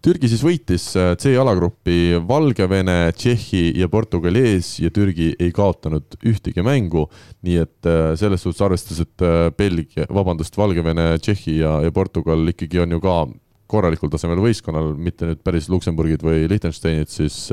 [0.00, 6.64] Türgi siis võitis äh, C-alagrupi Valgevene, Tšehhi ja Portugali ees ja Türgi ei kaotanud ühtegi
[6.64, 7.06] mängu,
[7.44, 9.26] nii et selles suhtes arvestades, et
[9.58, 13.18] Belgia, vabandust, Valgevene, Tšehhi ja, ja Portugal ikkagi on ju ka
[13.66, 17.48] korralikul tasemel võistkonnal, mitte nüüd päris Luksemburgid või Liechtensteinid, siis,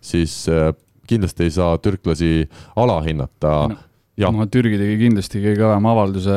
[0.00, 0.40] siis
[1.08, 2.48] kindlasti ei saa türklasi
[2.80, 3.84] alahinnata no
[4.34, 6.36] no Türgi tegi kindlasti kõige kõvema avalduse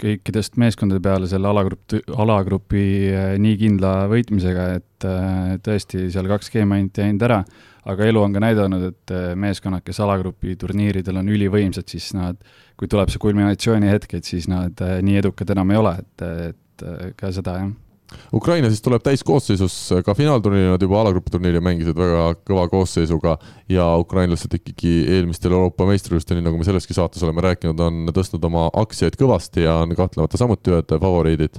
[0.00, 6.50] kõikidest meeskondade peale selle alagrupp, alagrupi eh, nii kindla võitmisega, et eh, tõesti seal kaks
[6.50, 7.42] geimi ainult jäinud ära,
[7.90, 12.40] aga elu on ka näidanud, et eh, meeskonnad, kes alagrupi turniiridel on ülivõimsad, siis nad,
[12.80, 17.14] kui tuleb see kulminatsiooni hetk, et siis nad nii edukad enam ei ole, et, et
[17.20, 17.70] ka seda jah
[18.34, 19.76] Ukraina siis tuleb täiskoosseisus,
[20.06, 23.36] ka finaalturniiril nad juba alagrupiturniiri mängisid väga kõva koosseisuga
[23.70, 28.44] ja ukrainlased ikkagi eelmistel Euroopa meistrivõistlustel, nii nagu me selleski saates oleme rääkinud, on tõstnud
[28.50, 31.58] oma aktsiaid kõvasti ja on kahtlemata samuti ühed favoriidid.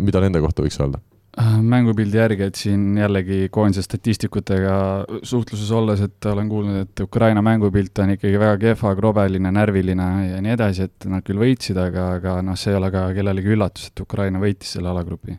[0.00, 1.02] mida nende kohta võiks öelda?
[1.36, 4.76] Äh, mängupildi järgi, et siin jällegi koondise statistikutega
[5.20, 10.40] suhtluses olles, et olen kuulnud, et Ukraina mängupilt on ikkagi väga kehva, krobeline, närviline ja
[10.40, 13.90] nii edasi, et nad küll võitsid, aga, aga noh, see ei ole ka kellelegi üllatus,
[13.90, 15.36] et Ukraina võitis selle alagrupi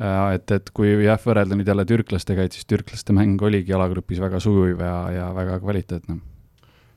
[0.00, 4.40] et, et kui jah, võrrelda nüüd jälle türklastega, et siis türklaste mäng oligi alagrupis väga
[4.42, 6.20] sujuv ja, ja väga kvaliteetne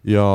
[0.04, 0.26] ja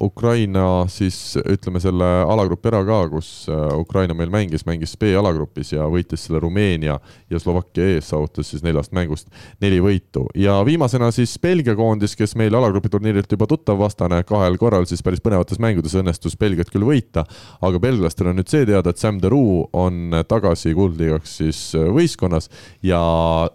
[0.00, 5.86] Ukraina siis ütleme selle alagrupi ära ka, kus äh, Ukraina meil mängis, mängis B-alagrupis ja
[5.90, 6.98] võitis selle Rumeenia
[7.30, 9.30] ja Slovakkia ees, saavutas siis neljast mängust
[9.62, 10.26] neli võitu.
[10.34, 15.02] ja viimasena siis Belgia koondis, kes meil alagrupi turniirilt juba tuttav vastane, kahel korral siis
[15.02, 17.24] päris põnevates mängudes õnnestus Belgiat küll võita,
[17.64, 22.50] aga belglastel on nüüd see teada, et Sam Deroux on tagasi kuldliigaks siis äh, võistkonnas
[22.84, 23.00] ja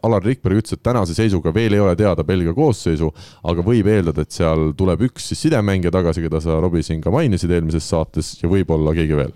[0.02, 3.12] Alar Rikberg ütles, et tänase seisuga veel ei ole teada Belgia koosseisu,
[3.48, 7.11] aga võib eeldada, et seal tuleb üks siis sidemängija tagasi, keda sa, Robbie, siin ka
[7.14, 9.34] mainisid eelmises saates ja võib-olla keegi veel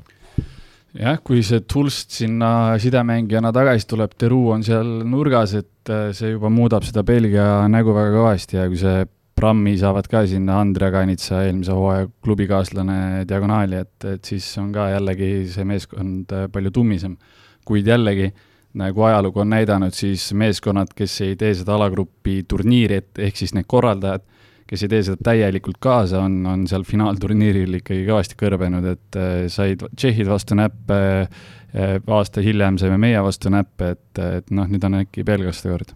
[0.95, 6.31] jah, kui see Tulst sinna sidemängijana tagasi tuleb, Teru on seal nurgas, et äh, see
[6.35, 9.03] juba muudab seda Belgia nägu väga kõvasti ja kui see
[9.35, 14.87] Brammi saavad ka sinna Andre Kanitsa eelmise hooaja klubikaaslane diagonaali, et, et siis on ka
[14.93, 17.17] jällegi see meeskond äh, palju tummisem.
[17.65, 18.29] kuid jällegi,
[18.77, 23.55] nagu ajalugu on näidanud, siis meeskonnad, kes ei tee seda alagrupi turniiri, et ehk siis
[23.57, 24.21] need korraldajad,
[24.69, 29.35] kes ei tee seda täielikult kaasa, on, on seal finaalturniiril ikkagi kõvasti kõrbenud, et äh,
[29.51, 34.87] said tšehhid vastu näppe äh,, aasta hiljem saime meie vastu näppe, et, et noh, nüüd
[34.87, 35.95] on äkki belglaste kord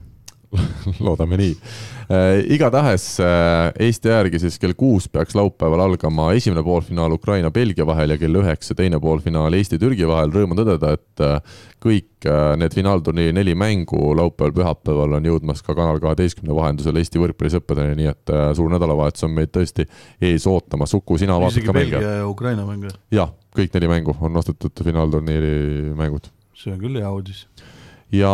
[1.05, 1.51] loodame nii
[2.09, 2.39] äh,.
[2.55, 8.17] igatahes äh, Eesti järgi siis kell kuus peaks laupäeval algama esimene poolfinaal Ukraina-Belgia vahel ja
[8.17, 10.33] kell üheksa teine poolfinaal Eesti-Türgi vahel.
[10.33, 15.77] Rõõm on tõdeda, et äh, kõik äh, need finaalturniiri neli mängu laupäeval-pühapäeval on jõudmas ka
[15.77, 19.85] Kanal kaheteistkümne vahendusel Eesti võrkpallisõppedeni, nii et äh, suur nädalavahetus on meid tõesti
[20.21, 20.95] ees ootamas.
[20.97, 21.97] Uku, sina vaatad ka mänge?
[21.99, 22.95] Belgia ja Ukraina mänge?
[23.13, 26.33] jah, kõik neli mängu on ostetud finaalturniiri mängud.
[26.57, 27.45] see on küll hea uudis.
[28.11, 28.33] ja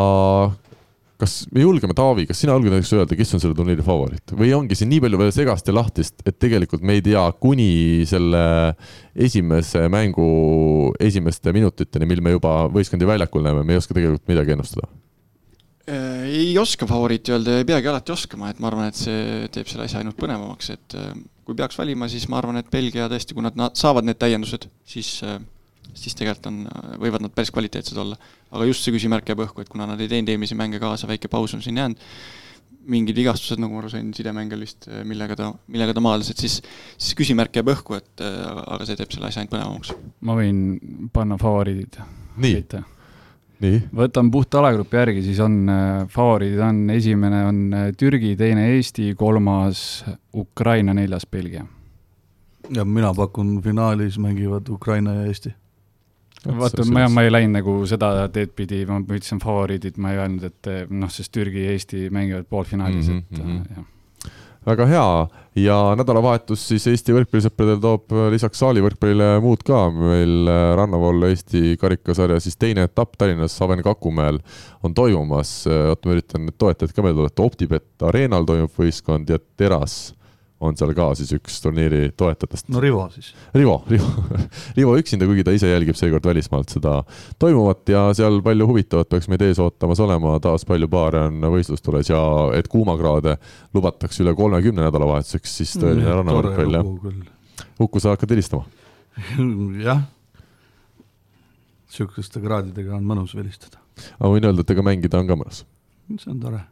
[1.22, 4.52] kas me julgeme, Taavi, kas sina julged näiteks öelda, kes on selle turniiri favoriit või
[4.58, 8.44] ongi siin nii palju veel segast ja lahtist, et tegelikult me ei tea kuni selle
[9.16, 10.28] esimese mängu
[11.00, 14.92] esimeste minutiteni, mil me juba võistkondi väljakul näeme, me ei oska tegelikult midagi ennustada?
[15.86, 19.48] Äh, ei oska favoriiti öelda ja ei peagi alati oskama, et ma arvan, et see
[19.54, 21.12] teeb selle asja ainult põnevamaks, et äh,
[21.46, 24.66] kui peaks valima, siis ma arvan, et Belgia tõesti, kui nad, nad saavad need täiendused,
[24.90, 25.38] siis äh,
[25.94, 26.64] siis tegelikult on,
[27.02, 28.18] võivad nad päris kvaliteetsed olla.
[28.52, 31.30] aga just see küsimärk jääb õhku, et kuna nad ei teinud eelmisi mänge kaasa, väike
[31.32, 32.02] paus on siin jäänud,
[32.92, 36.60] mingid vigastused, nagu ma aru sain, sidemängijal vist, millega ta, millega ta maadles, et siis,
[36.98, 39.96] siis küsimärk jääb õhku, et aga see teeb selle asja ainult põnevamaks.
[40.26, 40.60] ma võin
[41.14, 41.98] panna favoriidid.
[42.46, 42.62] nii,
[43.66, 43.82] nii.
[44.04, 49.14] võtan puht alagrupi järgi, siis on äh, favoriidid on, esimene on äh, Türgi, teine Eesti,
[49.18, 50.06] kolmas
[50.36, 51.66] Ukraina, neljas Belgia.
[52.70, 55.54] ja mina pakun finaalis mängivad Ukraina ja Eesti
[56.46, 60.48] vaata, ma, ma ei läinud nagu seda teed pidi, ma ütlesin favoriidid, ma ei öelnud,
[60.52, 63.76] et noh, sest Türgi ja Eesti mängivad poolfinaalis mm, -hmm, et mm -hmm.
[63.76, 63.92] jah
[64.66, 65.28] väga hea
[65.62, 69.86] ja nädalavahetus siis Eesti võrkpallisõpradel toob lisaks saalivõrkpallile muud ka.
[69.94, 70.50] meil
[70.80, 74.42] rannavool Eesti karikasarja siis teine etapp Tallinnas Aven-Kakumäel
[74.84, 75.68] on toimumas.
[75.68, 77.46] oota, ma üritan need toetajad ka meelde tuletada.
[77.46, 80.16] Optibet Arenal toimub võistkond ja Teras
[80.64, 82.70] on seal ka siis üks turniiri toetajatest.
[82.72, 83.34] no Rivo siis.
[83.56, 84.08] Rivo, Rivo,
[84.78, 87.02] Rivo üksinda, kuigi ta ise jälgib seekord välismaalt seda
[87.42, 92.12] toimuvat ja seal palju huvitavat peaks meid ees ootamas olema, taas palju paare on võistlustules
[92.12, 92.22] ja
[92.58, 93.38] et kuumakraade
[93.76, 97.66] lubatakse üle kolmekümne nädalavahetuseks, siis tõeline mm, rannavõrkpall jah.
[97.84, 98.64] Uku, sa hakkad helistama
[99.88, 100.06] jah,
[101.92, 103.84] sihukeste kraadidega on mõnus vilistada.
[104.20, 105.66] aga võin öelda, et ega mängida on ka mõnus?
[106.16, 106.64] see on tore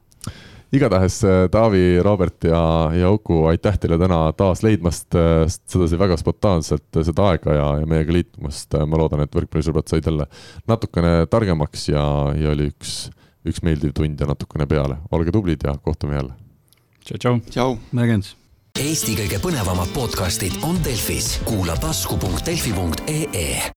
[0.74, 6.18] igatahes äh, Taavi, Robert ja, ja Uku, aitäh teile täna taas leidmast äh, sedasi väga
[6.18, 8.78] spontaanselt äh, seda aega ja, ja meiega liitumast.
[8.88, 10.28] ma loodan, et võrkpallisõbrad said jälle
[10.70, 12.06] natukene targemaks ja,
[12.38, 12.96] ja oli üks,
[13.46, 14.98] üks meeldiv tund ja natukene peale.
[15.12, 16.34] olge tublid ja kohtume jälle.
[17.06, 17.44] tšau-tšau.
[17.50, 17.78] tšau.
[17.92, 18.40] nägemiseks.
[18.74, 23.70] Eesti kõige põnevamad podcastid on Delfis, kuula tasku.delfi.ee